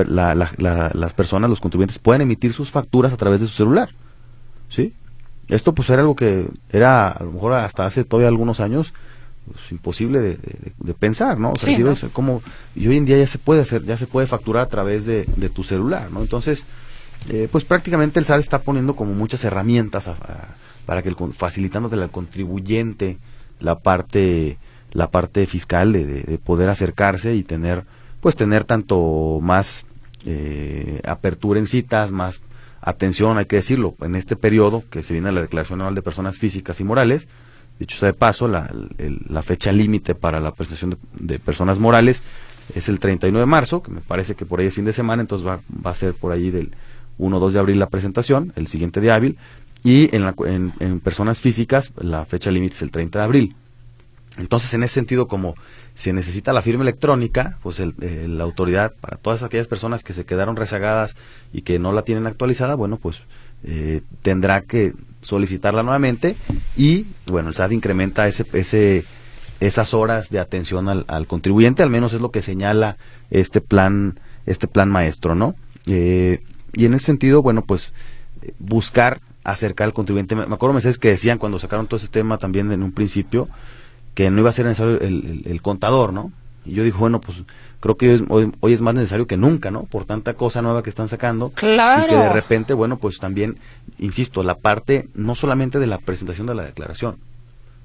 personas, 1.15 1.49
los 1.49 1.59
contribuyentes, 1.59 1.97
puedan 1.97 2.21
emitir 2.21 2.53
sus 2.53 2.69
facturas 2.69 3.13
a 3.13 3.17
través 3.17 3.41
de 3.41 3.47
su 3.47 3.53
celular, 3.53 3.89
¿sí? 4.69 4.93
Esto 5.47 5.73
pues 5.73 5.89
era 5.89 6.03
algo 6.03 6.15
que 6.15 6.47
era 6.69 7.09
a 7.09 7.23
lo 7.23 7.31
mejor 7.31 7.53
hasta 7.53 7.87
hace 7.87 8.03
todavía 8.03 8.27
algunos 8.27 8.59
años 8.59 8.93
pues, 9.51 9.71
imposible 9.71 10.19
de, 10.19 10.93
pensar, 10.99 11.39
¿no? 11.39 11.53
O 11.53 11.55
sea, 11.55 12.09
como, 12.13 12.43
y 12.75 12.87
hoy 12.87 12.97
en 12.97 13.05
día 13.05 13.17
ya 13.17 13.25
se 13.25 13.39
puede 13.39 13.61
hacer, 13.61 13.85
ya 13.85 13.97
se 13.97 14.05
puede 14.05 14.27
facturar 14.27 14.61
a 14.61 14.69
través 14.69 15.07
de, 15.07 15.25
de 15.35 15.49
tu 15.49 15.63
celular, 15.63 16.11
¿no? 16.11 16.21
Entonces, 16.21 16.67
eh, 17.29 17.47
pues 17.51 17.63
prácticamente 17.63 18.19
el 18.19 18.25
SAT 18.25 18.39
está 18.39 18.61
poniendo 18.61 18.95
como 18.95 19.13
muchas 19.13 19.43
herramientas 19.43 20.09
para 20.85 21.03
que 21.03 21.09
el, 21.09 21.15
facilitándole 21.33 22.03
al 22.03 22.11
contribuyente 22.11 23.19
la 23.59 23.79
parte 23.79 24.57
la 24.91 25.09
parte 25.09 25.45
fiscal 25.45 25.93
de, 25.93 26.39
poder 26.43 26.69
acercarse 26.69 27.35
y 27.35 27.43
tener 27.43 27.85
pues 28.21 28.35
tener 28.35 28.63
tanto 28.63 29.39
más 29.41 29.85
eh, 30.25 30.99
apertura 31.05 31.59
en 31.59 31.67
citas 31.67 32.11
más 32.11 32.41
atención 32.81 33.37
hay 33.37 33.45
que 33.45 33.57
decirlo 33.57 33.95
en 34.01 34.15
este 34.15 34.35
periodo 34.35 34.83
que 34.89 35.03
se 35.03 35.13
viene 35.13 35.31
la 35.31 35.41
declaración 35.41 35.79
anual 35.81 35.95
de 35.95 36.01
personas 36.01 36.39
físicas 36.39 36.79
y 36.79 36.83
morales 36.83 37.27
dicho 37.79 37.97
sea 37.97 38.07
de 38.07 38.17
paso 38.17 38.47
la, 38.47 38.69
la 39.27 39.43
fecha 39.43 39.71
límite 39.71 40.15
para 40.15 40.39
la 40.39 40.53
prestación 40.53 40.97
de, 41.13 41.39
personas 41.39 41.77
morales 41.77 42.23
es 42.73 42.89
el 42.89 42.99
39 42.99 43.39
de 43.39 43.45
marzo 43.45 43.83
que 43.83 43.91
me 43.91 44.01
parece 44.01 44.35
que 44.35 44.45
por 44.45 44.59
ahí 44.59 44.67
es 44.67 44.75
fin 44.75 44.85
de 44.85 44.93
semana 44.93 45.21
entonces 45.21 45.47
va, 45.47 45.61
va 45.85 45.91
a 45.91 45.95
ser 45.95 46.15
por 46.15 46.31
ahí 46.31 46.49
del 46.49 46.71
1 47.21 47.39
2 47.39 47.53
de 47.53 47.59
abril 47.59 47.79
la 47.79 47.89
presentación, 47.89 48.53
el 48.55 48.67
siguiente 48.67 49.01
de 49.01 49.11
hábil, 49.11 49.37
y 49.83 50.15
en, 50.15 50.73
en, 50.79 50.99
personas 50.99 51.39
físicas 51.39 51.91
la 51.99 52.25
fecha 52.25 52.51
límite 52.51 52.75
es 52.75 52.81
el 52.81 52.91
30 52.91 53.19
de 53.19 53.25
abril. 53.25 53.55
Entonces, 54.37 54.73
en 54.73 54.83
ese 54.83 54.93
sentido, 54.93 55.27
como 55.27 55.55
se 55.93 56.13
necesita 56.13 56.53
la 56.53 56.61
firma 56.61 56.83
electrónica, 56.83 57.57
pues 57.61 57.79
la 57.79 58.43
autoridad, 58.43 58.93
para 59.01 59.17
todas 59.17 59.43
aquellas 59.43 59.67
personas 59.67 60.03
que 60.03 60.13
se 60.13 60.25
quedaron 60.25 60.55
rezagadas 60.55 61.15
y 61.51 61.63
que 61.63 61.79
no 61.79 61.91
la 61.91 62.03
tienen 62.03 62.27
actualizada, 62.27 62.75
bueno, 62.75 62.97
pues 62.97 63.23
eh, 63.63 64.01
tendrá 64.21 64.61
que 64.61 64.93
solicitarla 65.21 65.83
nuevamente 65.83 66.37
y, 66.77 67.07
bueno, 67.25 67.49
el 67.49 67.55
SAT 67.55 67.73
incrementa 67.73 68.27
ese, 68.27 68.45
ese 68.53 69.05
esas 69.61 69.93
horas 69.93 70.29
de 70.29 70.39
atención 70.39 70.89
al, 70.89 71.27
contribuyente, 71.27 71.83
al 71.83 71.91
menos 71.91 72.13
es 72.13 72.19
lo 72.19 72.31
que 72.31 72.41
señala 72.41 72.97
este 73.29 73.61
plan, 73.61 74.19
este 74.47 74.67
plan 74.67 74.89
maestro, 74.89 75.35
¿no? 75.35 75.55
Eh, 75.85 76.41
y 76.73 76.85
en 76.85 76.93
ese 76.93 77.05
sentido, 77.05 77.41
bueno, 77.41 77.63
pues 77.63 77.91
buscar 78.59 79.21
acercar 79.43 79.85
al 79.85 79.93
contribuyente. 79.93 80.35
Me, 80.35 80.43
acuerdo 80.43 80.73
meses 80.73 80.97
que 80.97 81.09
decían 81.09 81.37
cuando 81.37 81.59
sacaron 81.59 81.87
todo 81.87 81.97
ese 81.97 82.07
tema 82.07 82.37
también 82.37 82.71
en 82.71 82.83
un 82.83 82.91
principio 82.91 83.47
que 84.13 84.29
no 84.29 84.41
iba 84.41 84.49
a 84.49 84.53
ser 84.53 84.65
necesario 84.65 84.99
el, 84.99 85.61
contador, 85.61 86.13
¿no? 86.13 86.31
Y 86.65 86.73
yo 86.73 86.83
digo, 86.83 86.99
bueno, 86.99 87.21
pues 87.21 87.41
creo 87.79 87.95
que 87.95 88.21
hoy, 88.29 88.51
hoy, 88.59 88.73
es 88.73 88.81
más 88.81 88.93
necesario 88.93 89.25
que 89.25 89.37
nunca, 89.37 89.71
¿no? 89.71 89.83
Por 89.83 90.05
tanta 90.05 90.33
cosa 90.33 90.61
nueva 90.61 90.83
que 90.83 90.89
están 90.89 91.07
sacando. 91.07 91.49
Claro. 91.51 92.05
Y 92.05 92.09
que 92.09 92.15
de 92.15 92.29
repente, 92.29 92.73
bueno, 92.73 92.97
pues 92.97 93.19
también, 93.19 93.57
insisto, 93.97 94.43
la 94.43 94.55
parte 94.55 95.07
no 95.15 95.33
solamente 95.33 95.79
de 95.79 95.87
la 95.87 95.97
presentación 95.97 96.45
de 96.45 96.55
la 96.55 96.63
declaración, 96.63 97.17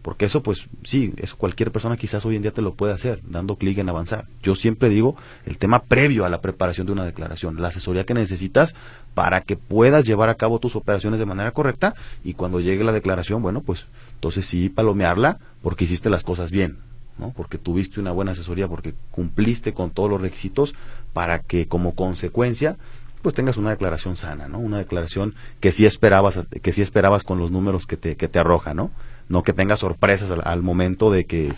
porque 0.06 0.26
eso 0.26 0.40
pues 0.40 0.68
sí, 0.84 1.12
es 1.16 1.34
cualquier 1.34 1.72
persona 1.72 1.96
quizás 1.96 2.24
hoy 2.24 2.36
en 2.36 2.42
día 2.42 2.52
te 2.52 2.62
lo 2.62 2.74
puede 2.74 2.92
hacer, 2.92 3.20
dando 3.26 3.56
clic 3.56 3.78
en 3.78 3.88
avanzar. 3.88 4.28
Yo 4.40 4.54
siempre 4.54 4.88
digo 4.88 5.16
el 5.46 5.58
tema 5.58 5.82
previo 5.82 6.24
a 6.24 6.28
la 6.28 6.40
preparación 6.40 6.86
de 6.86 6.92
una 6.92 7.04
declaración, 7.04 7.60
la 7.60 7.68
asesoría 7.68 8.06
que 8.06 8.14
necesitas 8.14 8.76
para 9.14 9.40
que 9.40 9.56
puedas 9.56 10.04
llevar 10.04 10.28
a 10.28 10.36
cabo 10.36 10.60
tus 10.60 10.76
operaciones 10.76 11.18
de 11.18 11.26
manera 11.26 11.50
correcta 11.50 11.96
y 12.22 12.34
cuando 12.34 12.60
llegue 12.60 12.84
la 12.84 12.92
declaración, 12.92 13.42
bueno, 13.42 13.62
pues 13.62 13.86
entonces 14.14 14.46
sí 14.46 14.68
palomearla 14.68 15.40
porque 15.60 15.86
hiciste 15.86 16.08
las 16.08 16.22
cosas 16.22 16.52
bien, 16.52 16.78
¿no? 17.18 17.32
Porque 17.32 17.58
tuviste 17.58 17.98
una 17.98 18.12
buena 18.12 18.30
asesoría, 18.30 18.68
porque 18.68 18.94
cumpliste 19.10 19.74
con 19.74 19.90
todos 19.90 20.08
los 20.08 20.20
requisitos 20.20 20.76
para 21.14 21.40
que 21.40 21.66
como 21.66 21.96
consecuencia 21.96 22.76
pues 23.22 23.34
tengas 23.34 23.56
una 23.56 23.70
declaración 23.70 24.14
sana, 24.14 24.46
¿no? 24.46 24.60
Una 24.60 24.78
declaración 24.78 25.34
que 25.58 25.72
sí 25.72 25.84
esperabas 25.84 26.46
que 26.62 26.70
sí 26.70 26.80
esperabas 26.80 27.24
con 27.24 27.40
los 27.40 27.50
números 27.50 27.88
que 27.88 27.96
te 27.96 28.14
que 28.14 28.28
te 28.28 28.38
arroja, 28.38 28.72
¿no? 28.72 28.92
No 29.28 29.42
que 29.42 29.52
tengas 29.52 29.80
sorpresas 29.80 30.30
al, 30.30 30.62
momento 30.62 31.10
de 31.10 31.24
que 31.24 31.52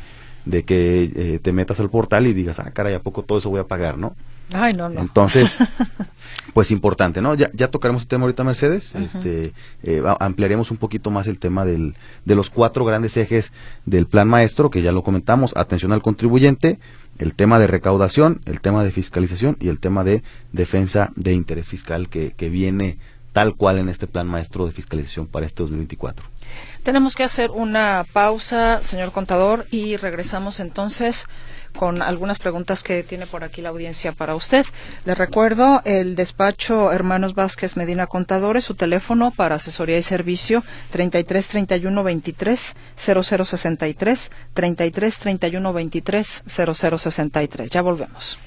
de 0.44 0.64
que 0.64 1.12
eh, 1.14 1.38
te 1.42 1.52
metas 1.52 1.78
al 1.80 1.90
portal 1.90 2.26
y 2.26 2.32
digas, 2.32 2.58
ah, 2.58 2.70
caray, 2.70 2.94
¿a 2.94 3.02
poco 3.02 3.22
todo 3.22 3.38
eso 3.38 3.50
voy 3.50 3.60
a 3.60 3.66
pagar, 3.66 3.98
no? 3.98 4.16
Ay, 4.52 4.72
no, 4.72 4.88
no. 4.88 5.00
Entonces, 5.00 5.58
pues 6.54 6.70
importante, 6.70 7.20
¿no? 7.20 7.34
Ya, 7.34 7.50
ya 7.52 7.68
tocaremos 7.68 8.02
el 8.02 8.08
tema 8.08 8.22
ahorita, 8.22 8.44
Mercedes. 8.44 8.94
este, 8.94 9.52
eh, 9.82 10.02
ampliaremos 10.20 10.70
un 10.70 10.78
poquito 10.78 11.10
más 11.10 11.26
el 11.26 11.38
tema 11.38 11.66
del, 11.66 11.94
de 12.24 12.34
los 12.34 12.48
cuatro 12.48 12.86
grandes 12.86 13.16
ejes 13.18 13.52
del 13.84 14.06
plan 14.06 14.26
maestro, 14.26 14.70
que 14.70 14.80
ya 14.80 14.92
lo 14.92 15.02
comentamos, 15.02 15.54
atención 15.54 15.92
al 15.92 16.00
contribuyente, 16.00 16.78
el 17.18 17.34
tema 17.34 17.58
de 17.58 17.66
recaudación, 17.66 18.40
el 18.46 18.60
tema 18.60 18.84
de 18.84 18.92
fiscalización 18.92 19.56
y 19.60 19.68
el 19.68 19.80
tema 19.80 20.02
de 20.02 20.22
defensa 20.52 21.12
de 21.14 21.34
interés 21.34 21.68
fiscal 21.68 22.08
que, 22.08 22.32
que 22.32 22.48
viene 22.48 22.96
tal 23.32 23.54
cual 23.54 23.78
en 23.78 23.88
este 23.88 24.06
plan 24.06 24.26
maestro 24.26 24.66
de 24.66 24.72
fiscalización 24.72 25.26
para 25.26 25.46
este 25.46 25.62
2024. 25.62 26.24
Tenemos 26.82 27.14
que 27.14 27.24
hacer 27.24 27.50
una 27.50 28.04
pausa, 28.12 28.82
señor 28.82 29.12
contador, 29.12 29.66
y 29.70 29.96
regresamos 29.96 30.60
entonces 30.60 31.26
con 31.76 32.02
algunas 32.02 32.38
preguntas 32.38 32.82
que 32.82 33.02
tiene 33.02 33.26
por 33.26 33.44
aquí 33.44 33.62
la 33.62 33.68
audiencia 33.68 34.12
para 34.12 34.34
usted. 34.34 34.66
Le 35.04 35.14
recuerdo 35.14 35.82
el 35.84 36.16
despacho 36.16 36.92
Hermanos 36.92 37.34
Vázquez 37.34 37.76
Medina 37.76 38.06
Contadores, 38.06 38.64
su 38.64 38.74
teléfono 38.74 39.30
para 39.30 39.56
asesoría 39.56 39.98
y 39.98 40.02
servicio 40.02 40.64
33 40.90 41.46
31 41.46 42.02
23 42.02 42.74
0063 42.96 44.30
33 44.54 45.18
31 45.18 45.72
23 45.72 46.42
0063. 46.46 47.70
Ya 47.70 47.82
volvemos. 47.82 48.38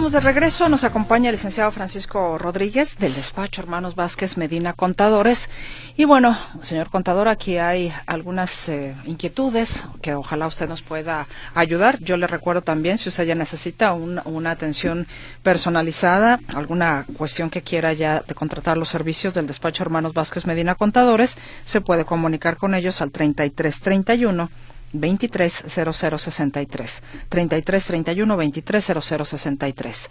Estamos 0.00 0.12
de 0.12 0.20
regreso. 0.20 0.70
Nos 0.70 0.84
acompaña 0.84 1.28
el 1.28 1.34
licenciado 1.34 1.70
Francisco 1.72 2.38
Rodríguez 2.38 2.96
del 2.96 3.12
despacho 3.12 3.60
Hermanos 3.60 3.96
Vázquez 3.96 4.38
Medina 4.38 4.72
Contadores. 4.72 5.50
Y 5.94 6.06
bueno, 6.06 6.38
señor 6.62 6.88
contador, 6.88 7.28
aquí 7.28 7.58
hay 7.58 7.92
algunas 8.06 8.70
eh, 8.70 8.96
inquietudes 9.04 9.84
que 10.00 10.14
ojalá 10.14 10.46
usted 10.46 10.70
nos 10.70 10.80
pueda 10.80 11.28
ayudar. 11.54 11.98
Yo 11.98 12.16
le 12.16 12.26
recuerdo 12.26 12.62
también, 12.62 12.96
si 12.96 13.10
usted 13.10 13.26
ya 13.26 13.34
necesita 13.34 13.92
una 13.92 14.50
atención 14.50 15.06
personalizada, 15.42 16.40
alguna 16.54 17.04
cuestión 17.18 17.50
que 17.50 17.60
quiera 17.60 17.92
ya 17.92 18.20
de 18.26 18.34
contratar 18.34 18.78
los 18.78 18.88
servicios 18.88 19.34
del 19.34 19.46
despacho 19.46 19.82
Hermanos 19.82 20.14
Vázquez 20.14 20.46
Medina 20.46 20.76
Contadores, 20.76 21.36
se 21.62 21.82
puede 21.82 22.06
comunicar 22.06 22.56
con 22.56 22.74
ellos 22.74 23.02
al 23.02 23.10
3331 23.10 24.48
230063. 24.92 27.02
3331 27.28 28.36
230063. 28.36 30.10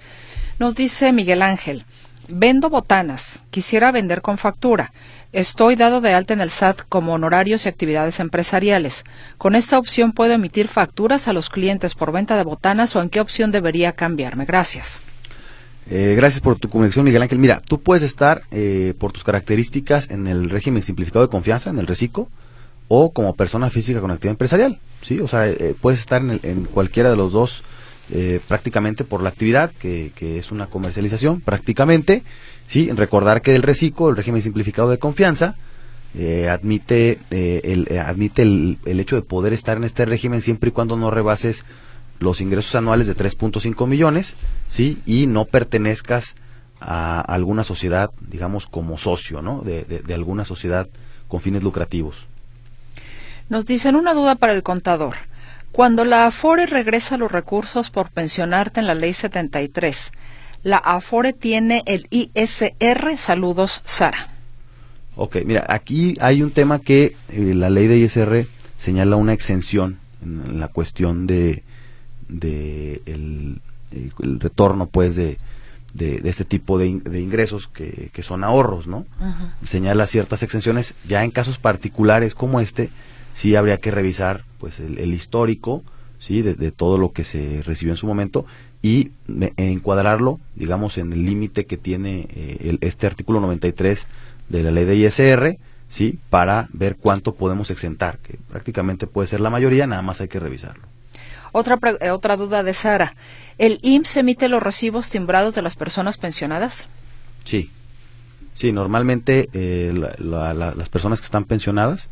Nos 0.60 0.76
dice 0.76 1.14
Miguel 1.14 1.42
Ángel, 1.42 1.86
vendo 2.28 2.70
botanas, 2.70 3.44
quisiera 3.50 3.92
vender 3.92 4.22
con 4.22 4.38
factura. 4.38 4.92
Estoy 5.32 5.76
dado 5.76 6.02
de 6.02 6.14
alta 6.14 6.34
en 6.34 6.42
el 6.42 6.50
SAT 6.50 6.82
como 6.90 7.14
honorarios 7.14 7.66
y 7.66 7.70
actividades 7.70 8.20
empresariales. 8.20 9.04
¿Con 9.38 9.56
esta 9.56 9.78
opción 9.78 10.12
puedo 10.12 10.34
emitir 10.34 10.68
facturas 10.68 11.28
a 11.28 11.34
los 11.34 11.50
clientes 11.50 11.96
por 11.96 12.12
venta 12.12 12.38
de 12.38 12.44
botanas 12.44 12.96
o 12.96 13.02
en 13.02 13.10
qué 13.10 13.22
opción 13.22 13.52
debería 13.52 13.94
cambiarme? 13.94 14.46
Gracias. 14.46 15.02
Eh, 15.90 16.14
gracias 16.16 16.42
por 16.42 16.60
tu 16.60 16.70
conexión, 16.70 17.04
Miguel 17.04 17.24
Ángel. 17.24 17.40
Mira, 17.40 17.62
tú 17.62 17.82
puedes 17.82 18.04
estar 18.04 18.44
eh, 18.52 18.94
por 19.00 19.12
tus 19.12 19.24
características 19.24 20.12
en 20.12 20.28
el 20.28 20.50
régimen 20.50 20.84
simplificado 20.84 21.26
de 21.26 21.32
confianza, 21.32 21.72
en 21.72 21.80
el 21.80 21.88
RECICO, 21.88 22.30
o 22.90 23.14
como 23.14 23.36
persona 23.36 23.70
física 23.70 24.02
con 24.02 24.12
actividad 24.12 24.34
empresarial. 24.34 24.80
¿sí? 25.02 25.20
O 25.22 25.28
sea, 25.28 25.48
eh, 25.48 25.76
puedes 25.80 26.02
estar 26.02 26.22
en, 26.22 26.66
cualquiera 26.66 27.10
de 27.10 27.16
los 27.16 27.32
dos 27.32 27.64
eh, 28.12 28.42
prácticamente 28.48 29.06
por 29.06 29.22
la 29.22 29.30
actividad, 29.30 29.72
que, 29.72 30.12
es 30.20 30.52
una 30.52 30.68
comercialización 30.68 31.40
prácticamente. 31.40 32.24
¿sí? 32.66 32.92
Recordar 32.92 33.42
que 33.42 33.56
el 33.56 33.62
reciclo, 33.62 34.10
el 34.10 34.18
régimen 34.18 34.42
simplificado 34.42 34.90
de 34.90 34.98
confianza, 34.98 35.56
eh, 36.16 36.50
admite, 36.50 37.20
el, 37.30 37.88
admite 38.00 38.42
el, 38.42 38.80
el, 38.86 39.00
hecho 39.00 39.16
de 39.16 39.22
poder 39.22 39.54
estar 39.54 39.78
en 39.78 39.84
este 39.84 40.06
régimen 40.06 40.42
siempre 40.42 40.70
y 40.70 40.74
cuando 40.74 40.98
no 40.98 41.12
rebases 41.12 41.66
los 42.18 42.42
ingresos 42.42 42.74
anuales 42.74 43.06
de 43.06 43.16
3.5 43.16 43.88
millones 43.88 44.34
¿sí? 44.68 45.04
y 45.06 45.28
no 45.28 45.46
pertenezcas 45.46 46.36
a 46.80 47.22
alguna 47.22 47.64
sociedad, 47.64 48.10
digamos, 48.20 48.66
como 48.66 48.98
socio 48.98 49.44
¿no? 49.44 49.62
de, 49.62 49.84
de 49.84 50.14
alguna 50.16 50.44
sociedad 50.44 50.90
con 51.28 51.40
fines 51.40 51.62
lucrativos. 51.62 52.29
Nos 53.50 53.66
dicen 53.66 53.95
una 53.95 54.14
duda 54.14 54.36
para 54.36 54.54
el 54.54 54.62
contador. 54.62 55.16
Cuando 55.72 56.06
la 56.06 56.28
AFORE 56.28 56.68
regresa 56.68 57.18
los 57.18 57.32
recursos 57.32 57.89
por 57.89 58.12
pensionarte 58.12 58.80
en 58.80 58.88
la 58.88 58.93
ley 58.93 59.14
73, 59.14 60.12
la 60.64 60.78
AFORE 60.78 61.34
tiene 61.34 61.84
el 61.86 62.08
ISR. 62.12 63.18
Saludos, 63.18 63.82
Sara. 63.86 64.30
Ok, 65.16 65.38
mira, 65.45 65.66
aquí 65.68 66.16
hay 66.22 66.43
un 66.43 66.52
tema 66.52 66.80
que 66.80 67.16
eh, 67.30 67.54
la 67.56 67.70
ley 67.70 67.88
de 67.88 67.97
ISR 67.97 68.45
señala 68.78 69.16
una 69.16 69.34
exención 69.34 70.00
en, 70.24 70.60
la 70.60 70.68
cuestión 70.68 71.28
de, 71.28 71.64
de 72.28 73.02
el, 73.06 73.62
retorno, 74.39 74.88
pues, 74.88 75.16
de, 75.16 75.38
de, 75.93 76.22
este 76.24 76.45
tipo 76.45 76.78
de, 76.78 76.88
ingresos 76.88 77.68
que, 77.68 78.12
que, 78.14 78.24
son 78.24 78.43
ahorros, 78.43 78.86
¿no? 78.88 79.06
Señala 79.66 80.06
ciertas 80.08 80.43
exenciones, 80.43 80.93
ya 81.08 81.24
en 81.24 81.32
casos 81.32 81.58
particulares 81.58 82.36
como 82.36 82.60
este, 82.60 82.89
sí 83.40 83.56
habría 83.56 83.78
que 83.78 83.90
revisar 83.90 84.44
pues 84.58 84.82
el, 84.82 85.14
histórico 85.14 85.82
sí 86.20 86.42
de, 86.42 86.72
todo 86.74 86.98
lo 86.98 87.14
que 87.14 87.24
se 87.24 87.62
recibió 87.64 87.94
en 87.94 87.98
su 87.98 88.06
momento 88.06 88.46
y 88.82 89.12
encuadrarlo 89.56 90.42
digamos 90.56 90.98
en 90.98 91.14
el 91.14 91.24
límite 91.24 91.66
que 91.66 91.78
tiene 91.78 92.28
eh, 92.36 92.78
este 92.82 93.08
artículo 93.08 93.40
93 93.40 94.08
de 94.50 94.64
la 94.64 94.72
ley 94.72 94.84
de 94.84 94.96
ISR 94.98 95.58
sí 95.88 96.20
para 96.30 96.68
ver 96.74 96.98
cuánto 96.98 97.34
podemos 97.34 97.72
exentar 97.72 98.18
que 98.18 98.38
prácticamente 98.50 99.08
puede 99.08 99.30
ser 99.30 99.40
la 99.40 99.50
mayoría 99.50 99.88
nada 99.88 100.02
más 100.02 100.20
hay 100.20 100.28
que 100.28 100.42
revisarlo. 100.42 100.84
Otra 101.54 101.80
eh, 102.02 102.12
otra 102.12 102.36
duda 102.36 102.62
de 102.62 102.74
Sara. 102.74 103.16
El 103.58 103.80
IMSS 103.82 104.18
emite 104.18 104.50
los 104.50 104.62
recibos 104.62 105.10
timbrados 105.10 105.56
de 105.56 105.62
las 105.62 105.78
personas 105.78 106.18
pensionadas 106.18 106.90
sí. 107.46 107.72
Sí 108.54 108.74
normalmente 108.74 109.48
eh, 109.54 109.94
las 110.20 110.90
personas 110.90 111.22
que 111.22 111.26
están 111.26 111.46
pensionadas 111.46 112.10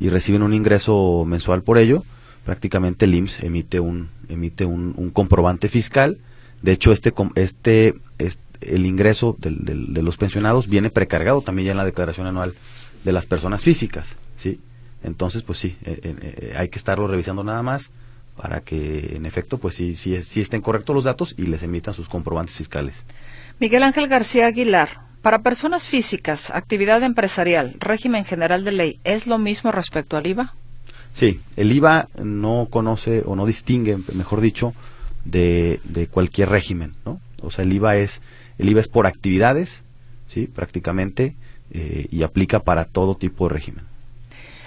y 0.00 0.08
reciben 0.08 0.42
un 0.42 0.54
ingreso 0.54 1.24
mensual 1.26 1.62
por 1.62 1.78
ello, 1.78 2.04
prácticamente 2.44 3.04
el 3.04 3.14
IMSS 3.14 3.44
emite 3.44 3.80
un 3.80 4.08
emite 4.28 4.64
un, 4.64 5.10
comprobante 5.12 5.68
fiscal. 5.68 6.18
De 6.62 6.72
hecho, 6.72 6.92
este 6.92 7.12
este, 7.36 7.94
el 8.60 8.86
ingreso 8.86 9.36
de 9.40 10.02
los 10.02 10.16
pensionados 10.16 10.68
viene 10.68 10.90
precargado 10.90 11.42
también 11.42 11.66
ya 11.66 11.72
en 11.72 11.78
la 11.78 11.84
declaración 11.84 12.26
anual 12.26 12.54
de 13.04 13.12
las 13.12 13.26
personas 13.26 13.62
físicas, 13.62 14.16
¿sí? 14.36 14.60
Entonces, 15.02 15.42
pues 15.42 15.58
sí, 15.58 15.76
eh, 15.84 16.00
eh, 16.02 16.16
eh, 16.20 16.52
hay 16.56 16.68
que 16.68 16.78
estarlo 16.78 17.08
revisando 17.08 17.42
nada 17.42 17.62
más 17.62 17.90
para 18.36 18.60
que 18.60 19.14
en 19.16 19.26
efecto 19.26 19.58
pues 19.58 19.74
sí, 19.74 19.94
sí, 19.94 20.20
sí 20.22 20.40
estén 20.40 20.62
correctos 20.62 20.94
los 20.94 21.04
datos 21.04 21.34
y 21.36 21.42
les 21.42 21.62
emitan 21.62 21.92
sus 21.92 22.08
comprobantes 22.08 22.56
fiscales. 22.56 23.04
Miguel 23.58 23.82
Ángel 23.82 24.08
García 24.08 24.46
Aguilar, 24.46 24.88
para 25.22 25.42
personas 25.42 25.88
físicas, 25.88 26.50
actividad 26.50 27.02
empresarial, 27.02 27.76
régimen 27.78 28.24
general 28.24 28.64
de 28.64 28.72
ley, 28.72 29.00
¿es 29.04 29.26
lo 29.26 29.38
mismo 29.38 29.72
respecto 29.72 30.16
al 30.16 30.26
IVA? 30.26 30.54
Sí, 31.12 31.40
el 31.56 31.72
IVA 31.72 32.08
no 32.22 32.68
conoce 32.70 33.22
o 33.24 33.36
no 33.36 33.46
distingue, 33.46 33.98
mejor 34.14 34.40
dicho, 34.40 34.74
de, 35.24 35.80
de 35.84 36.08
cualquier 36.08 36.48
régimen, 36.48 36.94
¿no? 37.04 37.20
O 37.42 37.50
sea, 37.50 37.64
el 37.64 37.72
IVA 37.72 37.96
es 37.96 38.20
el 38.58 38.68
IVA 38.68 38.80
es 38.80 38.88
por 38.88 39.06
actividades, 39.06 39.82
sí, 40.28 40.46
prácticamente 40.46 41.36
eh, 41.72 42.06
y 42.10 42.22
aplica 42.22 42.60
para 42.60 42.84
todo 42.84 43.16
tipo 43.16 43.48
de 43.48 43.54
régimen. 43.54 43.84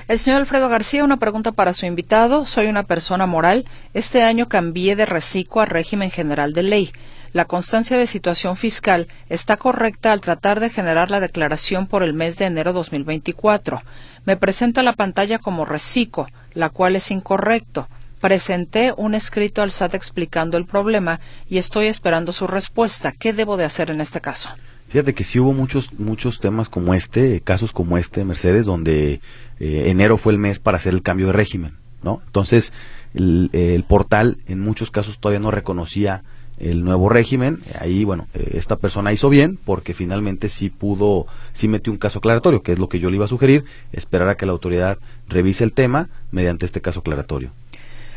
El 0.07 0.19
señor 0.19 0.39
Alfredo 0.39 0.69
García, 0.69 1.03
una 1.03 1.17
pregunta 1.17 1.51
para 1.51 1.73
su 1.73 1.85
invitado. 1.85 2.45
Soy 2.45 2.67
una 2.67 2.83
persona 2.83 3.25
moral. 3.25 3.65
Este 3.93 4.21
año 4.21 4.47
cambié 4.47 4.95
de 4.95 5.05
reciclo 5.05 5.61
a 5.61 5.65
régimen 5.65 6.11
general 6.11 6.53
de 6.53 6.63
ley. 6.63 6.91
La 7.35 7.43
constancia 7.43 7.97
de 7.97 8.07
situación 8.07 8.55
fiscal 8.55 9.09
está 9.27 9.57
correcta 9.57 10.13
al 10.13 10.21
tratar 10.21 10.61
de 10.61 10.69
generar 10.69 11.11
la 11.11 11.19
declaración 11.19 11.85
por 11.85 12.01
el 12.01 12.13
mes 12.13 12.37
de 12.37 12.45
enero 12.45 12.71
2024. 12.71 13.81
Me 14.23 14.37
presenta 14.37 14.83
la 14.83 14.93
pantalla 14.93 15.37
como 15.37 15.65
reciclo, 15.65 16.27
la 16.53 16.69
cual 16.69 16.95
es 16.95 17.11
incorrecto. 17.11 17.89
Presenté 18.21 18.93
un 18.95 19.15
escrito 19.15 19.61
al 19.61 19.71
SAT 19.71 19.95
explicando 19.95 20.57
el 20.57 20.65
problema 20.65 21.19
y 21.49 21.57
estoy 21.57 21.87
esperando 21.87 22.31
su 22.31 22.47
respuesta. 22.47 23.11
¿Qué 23.11 23.33
debo 23.33 23.57
de 23.57 23.65
hacer 23.65 23.91
en 23.91 23.99
este 23.99 24.21
caso? 24.21 24.51
Fíjate 24.87 25.13
que 25.13 25.25
sí 25.25 25.37
hubo 25.37 25.51
muchos 25.51 25.91
muchos 25.99 26.39
temas 26.39 26.69
como 26.69 26.93
este, 26.93 27.41
casos 27.41 27.73
como 27.73 27.97
este, 27.97 28.23
Mercedes, 28.23 28.65
donde 28.65 29.19
eh, 29.59 29.83
enero 29.87 30.15
fue 30.15 30.31
el 30.31 30.39
mes 30.39 30.59
para 30.59 30.77
hacer 30.77 30.93
el 30.93 31.01
cambio 31.01 31.27
de 31.27 31.33
régimen, 31.33 31.75
¿no? 32.01 32.21
Entonces, 32.27 32.71
el, 33.13 33.83
portal 33.89 34.37
en 34.47 34.61
muchos 34.61 34.89
casos 34.89 35.19
todavía 35.19 35.41
no 35.41 35.51
reconocía 35.51 36.23
el 36.59 36.83
nuevo 36.83 37.09
régimen. 37.09 37.59
Ahí, 37.79 38.03
bueno, 38.03 38.27
eh, 38.33 38.51
esta 38.53 38.77
persona 38.77 39.13
hizo 39.13 39.29
bien 39.29 39.57
porque 39.63 39.93
finalmente 39.93 40.49
sí 40.49 40.69
pudo, 40.69 41.27
sí 41.53 41.67
metió 41.67 41.91
un 41.91 41.99
caso 41.99 42.19
aclaratorio, 42.19 42.63
que 42.63 42.73
es 42.73 42.79
lo 42.79 42.89
que 42.89 42.99
yo 42.99 43.09
le 43.09 43.17
iba 43.17 43.25
a 43.25 43.29
sugerir, 43.29 43.65
esperar 43.91 44.29
a 44.29 44.37
que 44.37 44.45
la 44.45 44.51
autoridad 44.51 44.97
revise 45.27 45.63
el 45.63 45.73
tema 45.73 46.09
mediante 46.31 46.65
este 46.65 46.81
caso 46.81 46.99
aclaratorio. 46.99 47.51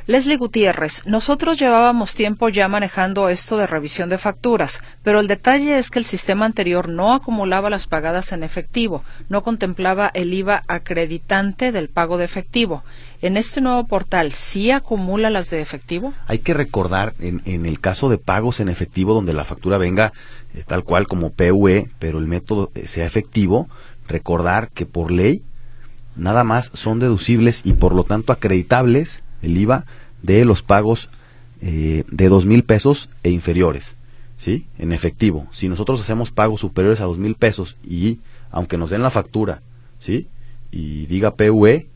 Leslie 0.09 0.39
Gutiérrez, 0.39 1.03
nosotros 1.05 1.59
llevábamos 1.59 2.15
tiempo 2.15 2.49
ya 2.49 2.67
manejando 2.67 3.29
esto 3.29 3.59
de 3.59 3.67
revisión 3.67 4.09
de 4.09 4.17
facturas, 4.17 4.81
pero 5.03 5.21
el 5.21 5.29
detalle 5.29 5.77
es 5.77 5.91
que 5.91 5.99
el 5.99 6.07
sistema 6.07 6.47
anterior 6.47 6.89
no 6.89 7.13
acumulaba 7.13 7.69
las 7.69 7.87
pagadas 7.87 8.33
en 8.33 8.43
efectivo, 8.43 9.05
no 9.29 9.43
contemplaba 9.43 10.11
el 10.15 10.33
IVA 10.33 10.63
acreditante 10.67 11.73
del 11.73 11.91
pago 11.91 12.17
de 12.17 12.25
efectivo. 12.25 12.85
¿En 13.21 13.37
este 13.37 13.61
nuevo 13.61 13.87
portal 13.87 14.33
sí 14.33 14.71
acumula 14.71 15.29
las 15.29 15.51
de 15.51 15.61
efectivo? 15.61 16.15
Hay 16.27 16.39
que 16.39 16.55
recordar, 16.55 17.13
en, 17.19 17.43
en 17.45 17.67
el 17.67 17.79
caso 17.79 18.09
de 18.09 18.17
pagos 18.17 18.61
en 18.61 18.71
efectivo, 18.71 19.13
donde 19.13 19.35
la 19.35 19.45
factura 19.45 19.77
venga 19.77 20.15
eh, 20.55 20.65
tal 20.67 20.85
cual 20.85 21.07
como 21.07 21.33
PUE, 21.33 21.91
pero 21.99 22.19
el 22.19 22.27
método 22.27 22.71
eh, 22.75 22.87
sea 22.87 23.05
efectivo, 23.05 23.69
recordar 24.07 24.71
que 24.71 24.87
por 24.87 25.11
ley 25.11 25.43
nada 26.17 26.45
más 26.45 26.71
son 26.73 26.99
deducibles 26.99 27.61
y 27.63 27.75
por 27.75 27.95
lo 27.95 28.05
tanto 28.05 28.33
acreditables 28.33 29.23
el 29.43 29.57
IVA 29.57 29.87
de 30.23 30.45
los 30.45 30.63
pagos 30.63 31.09
eh, 31.61 32.05
de 32.11 32.29
dos 32.29 32.47
mil 32.47 32.65
pesos 32.65 33.09
e 33.23 33.31
inferiores, 33.31 33.95
¿sí? 34.37 34.67
En 34.79 34.93
efectivo. 34.93 35.49
Si 35.51 35.69
nosotros 35.69 36.01
hacemos 36.01 36.31
pagos 36.31 36.61
superiores 36.61 37.01
a 37.01 37.05
dos 37.05 37.19
mil 37.19 37.35
pesos 37.35 37.77
y 37.83 38.21
aunque 38.51 38.79
nos 38.79 38.91
den 38.91 39.03
la 39.03 39.11
factura, 39.11 39.63
¿sí? 39.99 40.29
Y 40.71 41.07
diga 41.07 41.35
PUE, 41.35 41.89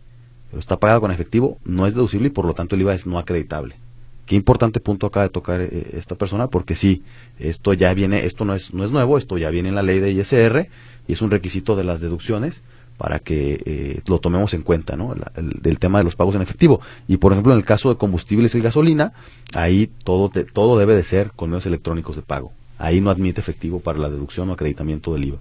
pero 0.51 0.61
está 0.61 0.79
pagado 0.79 1.01
con 1.01 1.11
efectivo, 1.11 1.59
no 1.65 1.87
es 1.87 1.95
deducible 1.95 2.29
y 2.29 2.31
por 2.31 2.45
lo 2.45 2.55
tanto 2.55 2.75
el 2.75 2.83
IVA 2.83 2.95
es 2.95 3.07
no 3.07 3.19
acreditable. 3.19 3.77
Qué 4.27 4.37
importante 4.37 4.81
punto 4.81 5.07
acaba 5.07 5.25
de 5.25 5.31
tocar 5.31 5.61
eh, 5.61 5.91
esta 5.93 6.15
persona 6.15 6.49
porque 6.49 6.75
sí, 6.75 7.03
esto 7.39 7.73
ya 7.75 7.93
viene, 7.95 8.27
esto 8.27 8.45
no 8.45 8.55
es, 8.55 8.73
no 8.73 8.85
es 8.85 8.91
nuevo, 8.91 9.19
esto 9.19 9.39
ya 9.39 9.51
viene 9.51 9.69
en 9.69 9.75
la 9.75 9.83
ley 9.83 9.99
de 9.99 10.13
ISR 10.13 10.69
y 11.07 11.13
es 11.13 11.23
un 11.23 11.31
requisito 11.31 11.77
de 11.77 11.85
las 11.85 12.01
deducciones 12.01 12.63
para 13.03 13.19
que 13.19 13.61
eh, 13.67 14.01
lo 14.07 14.21
tomemos 14.21 14.55
en 14.55 14.63
cuenta, 14.63 14.95
¿no? 14.95 15.13
El, 15.35 15.61
del 15.61 15.81
tema 15.81 15.99
de 15.99 16.05
los 16.05 16.15
pagos 16.15 16.37
en 16.37 16.43
efectivo. 16.43 16.81
Y 17.09 17.17
por 17.17 17.33
ejemplo, 17.33 17.53
en 17.53 17.59
el 17.59 17.65
caso 17.65 17.89
de 17.89 17.97
combustibles 17.97 18.55
y 18.55 18.61
gasolina, 18.61 19.13
ahí 19.55 19.91
todo, 20.05 20.31
todo 20.53 20.79
debe 20.79 20.95
de 20.95 21.03
ser 21.03 21.33
con 21.33 21.51
medios 21.51 21.67
electrónicos 21.67 22.15
de 22.15 22.23
pago. 22.23 22.53
Ahí 22.79 23.01
no 23.01 23.11
admite 23.11 23.41
efectivo 23.41 23.81
para 23.81 23.99
la 23.99 24.09
deducción 24.09 24.49
o 24.51 24.53
acreditamiento 24.53 25.13
del 25.13 25.25
IVA. 25.25 25.39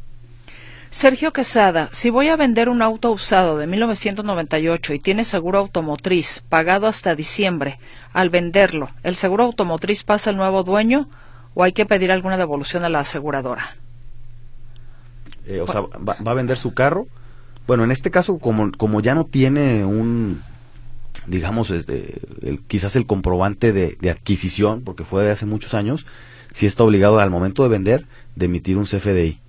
Sergio 0.90 1.32
Quesada, 1.34 1.88
si 1.92 2.10
voy 2.10 2.30
a 2.30 2.36
vender 2.36 2.68
un 2.68 2.82
auto 2.82 3.12
usado 3.12 3.60
de 3.60 3.68
1998 3.68 4.96
y 4.96 5.00
tiene 5.00 5.24
seguro 5.24 5.60
automotriz 5.60 6.42
pagado 6.50 6.88
hasta 6.88 7.14
diciembre, 7.14 7.78
al 8.12 8.32
venderlo, 8.32 8.90
¿el 9.04 9.16
seguro 9.16 9.44
automotriz 9.44 10.04
pasa 10.04 10.32
al 10.32 10.38
nuevo 10.38 10.64
dueño 10.64 11.08
o 11.54 11.62
hay 11.62 11.74
que 11.74 11.86
pedir 11.86 12.12
alguna 12.12 12.38
devolución 12.38 12.84
a 12.86 12.90
la 12.90 13.02
aseguradora? 13.02 13.76
Eh, 15.46 15.62
o 15.62 15.68
sea, 15.68 15.82
va, 15.82 16.18
a 16.26 16.34
vender 16.34 16.58
su 16.58 16.74
carro, 16.74 17.06
bueno, 17.72 17.86
en 17.86 17.92
este 17.92 18.12
caso, 18.12 18.38
como, 18.38 18.70
como 18.74 19.00
ya 19.00 19.16
no 19.16 19.24
tiene 19.24 19.86
un, 19.86 20.44
digamos, 21.26 21.70
este, 21.70 22.20
quizás 22.68 22.98
el 22.98 23.06
comprobante 23.06 23.72
de, 23.72 24.10
adquisición, 24.10 24.82
porque 24.82 25.06
fue 25.06 25.24
de 25.24 25.32
hace 25.32 25.46
muchos 25.46 25.74
años, 25.74 26.06
sí 26.54 26.66
está 26.66 26.84
obligado 26.84 27.22
al 27.22 27.30
momento 27.30 27.64
de 27.64 27.70
vender 27.70 28.06
de 28.36 28.48
emitir 28.48 28.78
un 28.78 28.84
CFDI. 28.84 29.40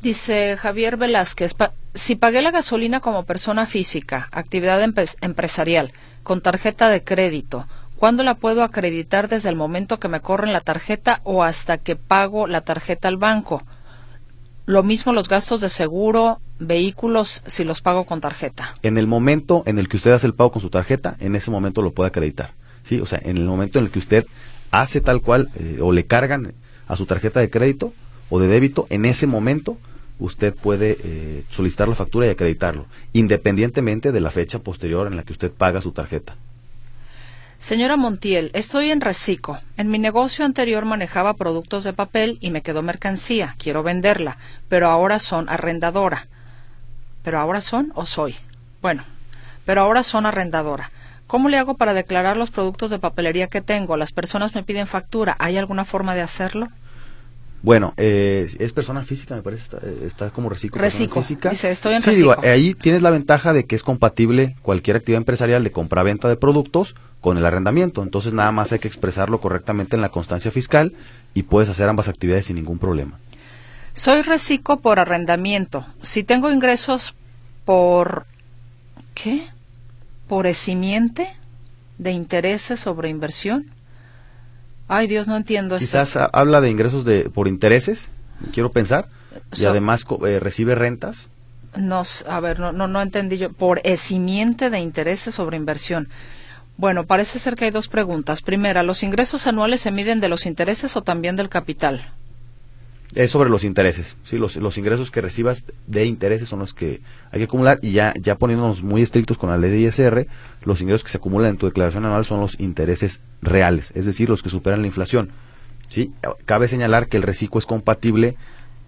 Dice 0.00 0.56
Javier 0.56 0.96
Velázquez, 0.96 1.54
si 1.92 2.16
pagué 2.16 2.40
la 2.40 2.52
gasolina 2.52 3.00
como 3.00 3.26
persona 3.26 3.66
física, 3.66 4.30
actividad 4.32 4.82
empresarial, 5.20 5.92
con 6.22 6.40
tarjeta 6.40 6.88
de 6.88 7.04
crédito, 7.04 7.66
¿cuándo 7.96 8.24
la 8.24 8.36
puedo 8.36 8.62
acreditar 8.62 9.28
desde 9.28 9.50
el 9.50 9.56
momento 9.56 10.00
que 10.00 10.08
me 10.08 10.22
corren 10.22 10.54
la 10.54 10.62
tarjeta 10.62 11.20
o 11.24 11.44
hasta 11.44 11.76
que 11.76 11.96
pago 11.96 12.46
la 12.46 12.62
tarjeta 12.62 13.08
al 13.08 13.18
banco? 13.18 13.62
Lo 14.66 14.82
mismo 14.82 15.12
los 15.12 15.28
gastos 15.28 15.60
de 15.60 15.68
seguro, 15.68 16.40
vehículos, 16.58 17.42
si 17.46 17.64
los 17.64 17.80
pago 17.80 18.04
con 18.04 18.20
tarjeta. 18.20 18.74
En 18.82 18.98
el 18.98 19.06
momento 19.06 19.62
en 19.66 19.78
el 19.78 19.88
que 19.88 19.96
usted 19.96 20.12
hace 20.12 20.26
el 20.26 20.34
pago 20.34 20.52
con 20.52 20.62
su 20.62 20.70
tarjeta, 20.70 21.16
en 21.20 21.34
ese 21.34 21.50
momento 21.50 21.82
lo 21.82 21.92
puede 21.92 22.08
acreditar. 22.08 22.54
¿sí? 22.82 23.00
O 23.00 23.06
sea, 23.06 23.20
en 23.22 23.36
el 23.36 23.44
momento 23.44 23.78
en 23.78 23.86
el 23.86 23.90
que 23.90 23.98
usted 23.98 24.26
hace 24.70 25.00
tal 25.00 25.22
cual 25.22 25.50
eh, 25.56 25.78
o 25.80 25.92
le 25.92 26.06
cargan 26.06 26.52
a 26.86 26.96
su 26.96 27.06
tarjeta 27.06 27.40
de 27.40 27.50
crédito 27.50 27.92
o 28.28 28.38
de 28.38 28.48
débito, 28.48 28.86
en 28.90 29.04
ese 29.04 29.26
momento 29.26 29.78
usted 30.18 30.54
puede 30.54 30.98
eh, 31.02 31.44
solicitar 31.50 31.88
la 31.88 31.94
factura 31.94 32.26
y 32.26 32.30
acreditarlo, 32.30 32.86
independientemente 33.12 34.12
de 34.12 34.20
la 34.20 34.30
fecha 34.30 34.58
posterior 34.58 35.06
en 35.06 35.16
la 35.16 35.24
que 35.24 35.32
usted 35.32 35.50
paga 35.50 35.80
su 35.80 35.92
tarjeta. 35.92 36.36
Señora 37.60 37.98
Montiel, 37.98 38.50
estoy 38.54 38.90
en 38.90 39.02
Recico. 39.02 39.58
En 39.76 39.90
mi 39.90 39.98
negocio 39.98 40.46
anterior 40.46 40.86
manejaba 40.86 41.34
productos 41.34 41.84
de 41.84 41.92
papel 41.92 42.38
y 42.40 42.50
me 42.50 42.62
quedó 42.62 42.80
mercancía. 42.80 43.54
Quiero 43.58 43.82
venderla, 43.82 44.38
pero 44.70 44.88
ahora 44.88 45.18
son 45.18 45.46
arrendadora. 45.50 46.26
¿Pero 47.22 47.38
ahora 47.38 47.60
son 47.60 47.92
o 47.94 48.06
soy? 48.06 48.34
Bueno, 48.80 49.04
pero 49.66 49.82
ahora 49.82 50.02
son 50.02 50.24
arrendadora. 50.24 50.90
¿Cómo 51.26 51.50
le 51.50 51.58
hago 51.58 51.74
para 51.74 51.92
declarar 51.92 52.38
los 52.38 52.50
productos 52.50 52.90
de 52.90 52.98
papelería 52.98 53.46
que 53.46 53.60
tengo? 53.60 53.98
Las 53.98 54.12
personas 54.12 54.54
me 54.54 54.62
piden 54.62 54.86
factura. 54.86 55.36
¿Hay 55.38 55.58
alguna 55.58 55.84
forma 55.84 56.14
de 56.14 56.22
hacerlo? 56.22 56.68
Bueno, 57.62 57.92
eh, 57.96 58.48
es 58.58 58.72
persona 58.72 59.02
física, 59.02 59.34
me 59.34 59.42
parece, 59.42 59.76
está, 60.06 60.30
como 60.30 60.48
reciclo. 60.48 60.80
Reciclo, 60.80 61.22
dice, 61.50 61.70
estoy 61.70 61.94
en 61.94 62.02
sí, 62.02 62.10
digo, 62.12 62.34
ahí 62.42 62.74
tienes 62.74 63.02
la 63.02 63.10
ventaja 63.10 63.52
de 63.52 63.66
que 63.66 63.76
es 63.76 63.82
compatible 63.82 64.56
cualquier 64.62 64.96
actividad 64.96 65.18
empresarial 65.18 65.62
de 65.62 65.70
compra-venta 65.70 66.28
de 66.28 66.36
productos 66.36 66.94
con 67.20 67.36
el 67.36 67.44
arrendamiento. 67.44 68.02
Entonces 68.02 68.32
nada 68.32 68.50
más 68.50 68.72
hay 68.72 68.78
que 68.78 68.88
expresarlo 68.88 69.40
correctamente 69.40 69.94
en 69.94 70.02
la 70.02 70.08
constancia 70.08 70.50
fiscal 70.50 70.94
y 71.34 71.42
puedes 71.42 71.68
hacer 71.68 71.88
ambas 71.88 72.08
actividades 72.08 72.46
sin 72.46 72.56
ningún 72.56 72.78
problema. 72.78 73.18
Soy 73.92 74.22
reciclo 74.22 74.80
por 74.80 74.98
arrendamiento. 74.98 75.84
Si 76.00 76.22
tengo 76.22 76.50
ingresos 76.50 77.14
por... 77.64 78.26
¿qué? 79.14 79.46
¿Por 80.28 80.46
esimiente 80.46 81.28
de 81.98 82.12
intereses 82.12 82.80
sobre 82.80 83.10
inversión? 83.10 83.66
Ay, 84.92 85.06
Dios, 85.06 85.28
no 85.28 85.36
entiendo. 85.36 85.78
Quizás 85.78 86.16
habla 86.16 86.60
de 86.60 86.68
ingresos 86.68 87.04
de 87.04 87.30
por 87.30 87.46
intereses, 87.46 88.08
quiero 88.52 88.72
pensar, 88.72 89.06
y 89.56 89.64
además 89.64 90.04
eh, 90.26 90.40
recibe 90.40 90.74
rentas. 90.74 91.28
Nos, 91.76 92.26
a 92.26 92.40
ver, 92.40 92.58
no, 92.58 92.72
no, 92.72 92.88
no 92.88 93.00
entendí 93.00 93.38
yo. 93.38 93.52
Por 93.52 93.80
esimiente 93.84 94.68
de 94.68 94.80
intereses 94.80 95.36
sobre 95.36 95.56
inversión. 95.56 96.08
Bueno, 96.76 97.06
parece 97.06 97.38
ser 97.38 97.54
que 97.54 97.66
hay 97.66 97.70
dos 97.70 97.86
preguntas. 97.86 98.42
Primera, 98.42 98.82
¿los 98.82 99.04
ingresos 99.04 99.46
anuales 99.46 99.80
se 99.80 99.92
miden 99.92 100.18
de 100.18 100.28
los 100.28 100.44
intereses 100.44 100.96
o 100.96 101.02
también 101.02 101.36
del 101.36 101.48
capital? 101.48 102.12
Es 103.14 103.32
sobre 103.32 103.50
los 103.50 103.64
intereses, 103.64 104.16
sí, 104.22 104.38
los, 104.38 104.54
los 104.56 104.78
ingresos 104.78 105.10
que 105.10 105.20
recibas 105.20 105.64
de 105.88 106.04
intereses 106.04 106.48
son 106.48 106.60
los 106.60 106.74
que 106.74 107.00
hay 107.32 107.40
que 107.40 107.44
acumular 107.44 107.78
y 107.82 107.90
ya, 107.90 108.14
ya 108.20 108.36
poniéndonos 108.36 108.82
muy 108.84 109.02
estrictos 109.02 109.36
con 109.36 109.50
la 109.50 109.58
ley 109.58 109.70
de 109.70 109.80
ISR, 109.80 110.28
los 110.62 110.80
ingresos 110.80 111.02
que 111.02 111.10
se 111.10 111.18
acumulan 111.18 111.50
en 111.50 111.56
tu 111.56 111.66
declaración 111.66 112.04
anual 112.04 112.24
son 112.24 112.40
los 112.40 112.60
intereses 112.60 113.20
reales, 113.42 113.92
es 113.96 114.06
decir, 114.06 114.28
los 114.28 114.44
que 114.44 114.48
superan 114.48 114.82
la 114.82 114.86
inflación. 114.86 115.30
¿sí? 115.88 116.12
Cabe 116.46 116.68
señalar 116.68 117.08
que 117.08 117.16
el 117.16 117.24
reciclo 117.24 117.58
es 117.58 117.66
compatible 117.66 118.36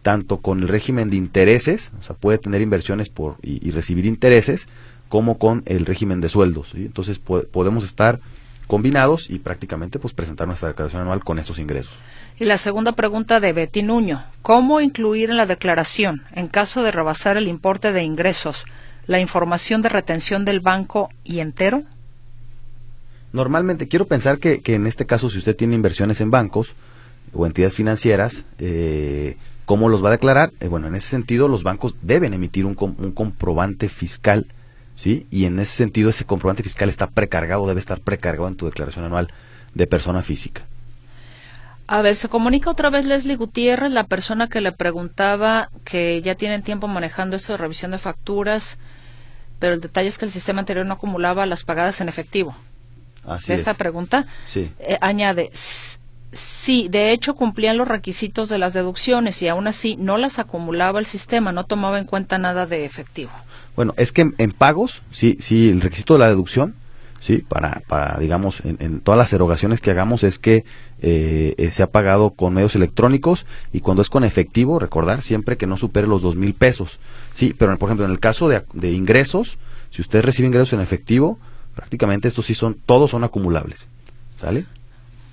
tanto 0.02 0.38
con 0.38 0.60
el 0.60 0.68
régimen 0.68 1.10
de 1.10 1.16
intereses, 1.16 1.92
o 1.98 2.02
sea, 2.02 2.16
puede 2.16 2.38
tener 2.38 2.60
inversiones 2.60 3.08
por, 3.08 3.36
y, 3.42 3.70
recibir 3.70 4.04
intereses, 4.06 4.68
como 5.08 5.38
con 5.38 5.62
el 5.66 5.86
régimen 5.86 6.20
de 6.20 6.28
sueldos. 6.28 6.72
Entonces 6.74 7.18
podemos 7.18 7.84
estar 7.84 8.20
combinados 8.66 9.30
y 9.30 9.38
prácticamente 9.38 9.98
pues 9.98 10.14
presentar 10.14 10.46
nuestra 10.46 10.68
declaración 10.68 11.02
anual 11.02 11.24
con 11.24 11.38
estos 11.38 11.58
ingresos. 11.58 11.92
Y 12.38 12.44
la 12.44 12.58
segunda 12.58 12.92
pregunta 12.92 13.40
de 13.40 13.52
Betty 13.52 13.82
Nuño, 13.82 14.24
¿cómo 14.42 14.80
incluir 14.80 15.30
en 15.30 15.36
la 15.36 15.46
declaración, 15.46 16.22
en 16.32 16.48
caso 16.48 16.82
de 16.82 16.90
rebasar 16.90 17.36
el 17.36 17.48
importe 17.48 17.92
de 17.92 18.02
ingresos, 18.02 18.64
la 19.06 19.20
información 19.20 19.82
de 19.82 19.90
retención 19.90 20.44
del 20.44 20.60
banco 20.60 21.10
y 21.24 21.40
entero? 21.40 21.82
Normalmente, 23.32 23.88
quiero 23.88 24.06
pensar 24.06 24.38
que, 24.38 24.60
en 24.64 24.86
este 24.86 25.06
caso, 25.06 25.30
si 25.30 25.38
usted 25.38 25.56
tiene 25.56 25.74
inversiones 25.74 26.20
en 26.20 26.30
bancos 26.30 26.74
o 27.32 27.46
entidades 27.46 27.74
financieras, 27.74 28.44
eh, 28.58 29.36
¿cómo 29.64 29.88
los 29.88 30.04
va 30.04 30.08
a 30.08 30.12
declarar? 30.12 30.52
Eh, 30.60 30.68
bueno, 30.68 30.86
en 30.86 30.94
ese 30.94 31.08
sentido, 31.08 31.48
los 31.48 31.62
bancos 31.62 31.96
deben 32.02 32.34
emitir 32.34 32.66
un, 32.66 32.76
un 32.78 33.12
comprobante 33.12 33.88
fiscal, 33.88 34.46
¿sí? 35.02 35.26
Y 35.30 35.46
en 35.46 35.58
ese 35.58 35.74
sentido, 35.74 36.10
ese 36.10 36.24
comprobante 36.24 36.62
fiscal 36.62 36.88
está 36.88 37.08
precargado, 37.08 37.66
debe 37.66 37.80
estar 37.80 38.00
precargado 38.00 38.46
en 38.46 38.54
tu 38.54 38.66
declaración 38.66 39.04
anual 39.04 39.32
de 39.74 39.86
persona 39.88 40.22
física. 40.22 40.62
A 41.88 42.02
ver, 42.02 42.14
se 42.14 42.28
comunica 42.28 42.70
otra 42.70 42.88
vez 42.88 43.04
Leslie 43.04 43.36
Gutiérrez, 43.36 43.90
la 43.90 44.04
persona 44.04 44.48
que 44.48 44.60
le 44.60 44.70
preguntaba 44.70 45.70
que 45.84 46.22
ya 46.22 46.36
tienen 46.36 46.62
tiempo 46.62 46.86
manejando 46.86 47.36
eso 47.36 47.52
de 47.52 47.56
revisión 47.56 47.90
de 47.90 47.98
facturas, 47.98 48.78
pero 49.58 49.74
el 49.74 49.80
detalle 49.80 50.08
es 50.08 50.18
que 50.18 50.24
el 50.24 50.30
sistema 50.30 50.60
anterior 50.60 50.86
no 50.86 50.94
acumulaba 50.94 51.46
las 51.46 51.64
pagadas 51.64 52.00
en 52.00 52.08
efectivo 52.08 52.54
de 53.46 53.54
esta 53.54 53.74
pregunta, 53.74 54.26
eh, 54.54 54.98
añade, 55.00 55.50
sí, 56.32 56.88
de 56.88 57.12
hecho 57.12 57.34
cumplían 57.34 57.76
los 57.76 57.88
requisitos 57.88 58.48
de 58.48 58.58
las 58.58 58.72
deducciones 58.72 59.40
y 59.42 59.48
aún 59.48 59.66
así 59.68 59.96
no 59.96 60.18
las 60.18 60.38
acumulaba 60.38 60.98
el 60.98 61.06
sistema, 61.06 61.52
no 61.52 61.64
tomaba 61.64 61.98
en 61.98 62.06
cuenta 62.06 62.38
nada 62.38 62.66
de 62.66 62.84
efectivo. 62.84 63.32
Bueno, 63.76 63.94
es 63.96 64.12
que 64.12 64.32
en, 64.36 64.50
pagos, 64.50 65.02
sí, 65.10 65.36
sí, 65.40 65.70
el 65.70 65.80
requisito 65.80 66.14
de 66.14 66.20
la 66.20 66.28
deducción, 66.28 66.74
sí, 67.20 67.38
para, 67.38 67.82
para 67.86 68.18
digamos, 68.18 68.60
en, 68.64 69.00
todas 69.00 69.18
las 69.18 69.32
erogaciones 69.32 69.80
que 69.80 69.90
hagamos 69.90 70.24
es 70.24 70.38
que 70.38 70.64
eh, 71.00 71.54
eh, 71.56 71.70
se 71.70 71.82
ha 71.82 71.86
pagado 71.86 72.30
con 72.30 72.52
medios 72.54 72.76
electrónicos 72.76 73.46
y 73.72 73.80
cuando 73.80 74.02
es 74.02 74.10
con 74.10 74.24
efectivo, 74.24 74.78
recordar 74.78 75.22
siempre 75.22 75.56
que 75.56 75.66
no 75.66 75.76
supere 75.76 76.06
los 76.06 76.22
dos 76.22 76.36
mil 76.36 76.54
pesos, 76.54 76.98
sí, 77.32 77.54
pero 77.56 77.76
por 77.78 77.88
ejemplo 77.88 78.04
en 78.04 78.12
el 78.12 78.20
caso 78.20 78.48
de, 78.48 78.62
de 78.74 78.92
ingresos, 78.92 79.58
si 79.90 80.02
usted 80.02 80.22
recibe 80.22 80.48
ingresos 80.48 80.74
en 80.74 80.80
efectivo, 80.80 81.38
prácticamente 81.74 82.28
estos 82.28 82.46
sí 82.46 82.54
son, 82.54 82.74
todos 82.74 83.10
son 83.10 83.24
acumulables. 83.24 83.88
¿Sale? 84.38 84.66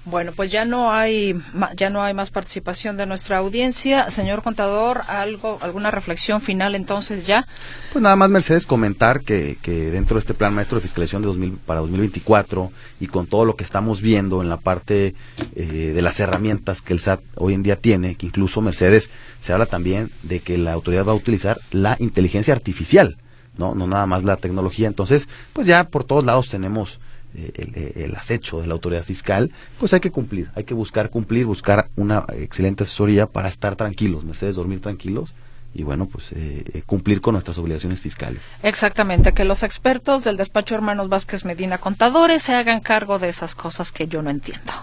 Bueno, 0.10 0.34
pues 0.36 0.52
ya 0.52 0.66
no 0.66 0.92
hay 0.92 1.36
ya 1.76 1.90
no 1.90 2.02
hay 2.02 2.14
más 2.14 2.32
participación 2.32 2.98
de 2.98 3.06
nuestra 3.06 3.38
audiencia, 3.38 4.10
señor 4.10 4.42
contador, 4.42 5.02
algo 5.08 5.60
alguna 5.62 5.92
reflexión 5.92 6.42
final 6.42 6.76
entonces 6.76 7.26
ya. 7.26 7.46
Pues 7.92 8.02
nada 8.02 8.16
más 8.16 8.30
Mercedes 8.30 8.66
comentar 8.66 9.22
que, 9.22 9.58
que 9.62 9.92
dentro 9.92 10.16
de 10.16 10.20
este 10.20 10.34
plan 10.34 10.54
maestro 10.54 10.78
de 10.78 10.82
fiscalización 10.82 11.22
de 11.22 11.28
2000 11.28 11.58
para 11.66 11.82
2024 11.82 12.72
y 13.00 13.08
con 13.08 13.28
todo 13.28 13.46
lo 13.46 13.56
que 13.56 13.64
estamos 13.64 14.02
viendo 14.02 14.42
en 14.42 14.50
la 14.50 14.58
parte 14.58 15.16
eh, 15.56 15.92
de 15.94 16.02
las 16.02 16.20
herramientas 16.20 16.82
que 16.82 16.94
el 16.94 17.00
SAT 17.00 17.22
hoy 17.36 17.54
en 17.54 17.64
día 17.64 17.76
tiene, 17.76 18.16
que 18.16 18.26
incluso 18.26 18.62
Mercedes 18.62 19.12
se 19.40 19.54
habla 19.54 19.68
también 19.68 20.12
de 20.24 20.40
que 20.40 20.58
la 20.58 20.74
autoridad 20.74 21.06
va 21.06 21.12
a 21.12 21.16
utilizar 21.16 21.60
la 21.72 21.96
inteligencia 22.00 22.54
artificial 22.54 23.18
no, 23.60 23.76
no 23.76 23.86
nada 23.86 24.08
más 24.08 24.24
la 24.24 24.38
tecnología. 24.38 24.88
Entonces, 24.88 25.28
pues 25.54 25.68
ya 25.68 25.90
por 25.90 26.06
todos 26.06 26.24
lados 26.24 26.50
tenemos 26.50 27.00
eh, 27.36 27.52
eh, 27.56 28.04
el, 28.06 28.16
acecho 28.16 28.60
de 28.60 28.68
la 28.68 28.74
autoridad 28.74 29.04
fiscal, 29.04 29.52
pues 29.80 29.94
hay 29.94 30.00
que 30.00 30.10
cumplir, 30.10 30.50
hay 30.56 30.64
que 30.64 30.74
buscar 30.74 31.12
cumplir, 31.12 31.46
buscar 31.46 31.88
una 31.96 32.26
excelente 32.34 32.84
asesoría 32.84 33.28
para 33.28 33.48
estar 33.48 33.76
tranquilos, 33.76 34.24
Mercedes, 34.24 34.56
dormir 34.56 34.82
tranquilos 34.82 35.34
y 35.72 35.84
bueno, 35.84 36.08
pues 36.08 36.32
eh, 36.32 36.82
cumplir 36.88 37.22
con 37.22 37.34
nuestras 37.34 37.58
obligaciones 37.60 38.00
fiscales. 38.00 38.42
Exactamente, 38.64 39.34
que 39.34 39.46
los 39.46 39.62
expertos 39.62 40.24
del 40.24 40.38
despacho 40.38 40.74
Hermanos 40.74 41.08
Vázquez 41.08 41.46
Medina 41.46 41.78
Contadores 41.78 42.42
se 42.42 42.56
hagan 42.56 42.80
cargo 42.80 43.20
de 43.20 43.30
esas 43.30 43.54
cosas 43.54 43.92
que 43.92 44.08
yo 44.08 44.24
no 44.24 44.32
entiendo. 44.32 44.74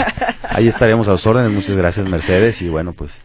Ahí 0.50 0.68
estaremos 0.68 1.08
a 1.08 1.12
los 1.12 1.26
órdenes, 1.26 1.52
muchas 1.52 1.76
gracias 1.76 2.06
Mercedes 2.06 2.60
y 2.60 2.68
bueno, 2.68 2.92
pues 2.92 3.18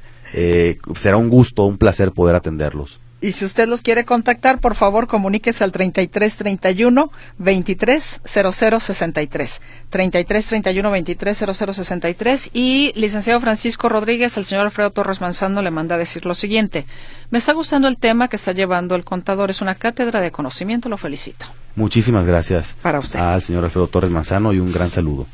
será 0.96 1.18
un 1.18 1.28
gusto, 1.28 1.66
un 1.66 1.78
placer 1.78 2.14
poder 2.14 2.36
atenderlos. 2.36 3.02
Y 3.22 3.34
si 3.34 3.43
usted 3.43 3.67
los 3.67 3.82
quiere 3.82 4.05
contactar, 4.05 4.59
por 4.59 4.76
favor, 4.76 5.07
comuníquese 5.07 5.65
al 5.65 5.74
3331 5.74 7.11
230063. 7.38 9.61
3331 9.89 10.89
230063. 10.89 12.51
Y 12.53 12.93
licenciado 12.95 13.41
Francisco 13.41 13.89
Rodríguez, 13.89 14.38
el 14.38 14.45
señor 14.45 14.63
Alfredo 14.65 14.91
Torres 14.91 15.20
Manzano 15.20 15.61
le 15.61 15.70
manda 15.70 15.95
a 15.95 15.97
decir 15.97 16.26
lo 16.26 16.34
siguiente. 16.34 16.86
Me 17.30 17.39
está 17.39 17.51
gustando 17.51 17.89
el 17.89 17.97
tema 17.97 18.30
que 18.30 18.38
está 18.38 18.53
llevando 18.53 18.95
el 18.95 19.03
contador. 19.03 19.49
Es 19.49 19.59
una 19.59 19.76
cátedra 19.76 20.22
de 20.22 20.32
conocimiento. 20.32 20.88
Lo 20.88 20.97
felicito. 20.97 21.45
Muchísimas 21.76 22.26
gracias. 22.26 22.78
Para 22.82 22.99
usted. 22.99 23.20
Al 23.20 23.41
señor 23.41 23.65
Alfredo 23.65 23.88
Torres 23.88 24.11
Manzano 24.11 24.53
y 24.53 24.59
un 24.59 24.72
gran 24.72 24.89
saludo. 24.89 25.28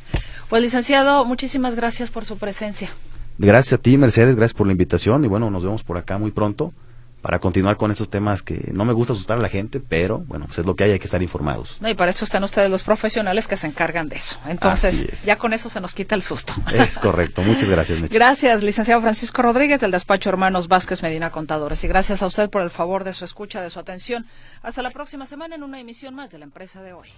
Pues, 0.49 0.63
licenciado, 0.63 1.23
muchísimas 1.25 1.75
gracias 1.75 2.09
por 2.09 2.25
su 2.25 2.37
presencia. 2.37 2.89
Gracias 3.37 3.73
a 3.73 3.77
ti, 3.77 3.95
Mercedes. 3.97 4.35
Gracias 4.35 4.57
por 4.57 4.65
la 4.65 4.71
invitación. 4.71 5.23
Y 5.23 5.27
bueno, 5.27 5.51
nos 5.51 5.63
vemos 5.63 5.83
por 5.83 5.97
acá 5.97 6.17
muy 6.17 6.31
pronto 6.31 6.73
para 7.25 7.39
continuar 7.39 7.75
con 7.75 7.89
esos 7.89 8.07
temas 8.11 8.43
que 8.43 8.69
no 8.71 8.85
me 8.85 8.93
gusta 8.93 9.13
asustar 9.13 9.39
a 9.39 9.41
la 9.41 9.49
gente, 9.49 9.79
pero 9.79 10.19
bueno, 10.19 10.45
pues 10.45 10.59
es 10.59 10.65
lo 10.67 10.75
que 10.75 10.83
hay, 10.83 10.91
hay 10.91 10.99
que 10.99 11.05
estar 11.05 11.23
informados. 11.23 11.77
No, 11.79 11.89
y 11.89 11.95
para 11.95 12.11
eso 12.11 12.23
están 12.23 12.43
ustedes 12.43 12.69
los 12.69 12.83
profesionales 12.83 13.47
que 13.47 13.57
se 13.57 13.65
encargan 13.65 14.09
de 14.09 14.17
eso. 14.17 14.37
Entonces, 14.45 15.23
ya 15.25 15.35
con 15.35 15.51
eso 15.51 15.67
se 15.67 15.81
nos 15.81 15.95
quita 15.95 16.13
el 16.13 16.21
susto. 16.21 16.53
Es 16.71 16.99
correcto. 16.99 17.41
Muchas 17.41 17.67
gracias, 17.67 17.99
Gracias, 18.11 18.61
licenciado 18.61 19.01
Francisco 19.01 19.41
Rodríguez 19.41 19.79
del 19.79 19.89
despacho 19.89 20.29
Hermanos 20.29 20.67
Vázquez 20.67 21.01
Medina 21.01 21.31
Contadores. 21.31 21.83
Y 21.83 21.87
gracias 21.87 22.21
a 22.21 22.27
usted 22.27 22.47
por 22.51 22.61
el 22.61 22.69
favor 22.69 23.03
de 23.03 23.13
su 23.13 23.25
escucha, 23.25 23.59
de 23.59 23.71
su 23.71 23.79
atención. 23.79 24.27
Hasta 24.61 24.83
la 24.83 24.91
próxima 24.91 25.25
semana 25.25 25.55
en 25.55 25.63
una 25.63 25.79
emisión 25.79 26.13
más 26.13 26.29
de 26.29 26.37
la 26.37 26.45
empresa 26.45 26.83
de 26.83 26.93
hoy. 26.93 27.09